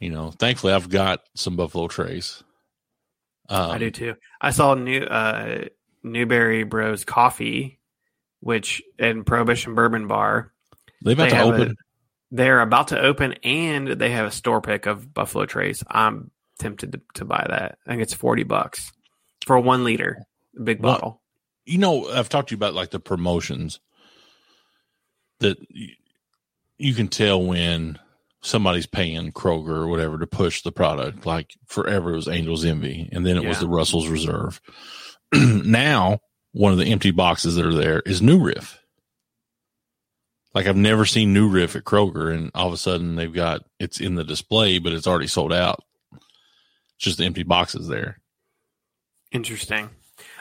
you 0.00 0.10
know, 0.10 0.32
thankfully 0.32 0.72
I've 0.72 0.88
got 0.88 1.20
some 1.34 1.54
Buffalo 1.54 1.86
Trace. 1.86 2.42
Um, 3.48 3.70
I 3.70 3.78
do 3.78 3.90
too. 3.90 4.14
I 4.40 4.50
saw 4.50 4.74
new 4.74 5.02
uh 5.02 5.66
Newberry 6.02 6.64
Bros 6.64 7.04
Coffee, 7.04 7.78
which 8.44 8.82
in 8.98 9.24
Prohibition 9.24 9.74
Bourbon 9.74 10.06
Bar, 10.06 10.52
They 11.02 11.12
about 11.12 11.30
they 11.30 11.36
to 11.36 11.42
open. 11.42 11.70
a- 11.70 11.74
they're 12.30 12.60
about 12.60 12.88
to 12.88 13.00
open, 13.00 13.32
and 13.44 13.88
they 13.88 14.10
have 14.10 14.26
a 14.26 14.30
store 14.30 14.60
pick 14.60 14.86
of 14.86 15.12
Buffalo 15.14 15.46
Trace. 15.46 15.82
I'm 15.88 16.30
tempted 16.58 16.92
to, 16.92 17.00
to 17.14 17.24
buy 17.24 17.46
that. 17.48 17.78
I 17.86 17.90
think 17.90 18.02
it's 18.02 18.12
forty 18.14 18.42
bucks 18.42 18.92
for 19.46 19.58
one 19.58 19.82
liter 19.84 20.22
big 20.62 20.80
bottle. 20.82 21.20
you 21.64 21.78
know, 21.78 22.08
I've 22.10 22.28
talked 22.28 22.50
to 22.50 22.52
you 22.54 22.58
about 22.58 22.74
like 22.74 22.90
the 22.90 23.00
promotions 23.00 23.80
that 25.40 25.58
y- 25.74 25.88
you 26.76 26.92
can 26.94 27.08
tell 27.08 27.42
when 27.42 27.98
somebody's 28.42 28.86
paying 28.86 29.32
Kroger 29.32 29.68
or 29.76 29.86
whatever 29.86 30.18
to 30.18 30.26
push 30.26 30.62
the 30.62 30.72
product. 30.72 31.24
Like 31.26 31.50
forever, 31.66 32.12
it 32.12 32.16
was 32.16 32.28
Angel's 32.28 32.64
Envy, 32.64 33.08
and 33.12 33.24
then 33.24 33.36
it 33.36 33.44
was 33.44 33.60
the 33.60 33.68
Russell's 33.68 34.08
Reserve. 34.08 34.60
now, 35.32 36.18
one 36.54 36.72
of 36.72 36.78
the 36.78 36.86
empty 36.86 37.10
boxes 37.10 37.56
that 37.56 37.66
are 37.66 37.74
there 37.74 38.00
is 38.06 38.22
New 38.22 38.40
Riff. 38.40 38.80
Like 40.54 40.66
I've 40.66 40.76
never 40.76 41.04
seen 41.04 41.34
New 41.34 41.48
Riff 41.48 41.74
at 41.74 41.82
Kroger, 41.82 42.32
and 42.32 42.52
all 42.54 42.68
of 42.68 42.72
a 42.72 42.78
sudden 42.78 43.16
they've 43.16 43.32
got 43.32 43.64
it's 43.80 44.00
in 44.00 44.14
the 44.14 44.22
display, 44.22 44.78
but 44.78 44.92
it's 44.92 45.08
already 45.08 45.26
sold 45.26 45.52
out. 45.52 45.82
It's 46.12 46.22
just 47.00 47.18
the 47.18 47.24
empty 47.24 47.42
boxes 47.42 47.88
there. 47.88 48.20
Interesting. 49.32 49.90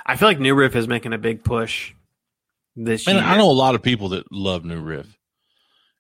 I 0.06 0.16
feel 0.16 0.28
like 0.28 0.40
New 0.40 0.54
Riff 0.54 0.76
is 0.76 0.88
making 0.88 1.14
a 1.14 1.18
big 1.18 1.44
push 1.44 1.94
this 2.76 3.08
Man, 3.08 3.16
year. 3.16 3.26
I 3.26 3.38
know 3.38 3.50
a 3.50 3.54
lot 3.54 3.74
of 3.74 3.82
people 3.82 4.10
that 4.10 4.32
love 4.32 4.64
New 4.64 4.82
Riff. 4.82 5.18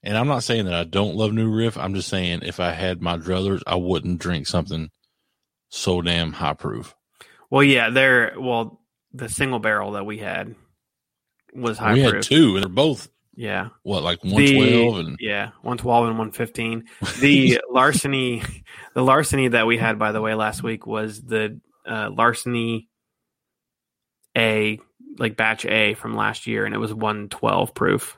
And 0.03 0.15
I'm 0.15 0.27
not 0.27 0.43
saying 0.43 0.65
that 0.65 0.75
I 0.75 0.83
don't 0.83 1.15
love 1.15 1.33
New 1.33 1.49
Riff. 1.49 1.77
I'm 1.77 1.95
just 1.95 2.09
saying 2.09 2.41
if 2.43 2.59
I 2.59 2.71
had 2.71 3.01
my 3.01 3.17
druthers, 3.17 3.63
I 3.65 3.75
wouldn't 3.75 4.19
drink 4.19 4.45
something 4.45 4.91
so 5.69 6.01
damn 6.03 6.33
high 6.33 6.53
proof. 6.53 6.93
Well, 7.49 7.63
yeah, 7.63 7.89
they're 7.89 8.35
well, 8.37 8.82
the 9.13 9.29
single 9.29 9.59
barrel 9.59 9.91
that 9.93 10.05
we 10.05 10.17
had 10.17 10.55
was 11.53 11.77
high 11.77 11.93
we 11.93 12.01
proof. 12.01 12.13
had 12.15 12.23
two, 12.23 12.55
and 12.55 12.63
they're 12.63 12.69
both 12.69 13.09
Yeah, 13.35 13.69
what 13.83 14.03
like 14.03 14.23
112 14.23 14.97
and 14.99 15.17
yeah, 15.19 15.51
one 15.61 15.77
twelve 15.77 16.07
and 16.07 16.17
one 16.17 16.31
fifteen. 16.31 16.85
The 17.19 17.61
larceny, 17.71 18.41
the 18.95 19.03
larceny 19.03 19.49
that 19.49 19.67
we 19.67 19.77
had, 19.77 19.97
by 19.99 20.11
the 20.11 20.21
way, 20.21 20.33
last 20.35 20.63
week 20.63 20.85
was 20.87 21.21
the 21.21 21.59
uh, 21.85 22.09
larceny 22.11 22.87
A, 24.37 24.79
like 25.19 25.37
batch 25.37 25.65
A 25.65 25.93
from 25.93 26.15
last 26.15 26.47
year, 26.47 26.65
and 26.65 26.73
it 26.73 26.79
was 26.79 26.93
one 26.93 27.29
twelve 27.29 27.73
proof. 27.75 28.17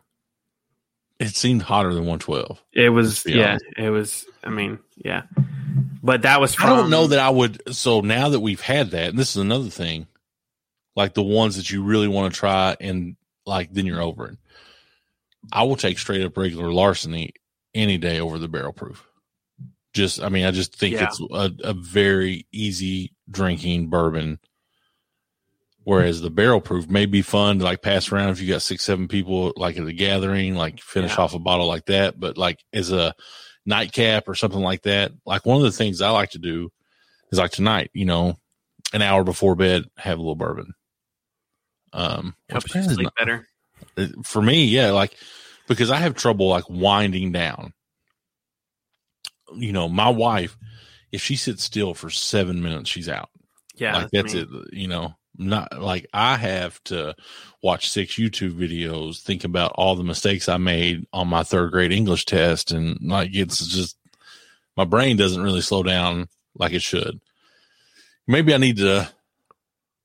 it 1.19 1.35
seemed 1.35 1.61
hotter 1.63 1.89
than 1.93 2.05
112. 2.05 2.61
It 2.73 2.89
was, 2.89 3.25
yeah, 3.25 3.51
honest. 3.51 3.65
it 3.77 3.89
was. 3.89 4.25
I 4.43 4.49
mean, 4.49 4.79
yeah, 4.95 5.23
but 6.03 6.21
that 6.23 6.39
was. 6.39 6.55
I 6.59 6.67
don't 6.67 6.89
know 6.89 7.07
that 7.07 7.19
I 7.19 7.29
would. 7.29 7.73
So 7.75 8.01
now 8.01 8.29
that 8.29 8.39
we've 8.39 8.61
had 8.61 8.91
that, 8.91 9.09
and 9.09 9.19
this 9.19 9.31
is 9.31 9.41
another 9.41 9.69
thing, 9.69 10.07
like 10.95 11.13
the 11.13 11.23
ones 11.23 11.55
that 11.57 11.69
you 11.71 11.83
really 11.83 12.07
want 12.07 12.33
to 12.33 12.39
try, 12.39 12.75
and 12.79 13.15
like 13.45 13.71
then 13.73 13.85
you're 13.85 14.01
over 14.01 14.27
it. 14.29 14.37
I 15.51 15.63
will 15.63 15.75
take 15.75 15.99
straight 15.99 16.25
up 16.25 16.37
regular 16.37 16.71
larceny 16.71 17.33
any 17.73 17.97
day 17.97 18.19
over 18.19 18.39
the 18.39 18.47
barrel 18.47 18.73
proof. 18.73 19.05
Just, 19.93 20.21
I 20.21 20.29
mean, 20.29 20.45
I 20.45 20.51
just 20.51 20.75
think 20.75 20.95
Yeah. 20.95 21.05
it's 21.07 21.19
a, 21.31 21.51
a 21.69 21.73
very 21.73 22.47
easy 22.51 23.13
drinking 23.29 23.89
bourbon. 23.89 24.39
Whereas 25.83 26.19
the 26.19 26.31
barrel 26.31 26.61
proof 26.61 26.89
may 26.89 27.05
be 27.05 27.21
fun 27.21 27.59
to 27.59 27.63
like 27.65 27.83
pass 27.83 28.11
around 28.11 28.29
if 28.29 28.41
you 28.41 28.47
got 28.49 28.63
six, 28.63 28.83
seven 28.83 29.07
people 29.07 29.53
like 29.55 29.77
at 29.77 29.85
a 29.87 29.93
gathering, 29.93 30.55
like 30.55 30.79
finish 30.81 31.15
Yeah. 31.15 31.23
off 31.23 31.35
a 31.35 31.39
bottle 31.39 31.67
like 31.67 31.85
that. 31.85 32.19
But 32.19 32.37
like 32.39 32.59
as 32.73 32.91
a 32.91 33.13
nightcap 33.67 34.27
or 34.27 34.33
something 34.33 34.59
like 34.61 34.81
that, 34.83 35.11
like 35.25 35.45
one 35.45 35.57
of 35.57 35.63
the 35.63 35.71
things 35.71 36.01
I 36.01 36.09
like 36.09 36.31
to 36.31 36.39
do 36.39 36.71
is 37.31 37.37
like 37.37 37.51
tonight, 37.51 37.91
you 37.93 38.05
know, 38.05 38.39
an 38.93 39.03
hour 39.03 39.23
before 39.23 39.55
bed, 39.55 39.83
have 39.97 40.17
a 40.17 40.21
little 40.21 40.35
bourbon. 40.35 40.73
Um, 41.95 42.35
helps 42.49 42.75
you 42.75 42.83
sleep 42.83 43.09
better. 43.17 43.47
for 44.23 44.41
me, 44.41 44.65
yeah, 44.65 44.91
like 44.91 45.15
because 45.67 45.89
I 45.89 45.97
have 45.97 46.13
trouble 46.13 46.49
like 46.49 46.69
winding 46.69 47.31
down. 47.31 47.73
You 49.55 49.71
know, 49.71 49.87
my 49.87 50.09
wife, 50.09 50.57
if 51.13 51.21
she 51.21 51.37
sits 51.37 51.63
still 51.63 51.93
for 51.93 52.09
seven 52.09 52.61
minutes, 52.61 52.89
she's 52.89 53.07
out. 53.07 53.29
Yeah, 53.75 53.97
like 53.97 54.11
that's 54.11 54.33
me. 54.33 54.41
it. 54.41 54.49
You 54.73 54.89
know, 54.89 55.15
not 55.37 55.81
like 55.81 56.05
I 56.13 56.35
have 56.35 56.83
to 56.85 57.15
watch 57.63 57.89
six 57.89 58.15
YouTube 58.15 58.57
videos, 58.57 59.21
think 59.21 59.45
about 59.45 59.71
all 59.75 59.95
the 59.95 60.03
mistakes 60.03 60.49
I 60.49 60.57
made 60.57 61.07
on 61.13 61.29
my 61.29 61.43
third 61.43 61.71
grade 61.71 61.93
English 61.93 62.25
test, 62.25 62.71
and 62.71 62.99
like 63.01 63.29
it's 63.33 63.65
just 63.65 63.97
my 64.75 64.83
brain 64.83 65.15
doesn't 65.15 65.41
really 65.41 65.61
slow 65.61 65.81
down 65.81 66.27
like 66.55 66.73
it 66.73 66.81
should. 66.81 67.21
Maybe 68.27 68.53
I 68.53 68.57
need 68.57 68.77
to 68.77 69.09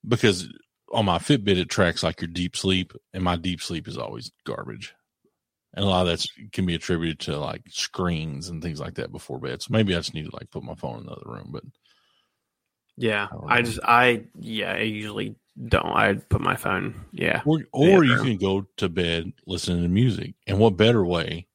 because 0.06 0.48
on 0.90 1.06
my 1.06 1.18
Fitbit 1.18 1.56
it 1.56 1.68
tracks 1.68 2.02
like 2.02 2.20
your 2.20 2.28
deep 2.28 2.56
sleep, 2.56 2.92
and 3.12 3.22
my 3.22 3.36
deep 3.36 3.62
sleep 3.62 3.86
is 3.88 3.98
always 3.98 4.32
garbage. 4.44 4.94
And 5.74 5.84
a 5.84 5.88
lot 5.88 6.06
of 6.06 6.08
that 6.08 6.26
can 6.52 6.66
be 6.66 6.74
attributed 6.74 7.20
to 7.20 7.38
like 7.38 7.62
screens 7.68 8.48
and 8.48 8.60
things 8.60 8.80
like 8.80 8.94
that 8.94 9.12
before 9.12 9.38
bed. 9.38 9.62
So 9.62 9.68
maybe 9.70 9.94
I 9.94 9.98
just 9.98 10.14
need 10.14 10.28
to 10.28 10.34
like 10.34 10.50
put 10.50 10.64
my 10.64 10.74
phone 10.74 10.98
in 10.98 11.04
another 11.04 11.22
room. 11.26 11.50
But 11.52 11.62
Yeah, 12.96 13.28
I 13.46 13.58
I 13.58 13.62
just 13.62 13.78
I 13.84 14.24
yeah 14.38 14.72
I 14.72 14.80
usually 14.80 15.36
don't. 15.68 15.86
I 15.86 16.14
put 16.14 16.40
my 16.40 16.56
phone. 16.56 16.94
Yeah, 17.12 17.42
or 17.44 17.60
or 17.72 18.04
you 18.04 18.16
can 18.16 18.36
go 18.36 18.66
to 18.78 18.88
bed 18.88 19.32
listening 19.46 19.82
to 19.82 19.88
music. 19.88 20.34
And 20.48 20.58
what 20.58 20.76
better 20.76 21.04
way 21.04 21.46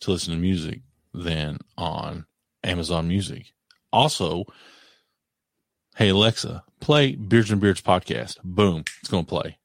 to 0.00 0.10
listen 0.10 0.34
to 0.34 0.40
music 0.40 0.80
than 1.12 1.58
on 1.78 2.26
Amazon 2.64 3.06
Music? 3.06 3.52
Also, 3.92 4.44
hey 5.94 6.08
Alexa, 6.10 6.64
play 6.80 7.14
Beers 7.14 7.50
and 7.50 7.60
Beards 7.60 7.80
podcast. 7.80 8.36
Boom, 8.44 8.84
it's 9.00 9.08
going 9.08 9.24
to 9.24 9.28
play. 9.28 9.58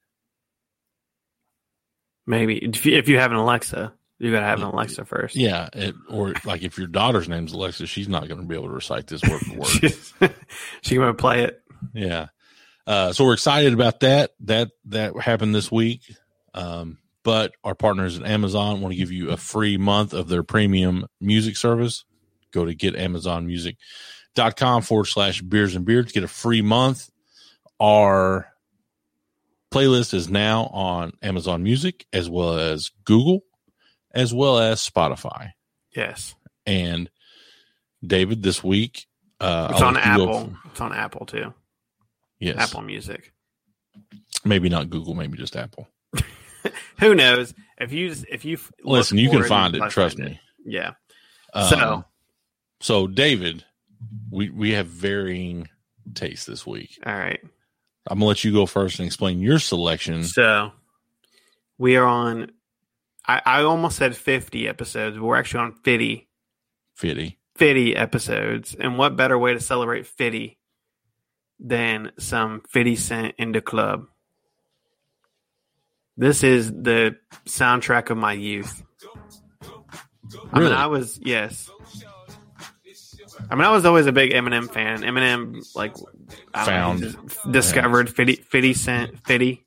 maybe 2.26 2.58
if 2.58 2.86
you, 2.86 2.98
if 2.98 3.10
you 3.10 3.18
have 3.20 3.32
an 3.32 3.38
Alexa, 3.38 3.92
you 4.20 4.32
gotta 4.32 4.46
have 4.46 4.60
an 4.60 4.68
Alexa 4.68 5.06
first. 5.06 5.36
Yeah, 5.36 5.70
it, 5.74 5.96
or 6.10 6.34
like 6.46 6.62
if 6.62 6.78
your 6.78 6.88
daughter's 6.88 7.28
name's 7.28 7.54
Alexa, 7.54 7.88
she's 7.88 8.08
not 8.08 8.28
going 8.28 8.40
to 8.40 8.46
be 8.46 8.56
able 8.56 8.68
to 8.68 8.74
recite 8.74 9.08
this 9.08 9.24
word 9.24 9.42
for 9.42 9.56
word. 9.56 10.34
she 10.82 10.96
gonna 10.96 11.14
play 11.14 11.44
it. 11.44 11.62
Yeah. 11.94 12.28
Uh, 12.86 13.14
so 13.14 13.24
we're 13.24 13.34
excited 13.34 13.74
about 13.74 14.02
that. 14.02 14.32
That 14.42 14.72
that 14.86 15.18
happened 15.20 15.56
this 15.56 15.72
week. 15.72 16.02
Um, 16.54 16.98
but 17.24 17.54
our 17.64 17.76
partners 17.76 18.20
at 18.20 18.26
Amazon 18.26 18.82
want 18.82 18.94
to 18.94 18.98
give 18.98 19.12
you 19.12 19.30
a 19.30 19.38
free 19.38 19.78
month 19.78 20.14
of 20.14 20.28
their 20.28 20.44
premium 20.44 21.06
music 21.22 21.58
service. 21.58 22.06
Go 22.52 22.66
to 22.66 22.76
getamazonmusic.com 22.76 23.76
forward 24.84 25.06
slash 25.06 25.42
beers 25.42 25.76
and 25.76 25.86
beards. 25.86 26.12
Get 26.12 26.24
a 26.24 26.28
free 26.28 26.62
month. 26.62 27.10
Our 27.80 28.48
playlist 29.72 30.14
is 30.14 30.30
now 30.30 30.66
on 30.68 31.12
Amazon 31.22 31.64
Music 31.64 32.06
as 32.12 32.30
well 32.30 32.58
as 32.58 32.92
Google, 33.06 33.42
as 34.12 34.34
well 34.34 34.60
as 34.60 34.80
Spotify. 34.88 35.52
Yes, 35.96 36.36
And 36.66 37.10
David, 38.06 38.44
this 38.44 38.64
week, 38.64 39.08
uh, 39.40 39.70
it's 39.72 39.82
I'll 39.82 39.88
on 39.90 39.94
let 39.96 40.06
you 40.06 40.18
go 40.18 40.24
Apple. 40.30 40.50
f- 40.66 40.72
It's 40.72 40.82
on 40.82 40.94
Apple 40.94 41.26
too. 41.26 41.54
yes. 42.40 42.58
Apple 42.58 42.82
Music. 42.82 43.34
Maybe 44.46 44.70
not 44.70 44.90
Google, 44.90 45.14
maybe 45.16 45.38
just 45.38 45.56
Apple. 45.56 45.88
Who 47.00 47.16
knows? 47.16 47.54
If 47.80 47.92
you 47.92 48.14
if 48.30 48.46
you 48.46 48.58
Listen, 48.84 49.18
you 49.18 49.30
can 49.30 49.44
find 49.44 49.76
it. 49.76 49.82
Trust 49.90 50.18
me. 50.18 50.40
Yeah. 50.66 50.92
Um, 51.54 51.70
So- 51.70 52.06
so 52.82 53.08
David, 53.08 53.66
we 54.32 54.50
we 54.50 54.72
have 54.72 54.88
varying 54.88 55.70
tastes 56.14 56.46
this 56.46 56.66
week. 56.66 57.00
All 57.06 57.14
right. 57.14 57.40
I'm 58.08 58.20
gonna 58.20 58.28
let 58.28 58.44
you 58.44 58.52
go 58.52 58.66
first 58.66 59.00
and 59.00 59.06
explain 59.06 59.40
your 59.40 59.60
selection. 59.60 60.24
So 60.24 60.72
we 61.78 61.96
are 61.96 62.06
on. 62.06 62.52
I, 63.28 63.42
I 63.46 63.62
almost 63.62 63.98
said 63.98 64.16
50 64.16 64.68
episodes, 64.68 65.16
but 65.16 65.24
we're 65.24 65.36
actually 65.36 65.60
on 65.60 65.74
50, 65.84 66.28
Fitty. 66.96 67.38
50 67.56 67.96
episodes. 67.96 68.76
And 68.78 68.98
what 68.98 69.16
better 69.16 69.38
way 69.38 69.54
to 69.54 69.60
celebrate 69.60 70.08
50 70.08 70.58
than 71.60 72.12
some 72.18 72.62
50 72.68 72.96
Cent 72.96 73.36
in 73.38 73.52
the 73.52 73.62
club? 73.62 74.06
This 76.18 76.44
is 76.44 76.72
the 76.72 77.18
soundtrack 77.46 78.10
of 78.10 78.18
my 78.18 78.34
youth. 78.34 78.84
I 80.52 80.60
mean, 80.60 80.74
I 80.74 80.88
was, 80.88 81.18
yes. 81.22 81.70
I 83.50 83.56
mean, 83.56 83.66
I 83.66 83.72
was 83.72 83.86
always 83.86 84.06
a 84.06 84.12
big 84.12 84.32
Eminem 84.32 84.70
fan. 84.70 85.02
Eminem, 85.02 85.66
like, 85.76 85.96
know, 85.98 86.66
Found. 86.66 87.02
just 87.02 87.52
discovered 87.52 88.10
50, 88.10 88.36
50 88.36 88.74
Cent, 88.74 89.28
50. 89.28 89.64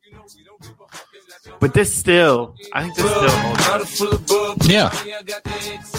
But 1.58 1.74
this 1.74 1.92
still, 1.92 2.54
I 2.72 2.84
think 2.88 2.94
this 2.96 3.90
still 3.94 4.16
holds. 4.28 4.68
Yeah. 4.68 4.92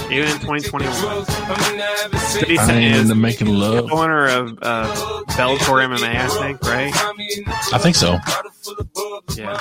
Even 0.09 0.29
in 0.29 0.39
2021. 0.39 1.25
50 1.25 2.57
I 2.59 2.79
is 2.79 3.01
into 3.01 3.15
making 3.15 3.47
love. 3.47 3.87
the 3.87 3.93
owner 3.93 4.27
of 4.27 4.57
uh, 4.61 4.87
Bellator 5.31 5.81
MMA, 5.85 6.15
I 6.15 6.27
think, 6.27 6.61
right? 6.63 6.93
I 7.73 7.77
think 7.77 7.95
so. 7.95 8.17
Yeah. 9.35 9.57
I 9.57 9.59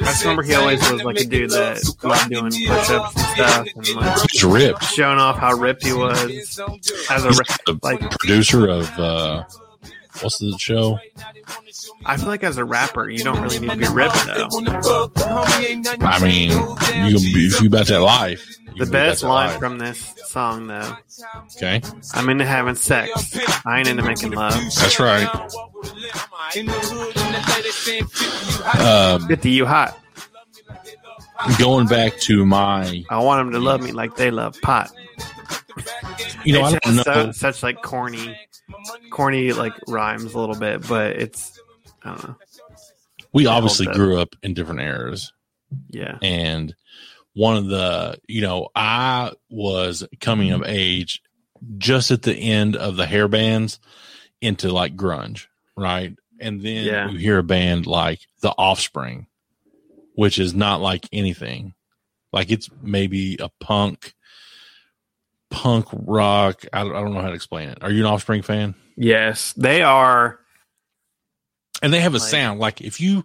just 0.00 0.22
remember 0.22 0.42
he 0.42 0.54
always 0.54 0.80
was 0.90 1.02
like 1.04 1.20
a 1.20 1.24
dude 1.24 1.50
that 1.50 1.82
loved 2.02 2.30
doing 2.30 2.50
push 2.66 2.90
ups 2.90 3.14
and 3.16 3.26
stuff 3.26 3.66
and 3.74 3.94
like 3.96 4.30
He's 4.30 4.44
ripped. 4.44 4.84
showing 4.84 5.18
off 5.18 5.38
how 5.38 5.52
ripped 5.54 5.84
he 5.84 5.92
was 5.92 6.58
as 7.10 7.24
a 7.24 7.28
He's 7.28 7.38
the 7.66 7.78
like 7.82 8.00
producer 8.18 8.66
of 8.68 8.88
uh, 8.98 9.44
what's 10.20 10.38
the 10.38 10.56
show? 10.58 10.98
I 12.04 12.16
feel 12.16 12.28
like 12.28 12.44
as 12.44 12.56
a 12.58 12.64
rapper, 12.64 13.08
you 13.08 13.24
don't 13.24 13.40
really 13.42 13.58
need 13.58 13.70
to 13.70 13.76
be 13.76 13.88
ripped 13.88 14.26
though. 14.26 14.48
I 16.00 16.18
mean, 16.22 16.50
you 16.50 17.16
if 17.18 17.60
you 17.60 17.68
about 17.68 17.86
that 17.86 18.00
life. 18.00 18.46
The 18.76 18.80
can 18.80 18.90
be 18.90 18.98
about 18.98 19.06
best 19.06 19.22
line 19.22 19.50
life. 19.50 19.58
from 19.60 19.78
this 19.78 20.14
song 20.26 20.66
though, 20.66 20.96
Okay, 21.56 21.80
I'm 22.12 22.28
into 22.28 22.44
having 22.44 22.74
sex. 22.74 23.38
I 23.64 23.78
ain't 23.78 23.88
into 23.88 24.02
making 24.02 24.32
love. 24.32 24.54
that's 24.54 24.98
right. 24.98 25.28
Um, 28.80 29.26
50 29.28 29.50
you 29.50 29.66
hot. 29.66 29.98
going 31.58 31.86
back 31.86 32.16
to 32.20 32.44
my, 32.46 33.04
I 33.10 33.18
want 33.22 33.40
them 33.46 33.52
to 33.52 33.58
love 33.58 33.82
me 33.82 33.92
like 33.92 34.16
they 34.16 34.30
love 34.30 34.56
Pac. 34.62 34.90
you 36.44 36.52
know, 36.54 36.62
I 36.62 36.78
don't 36.78 36.96
know. 36.96 37.02
so, 37.02 37.32
such 37.32 37.62
like 37.62 37.82
corny, 37.82 38.36
corny 39.10 39.52
like 39.52 39.72
rhymes 39.88 40.34
a 40.34 40.38
little 40.38 40.54
bit, 40.56 40.86
but 40.86 41.16
it's 41.16 41.60
I 42.02 42.08
don't 42.10 42.28
know. 42.28 42.36
We 43.32 43.46
obviously 43.46 43.86
grew 43.86 44.18
up 44.20 44.34
in 44.42 44.54
different 44.54 44.80
eras. 44.80 45.32
Yeah, 45.90 46.18
and 46.22 46.74
one 47.32 47.56
of 47.56 47.66
the 47.66 48.16
you 48.28 48.40
know 48.42 48.68
i 48.76 49.32
was 49.50 50.06
coming 50.20 50.52
of 50.52 50.62
age 50.64 51.20
just 51.78 52.12
at 52.12 52.22
the 52.22 52.32
end 52.34 52.76
of 52.76 52.94
the 52.94 53.06
hair 53.06 53.26
bands 53.26 53.80
into 54.40 54.70
like 54.72 54.94
grunge 54.94 55.46
right 55.76 56.14
and 56.38 56.60
then 56.62 56.84
Yeah. 56.84 57.08
you 57.10 57.18
hear 57.18 57.38
a 57.38 57.42
band 57.42 57.88
like 57.88 58.20
the 58.40 58.50
offspring 58.50 59.26
which 60.14 60.38
is 60.38 60.54
not 60.54 60.80
like 60.80 61.08
anything 61.12 61.74
like 62.32 62.52
it's 62.52 62.70
maybe 62.82 63.36
a 63.40 63.48
punk 63.58 64.13
punk 65.54 65.86
rock 65.92 66.64
i 66.72 66.82
don't, 66.82 66.94
I 66.96 67.00
don't 67.00 67.14
know 67.14 67.20
how 67.20 67.28
to 67.28 67.34
explain 67.34 67.68
it 67.68 67.78
are 67.82 67.90
you 67.90 68.00
an 68.00 68.06
offspring 68.12 68.42
fan 68.42 68.74
yes, 68.96 69.52
they 69.54 69.82
are. 69.82 70.38
and 71.82 71.92
they 71.92 72.00
have 72.00 72.14
a 72.14 72.18
Like- 72.18 72.28
sound 72.28 72.60
like 72.60 72.80
if 72.80 73.00
you 73.00 73.24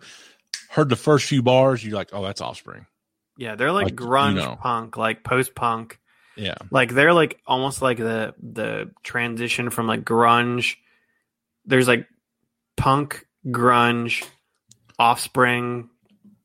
heard 0.69 0.89
the 0.89 0.95
first 0.95 1.25
few 1.27 1.41
bars 1.41 1.83
you're 1.83 1.95
like 1.95 2.09
oh 2.13 2.23
that's 2.23 2.41
offspring 2.41 2.85
Yeah, 3.37 3.55
they're 3.55 3.71
like, 3.71 3.85
Like, 3.85 3.95
grunge 3.95 4.35
you 4.35 4.41
know. 4.41 4.57
punk, 4.61 4.97
like 4.97 5.23
post 5.23 5.55
punk. 5.55 5.99
yeah 6.35 6.55
Like 6.71 6.93
they're 6.93 7.13
like 7.13 7.39
almost 7.47 7.81
like 7.81 7.97
the 7.97 8.33
the 8.41 8.91
transition 9.03 9.69
from 9.69 9.87
like 9.87 10.03
grunge. 10.03 10.75
There's 11.65 11.87
like 11.87 12.07
punk, 12.77 13.25
grunge, 13.47 14.25
offspring, 14.97 15.89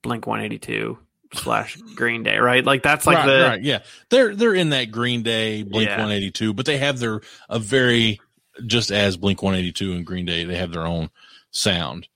Blink 0.03 0.27
182 0.27 0.99
slash 1.35 1.77
Green 1.95 2.23
Day, 2.23 2.39
right? 2.39 2.65
Like 2.65 2.83
that's 2.83 3.07
like 3.07 3.19
right, 3.19 3.27
the 3.27 3.43
right, 3.49 3.63
yeah. 3.63 3.81
They're 4.11 4.35
they're 4.35 4.55
in 4.55 4.71
that 4.71 4.91
Green 4.91 5.23
Day, 5.23 5.63
Blink 5.63 5.89
Yeah. 5.89 6.01
One 6.03 6.13
Eighty 6.13 6.31
Two, 6.31 6.53
but 6.55 6.67
they 6.67 6.79
have 6.79 6.99
their 6.99 7.21
a 7.49 7.59
very 7.59 8.21
just 8.67 8.91
as 8.93 9.17
Blink 9.17 9.43
One 9.43 9.55
Eighty 9.55 9.73
Two 9.73 9.93
and 9.93 10.07
Green 10.07 10.27
Day, 10.27 10.45
they 10.45 10.57
have 10.57 10.73
their 10.73 10.87
own 10.87 11.11
sound. 11.51 12.09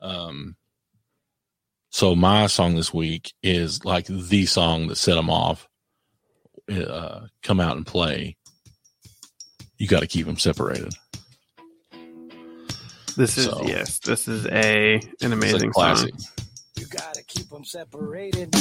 Um, 0.00 0.56
so 1.90 2.14
my 2.14 2.46
song 2.48 2.74
this 2.76 2.92
week 2.92 3.32
is 3.42 3.84
like 3.84 4.06
the 4.06 4.46
song 4.46 4.88
that 4.88 4.96
set 4.96 5.14
them 5.14 5.30
off. 5.30 5.68
Uh, 6.70 7.26
come 7.42 7.60
out 7.60 7.76
and 7.76 7.86
play. 7.86 8.36
You 9.78 9.86
got 9.86 10.00
to 10.00 10.06
keep 10.06 10.26
them 10.26 10.38
separated. 10.38 10.92
this 13.16 13.38
is 13.38 13.46
So- 13.46 13.62
yes, 13.66 13.98
this 14.00 14.28
is 14.28 14.46
a 14.46 14.94
an 14.94 15.00
It's 15.12 15.22
a 15.24 15.32
amazing 15.32 15.70
classic. 15.72 16.14
song. 16.18 16.35
You 16.96 17.02
gotta 17.02 17.22
keep 17.24 17.50
them 17.50 17.62
separated. 17.62 18.54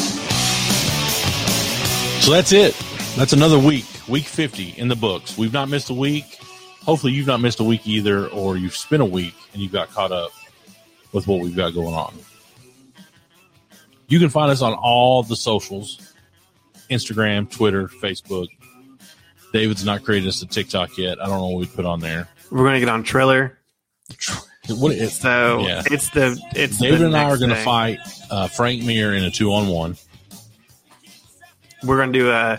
So 2.22 2.32
that's 2.32 2.52
it. 2.52 2.76
That's 3.16 3.32
another 3.32 3.58
week, 3.58 3.86
week 4.10 4.26
50 4.26 4.72
in 4.72 4.90
the 4.90 4.96
books. 4.96 5.38
We've 5.38 5.54
not 5.54 5.70
missed 5.70 5.90
a 5.90 5.94
week. 5.94 6.38
Hopefully, 6.84 7.14
you've 7.14 7.28
not 7.28 7.40
missed 7.40 7.62
a 7.62 7.64
week 7.64 7.88
either, 7.88 8.28
or 8.28 8.58
you've 8.58 8.76
spent 8.76 9.02
a 9.02 9.06
week 9.06 9.36
and 9.54 9.62
you've 9.62 9.72
got 9.72 9.90
caught 9.90 10.12
up 10.12 10.32
with 11.14 11.28
what 11.28 11.40
we've 11.40 11.56
got 11.56 11.74
going 11.74 11.94
on. 11.94 12.14
You 14.10 14.20
can 14.20 14.28
find 14.28 14.52
us 14.52 14.62
on 14.62 14.74
all 14.74 15.24
the 15.24 15.38
socials 15.38 16.14
Instagram, 16.90 17.50
Twitter, 17.50 17.88
Facebook. 17.88 18.48
David's 19.54 19.86
not 19.86 20.04
created 20.04 20.28
us 20.28 20.42
a 20.42 20.46
TikTok 20.46 20.98
yet. 20.98 21.22
I 21.22 21.28
don't 21.28 21.38
know 21.38 21.48
what 21.48 21.60
we 21.62 21.68
put 21.68 21.86
on 21.86 22.02
there. 22.02 22.28
We're 22.52 22.66
gonna 22.66 22.82
get 22.82 22.90
on 22.90 23.04
Triller. 23.04 23.58
What 24.70 24.94
is, 24.94 25.14
So 25.14 25.66
Yeah. 25.68 25.84
it's 25.86 26.10
the 26.10 26.40
it's 26.56 26.78
David 26.80 27.02
the 27.02 27.06
and 27.08 27.18
I 27.18 27.26
are 27.30 27.38
going 27.38 27.50
to 27.52 27.56
fight 27.64 28.00
uh, 28.32 28.48
Frank 28.48 28.84
Mir 28.84 29.14
in 29.14 29.24
a 29.24 29.32
two 29.32 29.54
on 29.54 29.68
one. 29.68 29.98
We're 31.84 31.98
gonna 32.00 32.12
do 32.14 32.30
a. 32.32 32.58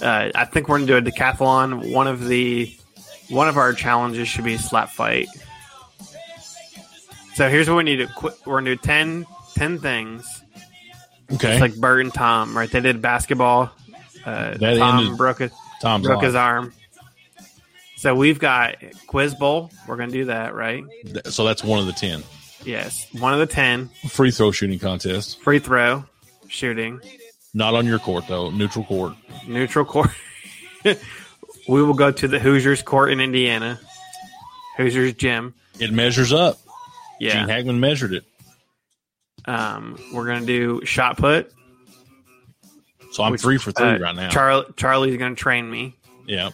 Uh, 0.00 0.30
I 0.34 0.44
think 0.46 0.68
we're 0.68 0.78
gonna 0.78 0.86
do 0.86 0.96
a 0.96 1.02
decathlon. 1.02 1.92
One 1.92 2.06
of 2.06 2.26
the 2.26 2.74
one 3.28 3.46
of 3.48 3.58
our 3.58 3.74
challenges 3.74 4.26
should 4.28 4.44
be 4.44 4.56
slap 4.56 4.88
fight. 4.90 5.26
So 7.34 7.48
here's 7.48 7.68
what 7.68 7.76
we 7.76 7.82
need 7.84 7.96
to 7.96 8.06
quit. 8.06 8.34
We're 8.46 8.60
gonna 8.60 8.74
do 8.74 8.76
10, 8.76 9.26
10 9.54 9.78
things. 9.78 10.42
Okay. 11.32 11.52
It's 11.52 11.60
like 11.60 11.76
Bert 11.76 12.00
and 12.00 12.12
Tom, 12.14 12.56
right? 12.56 12.70
They 12.70 12.80
did 12.80 13.02
basketball. 13.02 13.70
Uh, 14.24 14.56
That 14.56 14.78
Tom 14.78 14.98
ended 15.00 15.18
broke 15.18 15.42
Tom's 15.82 16.06
broke 16.06 16.22
his 16.22 16.34
arm. 16.34 16.72
So 17.98 18.14
we've 18.14 18.38
got 18.38 18.76
quiz 19.08 19.34
bowl. 19.34 19.72
We're 19.88 19.96
gonna 19.96 20.12
do 20.12 20.26
that, 20.26 20.54
right? 20.54 20.84
So 21.24 21.44
that's 21.44 21.64
one 21.64 21.80
of 21.80 21.86
the 21.86 21.92
10. 21.92 22.22
Yes, 22.64 23.08
one 23.18 23.32
of 23.32 23.40
the 23.40 23.46
ten 23.46 23.88
Free 24.08 24.30
throw 24.30 24.52
shooting 24.52 24.78
contest. 24.78 25.40
free 25.42 25.58
throw 25.58 26.04
shooting 26.48 27.00
Not 27.54 27.74
on 27.74 27.86
your 27.86 27.98
court, 27.98 28.24
though. 28.28 28.50
Neutral 28.50 28.84
court. 28.84 29.14
neutral 29.48 29.84
court. 29.84 30.10
we 30.84 31.82
will 31.82 31.94
go 31.94 32.10
to 32.12 32.28
the 32.28 32.38
Hoosiers 32.38 32.82
court 32.82 33.10
in 33.10 33.20
Indiana. 33.20 33.80
Hoosiers 34.76 35.14
gym. 35.14 35.54
It 35.80 35.92
measures 35.92 36.32
up. 36.32 36.58
Yeah. 37.18 37.40
Gene 37.40 37.48
Hackman 37.48 37.80
measured 37.80 38.12
it. 38.12 38.24
Um, 39.44 39.98
we're 40.12 40.26
gonna 40.26 40.46
do 40.46 40.84
shot 40.84 41.16
put. 41.16 41.52
So 43.10 43.24
I'm 43.24 43.32
which, 43.32 43.40
three 43.40 43.58
for 43.58 43.72
three 43.72 43.86
uh, 43.86 43.98
right 43.98 44.14
now. 44.14 44.28
Charlie 44.28 44.66
Charlie's 44.76 45.16
gonna 45.16 45.34
train 45.34 45.68
me. 45.68 45.96
yeah. 46.26 46.50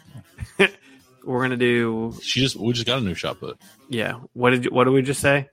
We're 1.25 1.43
gonna 1.43 1.57
do 1.57 2.17
She 2.23 2.41
just 2.41 2.57
we 2.57 2.73
just 2.73 2.87
got 2.87 2.99
a 2.99 3.01
new 3.03 3.15
shot 3.15 3.41
put. 3.41 3.59
yeah. 3.89 4.21
What 4.35 4.51
did 4.51 4.65
you, 4.67 4.71
what 4.71 4.85
did 4.85 4.91
we 4.93 5.03
just 5.03 5.21
say? 5.21 5.49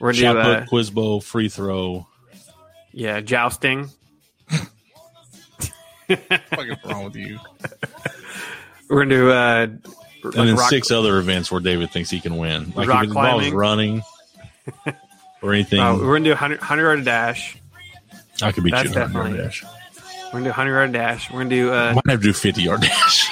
We're 0.00 0.12
gonna 0.12 0.20
Shot 0.22 0.32
do 0.34 0.42
put, 0.42 0.62
uh, 0.62 0.66
quiz 0.66 0.90
bow, 0.90 1.20
free 1.20 1.48
throw. 1.48 2.06
yeah 2.92 3.20
jousting. 3.20 3.88
What's 6.06 6.84
wrong 6.84 7.04
with 7.04 7.16
you? 7.16 7.38
We're 8.88 9.04
gonna 9.04 9.14
do 9.16 9.30
uh, 9.30 9.66
And 10.24 10.48
then 10.48 10.54
rock- 10.56 10.70
six 10.70 10.90
other 10.90 11.18
events 11.18 11.50
where 11.50 11.60
David 11.60 11.90
thinks 11.90 12.10
he 12.10 12.20
can 12.20 12.36
win. 12.36 12.72
Like 12.76 12.88
Rock 12.88 13.04
if 13.04 13.04
it 13.04 13.08
involves 13.08 13.50
climbing. 13.50 13.54
running 13.54 14.02
or 15.42 15.52
anything, 15.52 15.80
uh, 15.80 15.96
we're 15.96 16.14
gonna 16.14 16.24
do 16.24 16.30
100, 16.30 16.58
100 16.60 16.82
yard 16.82 17.04
dash. 17.04 17.56
I 18.42 18.52
could 18.52 18.62
beat 18.64 18.70
that's 18.72 18.94
you 18.94 19.00
in 19.00 19.10
hundred 19.10 19.14
definitely- 19.30 19.44
dash. 19.44 19.64
We're 20.26 20.32
gonna 20.32 20.44
do 20.44 20.50
hundred 20.52 20.72
yard 20.72 20.92
dash. 20.92 21.30
We're 21.30 21.38
gonna 21.40 21.50
do 21.50 21.72
I 21.72 21.88
uh, 21.90 21.94
might 21.94 22.10
have 22.10 22.20
to 22.20 22.26
do 22.26 22.32
fifty 22.32 22.62
yard 22.62 22.80
dash. 22.82 23.28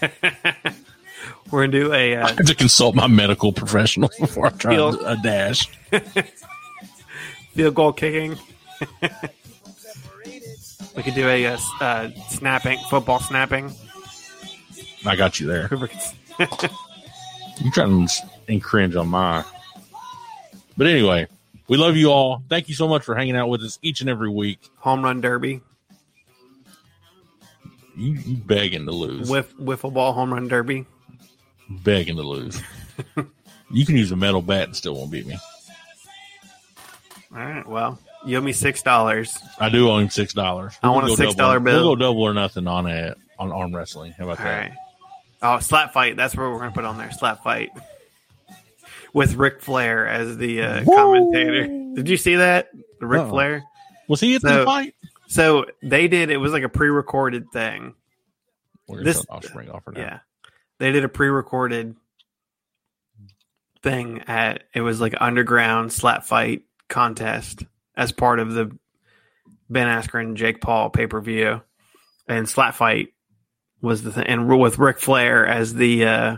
we're 1.50 1.66
gonna 1.66 1.72
do 1.72 1.92
a 1.92 2.16
I 2.16 2.22
uh, 2.22 2.26
have 2.28 2.46
to 2.46 2.54
consult 2.54 2.94
my 2.94 3.06
medical 3.06 3.52
professional 3.52 4.10
before 4.20 4.46
I 4.46 4.50
try 4.50 4.74
Field- 4.74 5.02
a 5.04 5.16
dash. 5.22 5.68
field 7.54 7.74
goal 7.74 7.92
kicking. 7.92 8.36
we 10.96 11.02
could 11.02 11.14
do 11.14 11.28
a 11.28 11.46
uh, 11.46 11.58
uh, 11.80 12.10
snapping 12.28 12.78
football 12.90 13.20
snapping. 13.20 13.72
I 15.04 15.16
got 15.16 15.38
you 15.40 15.46
there. 15.46 15.68
You 17.60 17.70
trying 17.70 18.06
to 18.08 18.60
cringe 18.60 18.96
on 18.96 19.08
my. 19.08 19.44
But 20.76 20.88
anyway, 20.88 21.26
we 21.68 21.76
love 21.78 21.96
you 21.96 22.10
all. 22.10 22.42
Thank 22.50 22.68
you 22.68 22.74
so 22.74 22.86
much 22.88 23.02
for 23.04 23.14
hanging 23.14 23.36
out 23.36 23.48
with 23.48 23.62
us 23.62 23.78
each 23.82 24.00
and 24.00 24.10
every 24.10 24.28
week. 24.28 24.68
Home 24.78 25.02
run 25.02 25.20
derby, 25.20 25.62
You, 27.96 28.12
you 28.12 28.36
begging 28.36 28.84
to 28.86 28.92
lose. 28.92 29.28
whiff 29.30 29.54
wiffle 29.56 29.92
ball 29.92 30.12
home 30.12 30.32
run 30.32 30.48
derby. 30.48 30.84
begging 31.70 32.16
to 32.16 32.22
lose. 32.22 32.60
you 33.70 33.86
can 33.86 33.96
use 33.96 34.12
a 34.12 34.16
metal 34.16 34.42
bat 34.42 34.64
and 34.64 34.76
still 34.76 34.94
won't 34.94 35.10
beat 35.10 35.26
me. 35.26 35.36
All 37.34 37.38
right. 37.38 37.66
Well, 37.66 37.98
you 38.24 38.36
owe 38.38 38.40
me 38.40 38.52
six 38.52 38.82
dollars. 38.82 39.36
I 39.58 39.68
do 39.68 39.88
owe 39.88 39.98
him 39.98 40.10
six 40.10 40.32
dollars. 40.32 40.78
I 40.82 40.90
want 40.90 41.06
a 41.08 41.10
$6 41.10 41.36
bill. 41.64 41.74
We'll 41.74 41.96
go 41.96 41.96
double 41.96 42.22
or 42.22 42.34
nothing 42.34 42.66
on 42.66 42.86
it 42.86 43.16
on 43.38 43.52
arm 43.52 43.74
wrestling. 43.74 44.12
How 44.12 44.24
about 44.24 44.38
All 44.38 44.44
that? 44.44 44.60
right. 44.60 44.72
Oh, 45.42 45.58
slap 45.60 45.92
fight. 45.92 46.16
That's 46.16 46.34
what 46.36 46.50
we're 46.50 46.58
gonna 46.58 46.72
put 46.72 46.84
on 46.84 46.98
there. 46.98 47.10
Slap 47.12 47.42
fight 47.42 47.70
with 49.12 49.34
Ric 49.34 49.60
Flair 49.60 50.06
as 50.06 50.36
the 50.38 50.62
uh, 50.62 50.84
commentator. 50.84 51.66
Did 51.94 52.08
you 52.08 52.16
see 52.16 52.36
that? 52.36 52.68
The 53.00 53.06
Ric 53.06 53.22
Uh-uh. 53.22 53.28
Flair. 53.30 53.64
Was 54.08 54.20
he 54.20 54.34
at 54.36 54.42
So- 54.42 54.60
the 54.60 54.64
fight? 54.64 54.94
So 55.28 55.66
they 55.82 56.08
did. 56.08 56.30
It 56.30 56.36
was 56.36 56.52
like 56.52 56.62
a 56.62 56.68
pre-recorded 56.68 57.50
thing. 57.52 57.94
We're 58.88 59.02
this- 59.02 59.26
offspring 59.28 59.70
offer 59.70 59.92
now. 59.92 60.00
Yeah. 60.00 60.18
They 60.78 60.92
did 60.92 61.04
a 61.04 61.08
pre-recorded 61.08 61.96
thing 63.82 64.22
at 64.26 64.64
it 64.74 64.80
was 64.80 65.00
like 65.00 65.14
underground 65.20 65.92
slap 65.92 66.24
fight 66.24 66.62
contest 66.88 67.64
as 67.96 68.12
part 68.12 68.40
of 68.40 68.52
the 68.52 68.76
Ben 69.70 69.86
Askren 69.86 70.34
Jake 70.34 70.60
Paul 70.60 70.90
pay-per-view. 70.90 71.62
And 72.28 72.48
slap 72.48 72.74
fight 72.74 73.08
was 73.80 74.02
the 74.02 74.12
thing 74.12 74.26
and 74.26 74.48
with 74.60 74.78
Ric 74.78 74.98
Flair 74.98 75.46
as 75.46 75.72
the 75.72 76.06
uh 76.06 76.36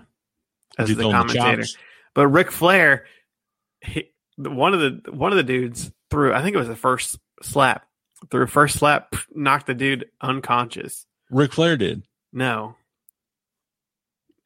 as 0.79 0.89
the 0.89 0.95
him 0.95 0.99
the 0.99 1.11
commentator. 1.11 1.65
But 2.15 2.29
Ric 2.29 2.51
Flair, 2.51 3.07
he, 3.81 4.11
one 4.37 4.75
of 4.75 4.81
the 4.81 5.11
one 5.13 5.33
of 5.33 5.37
the 5.37 5.43
dudes 5.43 5.91
threw. 6.11 6.35
I 6.35 6.43
think 6.43 6.55
it 6.55 6.59
was 6.59 6.69
the 6.69 6.77
first 6.77 7.19
slap. 7.43 7.88
A 8.33 8.47
first 8.47 8.79
slap, 8.79 9.15
knocked 9.35 9.67
the 9.67 9.75
dude 9.75 10.07
unconscious. 10.21 11.07
Ric 11.31 11.53
Flair 11.53 11.77
did. 11.77 12.03
No, 12.33 12.77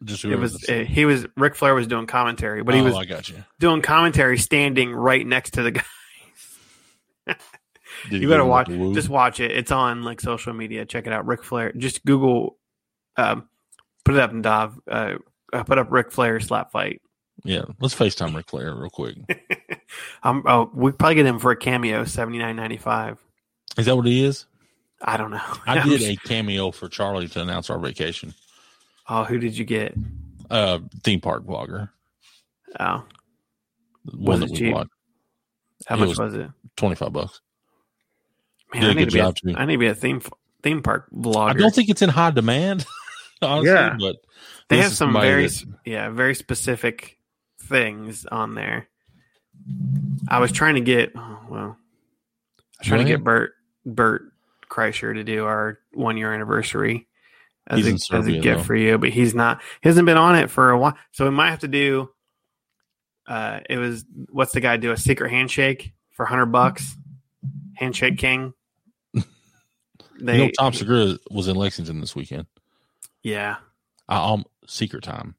Just 0.04 0.24
it 0.24 0.36
was 0.36 0.52
this- 0.60 0.68
uh, 0.68 0.84
he 0.84 1.04
was 1.04 1.26
Ric 1.36 1.54
Flair 1.56 1.74
was 1.74 1.86
doing 1.86 2.06
commentary, 2.06 2.62
but 2.62 2.74
he 2.74 2.80
oh, 2.80 2.84
was 2.84 2.94
I 2.96 3.04
got 3.04 3.28
you. 3.28 3.44
doing 3.58 3.82
commentary 3.82 4.38
standing 4.38 4.92
right 4.92 5.26
next 5.26 5.54
to 5.54 5.62
the 5.62 5.70
guy. 5.72 5.84
You 8.10 8.28
better 8.28 8.44
watch. 8.44 8.68
woo? 8.68 8.94
Just 8.94 9.08
watch 9.08 9.38
it. 9.38 9.52
It's 9.52 9.70
on 9.70 10.02
like 10.02 10.20
social 10.20 10.52
media. 10.52 10.84
Check 10.84 11.06
it 11.06 11.12
out. 11.12 11.24
Ric 11.26 11.44
Flair. 11.44 11.72
Just 11.72 12.04
Google. 12.04 12.56
Um, 13.16 13.48
put 14.04 14.14
it 14.16 14.20
up 14.20 14.32
in 14.32 14.42
Dov. 14.42 14.80
Uh, 14.90 15.14
uh, 15.52 15.62
put 15.62 15.78
up 15.78 15.92
Ric 15.92 16.10
Flair 16.10 16.40
slap 16.40 16.72
fight. 16.72 17.00
yeah. 17.44 17.62
Let's 17.80 17.94
FaceTime 17.94 18.34
Ric 18.34 18.48
Flair 18.48 18.74
real 18.74 18.90
quick. 18.90 19.18
um, 20.24 20.42
oh, 20.46 20.70
we 20.74 20.90
probably 20.90 21.14
get 21.16 21.26
him 21.26 21.38
for 21.38 21.52
a 21.52 21.56
cameo, 21.56 22.04
seventy 22.04 22.38
nine 22.38 22.56
ninety 22.56 22.78
five. 22.78 23.18
Is 23.78 23.86
that 23.86 23.96
what 23.96 24.06
he 24.06 24.24
is? 24.24 24.46
I 25.00 25.16
don't 25.16 25.30
know. 25.30 25.40
I 25.66 25.82
did 25.88 26.02
a 26.02 26.16
cameo 26.16 26.70
for 26.70 26.88
Charlie 26.88 27.28
to 27.28 27.40
announce 27.42 27.70
our 27.70 27.78
vacation. 27.78 28.34
Oh, 29.08 29.24
who 29.24 29.38
did 29.38 29.56
you 29.56 29.64
get? 29.64 29.94
Uh, 30.50 30.80
theme 31.02 31.20
park 31.20 31.44
vlogger, 31.44 31.88
Oh, 32.78 33.04
the 34.04 34.16
Was 34.18 34.40
one 34.40 34.42
it 34.42 34.52
that 34.54 34.60
we 34.60 34.72
bought, 34.72 34.88
how 35.86 35.96
It 35.96 35.98
much 36.00 36.08
was- 36.10 36.18
was, 36.18 36.34
it? 36.34 36.50
twenty 36.76 36.94
five 36.94 37.12
bucks. 37.12 37.40
Man, 38.74 38.82
did 38.82 38.90
I 38.90 38.94
need 38.94 39.04
to 39.10 39.12
be. 39.12 39.18
A, 39.18 39.22
job, 39.22 39.36
too. 39.36 39.54
I 39.56 39.64
need 39.66 39.74
to 39.74 39.78
be 39.78 39.86
a 39.86 39.94
theme 39.94 40.22
theme 40.62 40.82
park 40.82 41.08
vlogger. 41.12 41.50
I 41.50 41.52
don't 41.54 41.74
think 41.74 41.88
it's 41.88 42.02
in 42.02 42.08
high 42.10 42.30
demand, 42.30 42.84
honestly. 43.42 43.70
Yeah. 43.70 43.96
But 43.98 44.16
they 44.68 44.78
have 44.78 44.92
some 44.92 45.12
very 45.14 45.46
that- 45.48 45.64
yeah 45.86 46.08
very 46.10 46.34
specific 46.34 47.18
things 47.60 48.24
on 48.26 48.54
there. 48.54 48.88
I 50.28 50.38
was 50.38 50.52
trying 50.52 50.74
to 50.76 50.80
get 50.82 51.12
oh, 51.16 51.38
well, 51.48 51.60
I 51.60 52.62
was 52.80 52.86
trying 52.88 53.04
to 53.04 53.10
get. 53.10 53.24
Bert 53.24 53.52
Bert 53.84 54.32
Kreischer 54.68 55.14
to 55.14 55.24
do 55.24 55.44
our 55.44 55.78
one 55.92 56.16
year 56.16 56.32
anniversary 56.32 57.06
as 57.66 57.78
He's 57.78 57.86
a, 57.86 58.14
in 58.14 58.20
as 58.20 58.26
a 58.26 58.38
gift 58.38 58.58
though. 58.58 58.64
for 58.64 58.74
you, 58.76 58.98
but 58.98 59.10
he's 59.10 59.34
not. 59.34 59.60
He 59.82 59.88
hasn't 59.88 60.06
been 60.06 60.16
on 60.16 60.36
it 60.36 60.50
for 60.50 60.70
a 60.70 60.78
while, 60.78 60.96
so 61.12 61.24
we 61.24 61.30
might 61.30 61.50
have 61.50 61.60
to 61.60 61.68
do. 61.68 62.10
Uh, 63.26 63.60
it 63.70 63.76
was 63.76 64.04
what's 64.30 64.52
the 64.52 64.60
guy 64.60 64.76
do 64.76 64.90
a 64.90 64.96
secret 64.96 65.30
handshake 65.30 65.92
for 66.10 66.24
hundred 66.24 66.46
bucks? 66.46 66.96
Handshake 67.74 68.18
King. 68.18 68.52
They 69.14 69.22
you 70.38 70.44
know, 70.46 70.50
Tom 70.58 70.72
Segura 70.72 71.16
was 71.30 71.48
in 71.48 71.56
Lexington 71.56 72.00
this 72.00 72.14
weekend. 72.14 72.46
yeah 73.22 73.56
I 74.08 74.32
um 74.32 74.44
secret 74.66 75.02
time. 75.04 75.36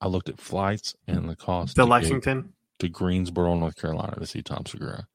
I 0.00 0.06
looked 0.08 0.28
at 0.28 0.40
flights 0.40 0.94
and 1.06 1.28
the 1.28 1.36
cost 1.36 1.76
the 1.76 1.82
to 1.82 1.88
Lexington. 1.88 2.52
to 2.78 2.88
Greensboro, 2.88 3.56
North 3.56 3.76
Carolina, 3.76 4.16
to 4.18 4.26
see 4.26 4.42
Tom 4.42 4.64
Segura. 4.66 5.06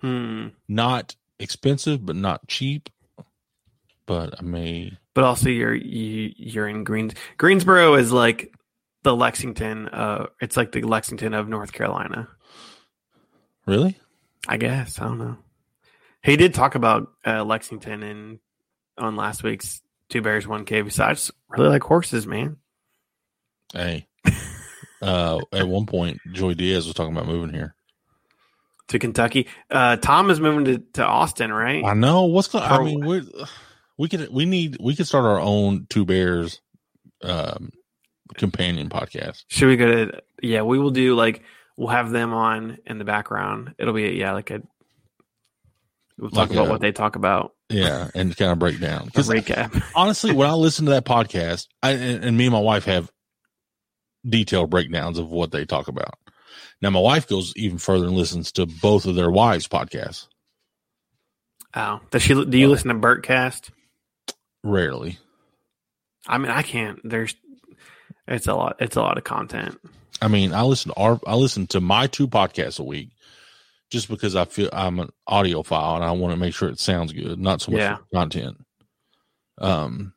Hmm. 0.00 0.48
Not 0.68 1.16
expensive, 1.42 2.04
but 2.04 2.16
not 2.16 2.46
cheap. 2.48 2.88
But 4.06 4.34
I 4.38 4.42
may 4.42 4.98
but 5.14 5.24
also 5.24 5.48
you're 5.48 5.74
you, 5.74 6.32
you're 6.36 6.68
in 6.68 6.84
Greens 6.84 7.14
Greensboro 7.38 7.94
is 7.94 8.12
like 8.12 8.52
the 9.04 9.14
Lexington 9.14 9.88
uh 9.88 10.26
it's 10.40 10.56
like 10.56 10.72
the 10.72 10.82
Lexington 10.82 11.34
of 11.34 11.48
North 11.48 11.72
Carolina 11.72 12.28
really. 13.66 13.96
I 14.48 14.56
guess 14.56 14.98
I 14.98 15.04
don't 15.04 15.18
know 15.18 15.36
he 16.24 16.36
did 16.36 16.52
talk 16.52 16.74
about 16.74 17.12
uh, 17.24 17.44
Lexington 17.44 18.02
in 18.02 18.40
on 18.98 19.14
last 19.16 19.44
week's 19.44 19.82
Two 20.08 20.20
Bears 20.20 20.48
One 20.48 20.64
Cave 20.64 20.92
so 20.92 21.04
I 21.04 21.12
just 21.14 21.30
really 21.48 21.68
like 21.68 21.84
horses 21.84 22.26
man 22.26 22.56
Hey, 23.72 24.06
uh, 25.02 25.40
at 25.50 25.66
one 25.66 25.86
point, 25.86 26.20
Joey 26.32 26.54
Diaz 26.54 26.86
was 26.86 26.94
talking 26.94 27.12
about 27.12 27.26
moving 27.26 27.54
here. 27.54 27.74
To 28.88 28.98
Kentucky 28.98 29.46
uh 29.70 29.96
Tom 29.96 30.30
is 30.30 30.40
moving 30.40 30.64
to, 30.66 30.78
to 30.94 31.04
Austin 31.06 31.52
right 31.52 31.84
I 31.84 31.94
know 31.94 32.24
what's 32.26 32.48
going. 32.48 32.64
I 32.64 32.82
mean, 32.82 33.04
we 33.06 33.22
we 33.98 34.08
could 34.08 34.28
we 34.32 34.44
need 34.44 34.76
we 34.80 34.94
could 34.96 35.06
start 35.06 35.24
our 35.24 35.40
own 35.40 35.86
Two 35.88 36.04
Bears 36.04 36.60
um, 37.22 37.70
companion 38.34 38.88
podcast. 38.88 39.44
should 39.48 39.68
we 39.68 39.76
go 39.76 39.86
to 40.06 40.22
yeah 40.42 40.62
we 40.62 40.78
will 40.78 40.90
do 40.90 41.14
like 41.14 41.42
we'll 41.76 41.88
have 41.88 42.10
them 42.10 42.32
on 42.34 42.78
in 42.86 42.98
the 42.98 43.04
background 43.04 43.74
it'll 43.78 43.94
be 43.94 44.10
yeah 44.10 44.32
like 44.32 44.50
a 44.50 44.60
we'll 46.18 46.30
talk 46.30 46.48
Like 46.48 46.50
about 46.52 46.66
a- 46.66 46.70
what 46.70 46.80
they 46.80 46.92
talk 46.92 47.16
about 47.16 47.52
Yeah, 47.70 48.10
and 48.14 48.36
kind 48.36 48.50
of 48.52 48.58
break 48.58 48.80
down 48.80 49.08
recap 49.10 49.82
honestly, 49.94 50.32
when 50.32 50.48
I 50.48 50.52
listen 50.54 50.84
to 50.86 50.90
that 50.92 51.04
podcast, 51.04 51.68
I, 51.82 51.92
and, 51.92 52.24
and 52.24 52.36
me 52.36 52.46
and 52.46 52.52
my 52.52 52.58
wife 52.60 52.84
have 52.86 53.10
detailed 54.28 54.70
breakdowns 54.70 55.18
of 55.18 55.30
what 55.30 55.50
they 55.52 55.64
talk 55.64 55.88
about. 55.88 56.14
Now, 56.82 56.90
my 56.90 57.00
wife 57.00 57.28
goes 57.28 57.52
even 57.56 57.78
further 57.78 58.06
and 58.06 58.16
listens 58.16 58.50
to 58.52 58.66
both 58.66 59.06
of 59.06 59.14
their 59.14 59.30
wives' 59.30 59.68
podcasts. 59.68 60.26
Oh, 61.74 62.00
does 62.10 62.22
she? 62.22 62.34
Do 62.34 62.58
you 62.58 62.68
listen 62.68 62.88
to 62.88 62.94
Bertcast? 62.94 63.70
Rarely, 64.64 65.18
I 66.26 66.38
mean, 66.38 66.50
I 66.50 66.62
can't. 66.62 67.00
There's, 67.02 67.34
it's 68.28 68.46
a 68.46 68.54
lot. 68.54 68.76
It's 68.80 68.96
a 68.96 69.00
lot 69.00 69.16
of 69.16 69.24
content. 69.24 69.78
I 70.20 70.28
mean, 70.28 70.52
I 70.52 70.62
listen 70.62 70.92
to 70.92 71.00
our, 71.00 71.20
I 71.26 71.34
listen 71.34 71.66
to 71.68 71.80
my 71.80 72.06
two 72.08 72.28
podcasts 72.28 72.78
a 72.78 72.84
week, 72.84 73.10
just 73.90 74.08
because 74.08 74.36
I 74.36 74.44
feel 74.44 74.68
I'm 74.72 74.98
an 75.00 75.10
audiophile 75.28 75.96
and 75.96 76.04
I 76.04 76.12
want 76.12 76.32
to 76.32 76.38
make 76.38 76.54
sure 76.54 76.68
it 76.68 76.78
sounds 76.78 77.12
good, 77.12 77.38
not 77.38 77.60
so 77.60 77.72
much 77.72 77.80
Yeah. 77.80 77.98
content. 78.12 78.58
Um, 79.58 80.12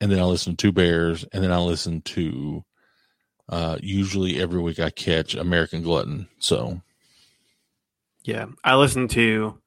and 0.00 0.10
then 0.12 0.18
I 0.18 0.24
listen 0.24 0.52
to 0.54 0.56
Two 0.56 0.72
Bears, 0.72 1.24
and 1.32 1.42
then 1.42 1.52
I 1.52 1.58
listen 1.58 2.02
to. 2.02 2.62
Uh, 3.48 3.78
usually 3.80 4.40
every 4.40 4.60
week 4.60 4.80
I 4.80 4.90
catch 4.90 5.34
American 5.34 5.82
Glutton. 5.82 6.28
So 6.38 6.80
Yeah, 8.24 8.46
I 8.64 8.76
listen 8.76 9.08
to 9.08 9.58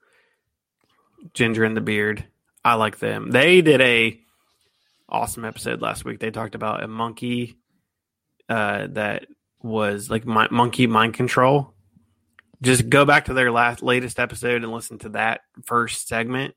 Ginger 1.34 1.64
and 1.64 1.78
the 1.78 1.82
Beard. 1.82 2.26
I 2.64 2.74
like 2.76 3.00
them. 3.00 3.32
They 3.32 3.62
did 3.62 3.82
a 3.82 4.20
awesome 5.08 5.46
episode 5.46 5.82
last 5.82 6.06
week. 6.06 6.20
They 6.20 6.32
talked 6.32 6.56
about 6.56 6.84
a 6.84 6.88
monkey 6.88 7.58
uh, 8.48 8.88
that 8.92 9.26
was 9.62 10.10
like 10.10 10.26
my, 10.26 10.48
monkey 10.52 10.88
mind 10.88 11.14
control. 11.14 11.74
Just 12.62 12.90
go 12.90 13.06
back 13.06 13.26
to 13.26 13.34
their 13.34 13.52
last 13.52 13.82
latest 13.82 14.20
episode 14.20 14.64
and 14.64 14.72
listen 14.72 15.00
to 15.00 15.10
that 15.10 15.42
first 15.64 16.08
segment. 16.08 16.56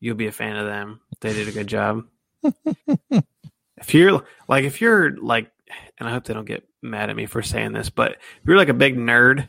You'll 0.00 0.16
be 0.16 0.26
a 0.26 0.32
fan 0.32 0.56
of 0.56 0.66
them. 0.66 1.00
They 1.20 1.34
did 1.34 1.48
a 1.48 1.52
good 1.52 1.66
job. 1.66 2.04
if 2.42 3.94
you're 3.94 4.22
like, 4.48 4.64
if 4.64 4.80
you're 4.80 5.16
like, 5.16 5.50
and 5.98 6.08
I 6.08 6.12
hope 6.12 6.24
they 6.24 6.34
don't 6.34 6.44
get 6.46 6.66
mad 6.82 7.10
at 7.10 7.16
me 7.16 7.26
for 7.26 7.42
saying 7.42 7.72
this, 7.72 7.90
but 7.90 8.12
if 8.12 8.18
you're 8.46 8.56
like 8.56 8.68
a 8.68 8.74
big 8.74 8.96
nerd, 8.96 9.48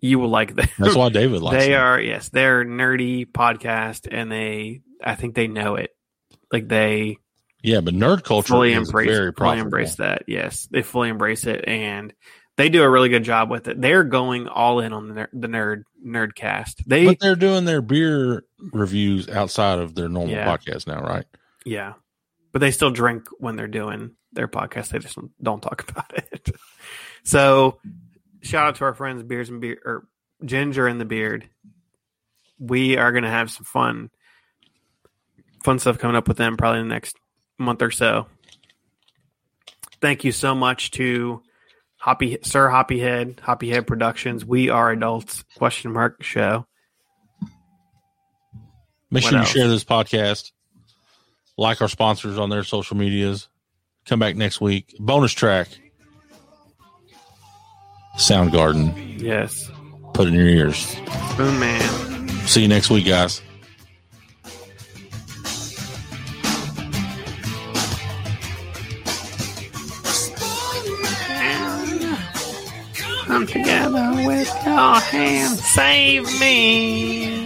you 0.00 0.18
will 0.18 0.28
like 0.28 0.54
them. 0.54 0.68
that's 0.78 0.94
why 0.96 1.08
David 1.10 1.42
likes 1.42 1.62
they 1.64 1.70
them. 1.70 1.80
are 1.80 2.00
yes, 2.00 2.28
they're 2.28 2.64
nerdy 2.64 3.26
podcast, 3.30 4.08
and 4.10 4.30
they 4.30 4.80
I 5.02 5.14
think 5.14 5.34
they 5.34 5.46
know 5.48 5.76
it. 5.76 5.90
Like 6.52 6.68
they 6.68 7.18
Yeah, 7.62 7.80
but 7.80 7.94
nerd 7.94 8.24
culture 8.24 8.48
fully 8.48 8.72
is 8.72 8.88
embrace 8.88 9.08
very 9.10 9.32
fully 9.32 9.58
embrace 9.58 9.96
that. 9.96 10.24
Yes, 10.26 10.66
they 10.70 10.82
fully 10.82 11.08
embrace 11.08 11.46
it, 11.46 11.66
and 11.66 12.12
they 12.56 12.68
do 12.68 12.82
a 12.82 12.90
really 12.90 13.08
good 13.08 13.24
job 13.24 13.50
with 13.50 13.68
it. 13.68 13.80
They're 13.80 14.04
going 14.04 14.46
all 14.48 14.80
in 14.80 14.92
on 14.92 15.08
the 15.08 15.14
nerd, 15.14 15.28
the 15.32 15.48
nerd 15.48 15.82
nerdcast. 16.06 16.84
They 16.86 17.06
But 17.06 17.20
they're 17.20 17.36
doing 17.36 17.64
their 17.64 17.80
beer 17.80 18.44
reviews 18.72 19.28
outside 19.28 19.78
of 19.78 19.94
their 19.94 20.08
normal 20.08 20.34
Yeah. 20.34 20.46
podcast 20.56 20.86
now, 20.86 21.00
right? 21.00 21.24
yeah, 21.64 21.94
but 22.52 22.58
they 22.58 22.70
still 22.72 22.90
drink 22.90 23.24
when 23.38 23.54
they're 23.56 23.68
doing 23.68 24.10
their 24.32 24.48
podcast. 24.48 24.88
They 24.88 24.98
just 24.98 25.18
don't 25.42 25.60
talk 25.62 25.84
about 25.88 26.12
it. 26.16 26.50
so 27.24 27.78
shout 28.40 28.66
out 28.66 28.74
to 28.76 28.84
our 28.84 28.94
friends 28.94 29.22
Beers 29.22 29.48
and 29.48 29.60
Beer 29.60 29.78
or 29.84 30.06
Ginger 30.44 30.86
and 30.86 31.00
the 31.00 31.04
Beard. 31.04 31.48
We 32.58 32.96
are 32.96 33.12
going 33.12 33.24
to 33.24 33.30
have 33.30 33.50
some 33.50 33.64
fun, 33.64 34.10
fun 35.64 35.78
stuff 35.78 35.98
coming 35.98 36.16
up 36.16 36.28
with 36.28 36.36
them 36.36 36.56
probably 36.56 36.80
in 36.80 36.88
the 36.88 36.94
next 36.94 37.16
month 37.58 37.82
or 37.82 37.90
so. 37.90 38.26
Thank 40.00 40.24
you 40.24 40.32
so 40.32 40.54
much 40.54 40.90
to 40.92 41.42
Hoppy 41.96 42.38
Sir 42.42 42.68
Hoppyhead, 42.68 43.36
Hoppyhead 43.36 43.86
Productions. 43.86 44.44
We 44.44 44.68
are 44.68 44.90
adults? 44.90 45.44
Question 45.56 45.92
mark 45.92 46.22
show. 46.22 46.66
Make 49.10 49.24
What 49.24 49.30
sure 49.30 49.38
you 49.40 49.46
share 49.46 49.68
this 49.68 49.84
podcast. 49.84 50.50
Like 51.56 51.82
our 51.82 51.88
sponsors 51.88 52.38
on 52.38 52.48
their 52.50 52.64
social 52.64 52.96
medias. 52.96 53.48
Come 54.06 54.18
back 54.18 54.36
next 54.36 54.60
week. 54.60 54.94
Bonus 54.98 55.32
track. 55.32 55.68
Soundgarden. 58.16 59.20
Yes, 59.20 59.70
Put 60.12 60.26
it 60.26 60.34
in 60.34 60.34
your 60.34 60.46
ears. 60.46 60.94
Spoonman. 61.06 62.46
See 62.46 62.62
you 62.62 62.68
next 62.68 62.90
week, 62.90 63.06
guys. 63.06 63.40
Come 73.26 73.46
together 73.46 74.12
with 74.26 74.48
your 74.66 75.00
hands, 75.00 75.64
save 75.64 76.24
me. 76.38 77.41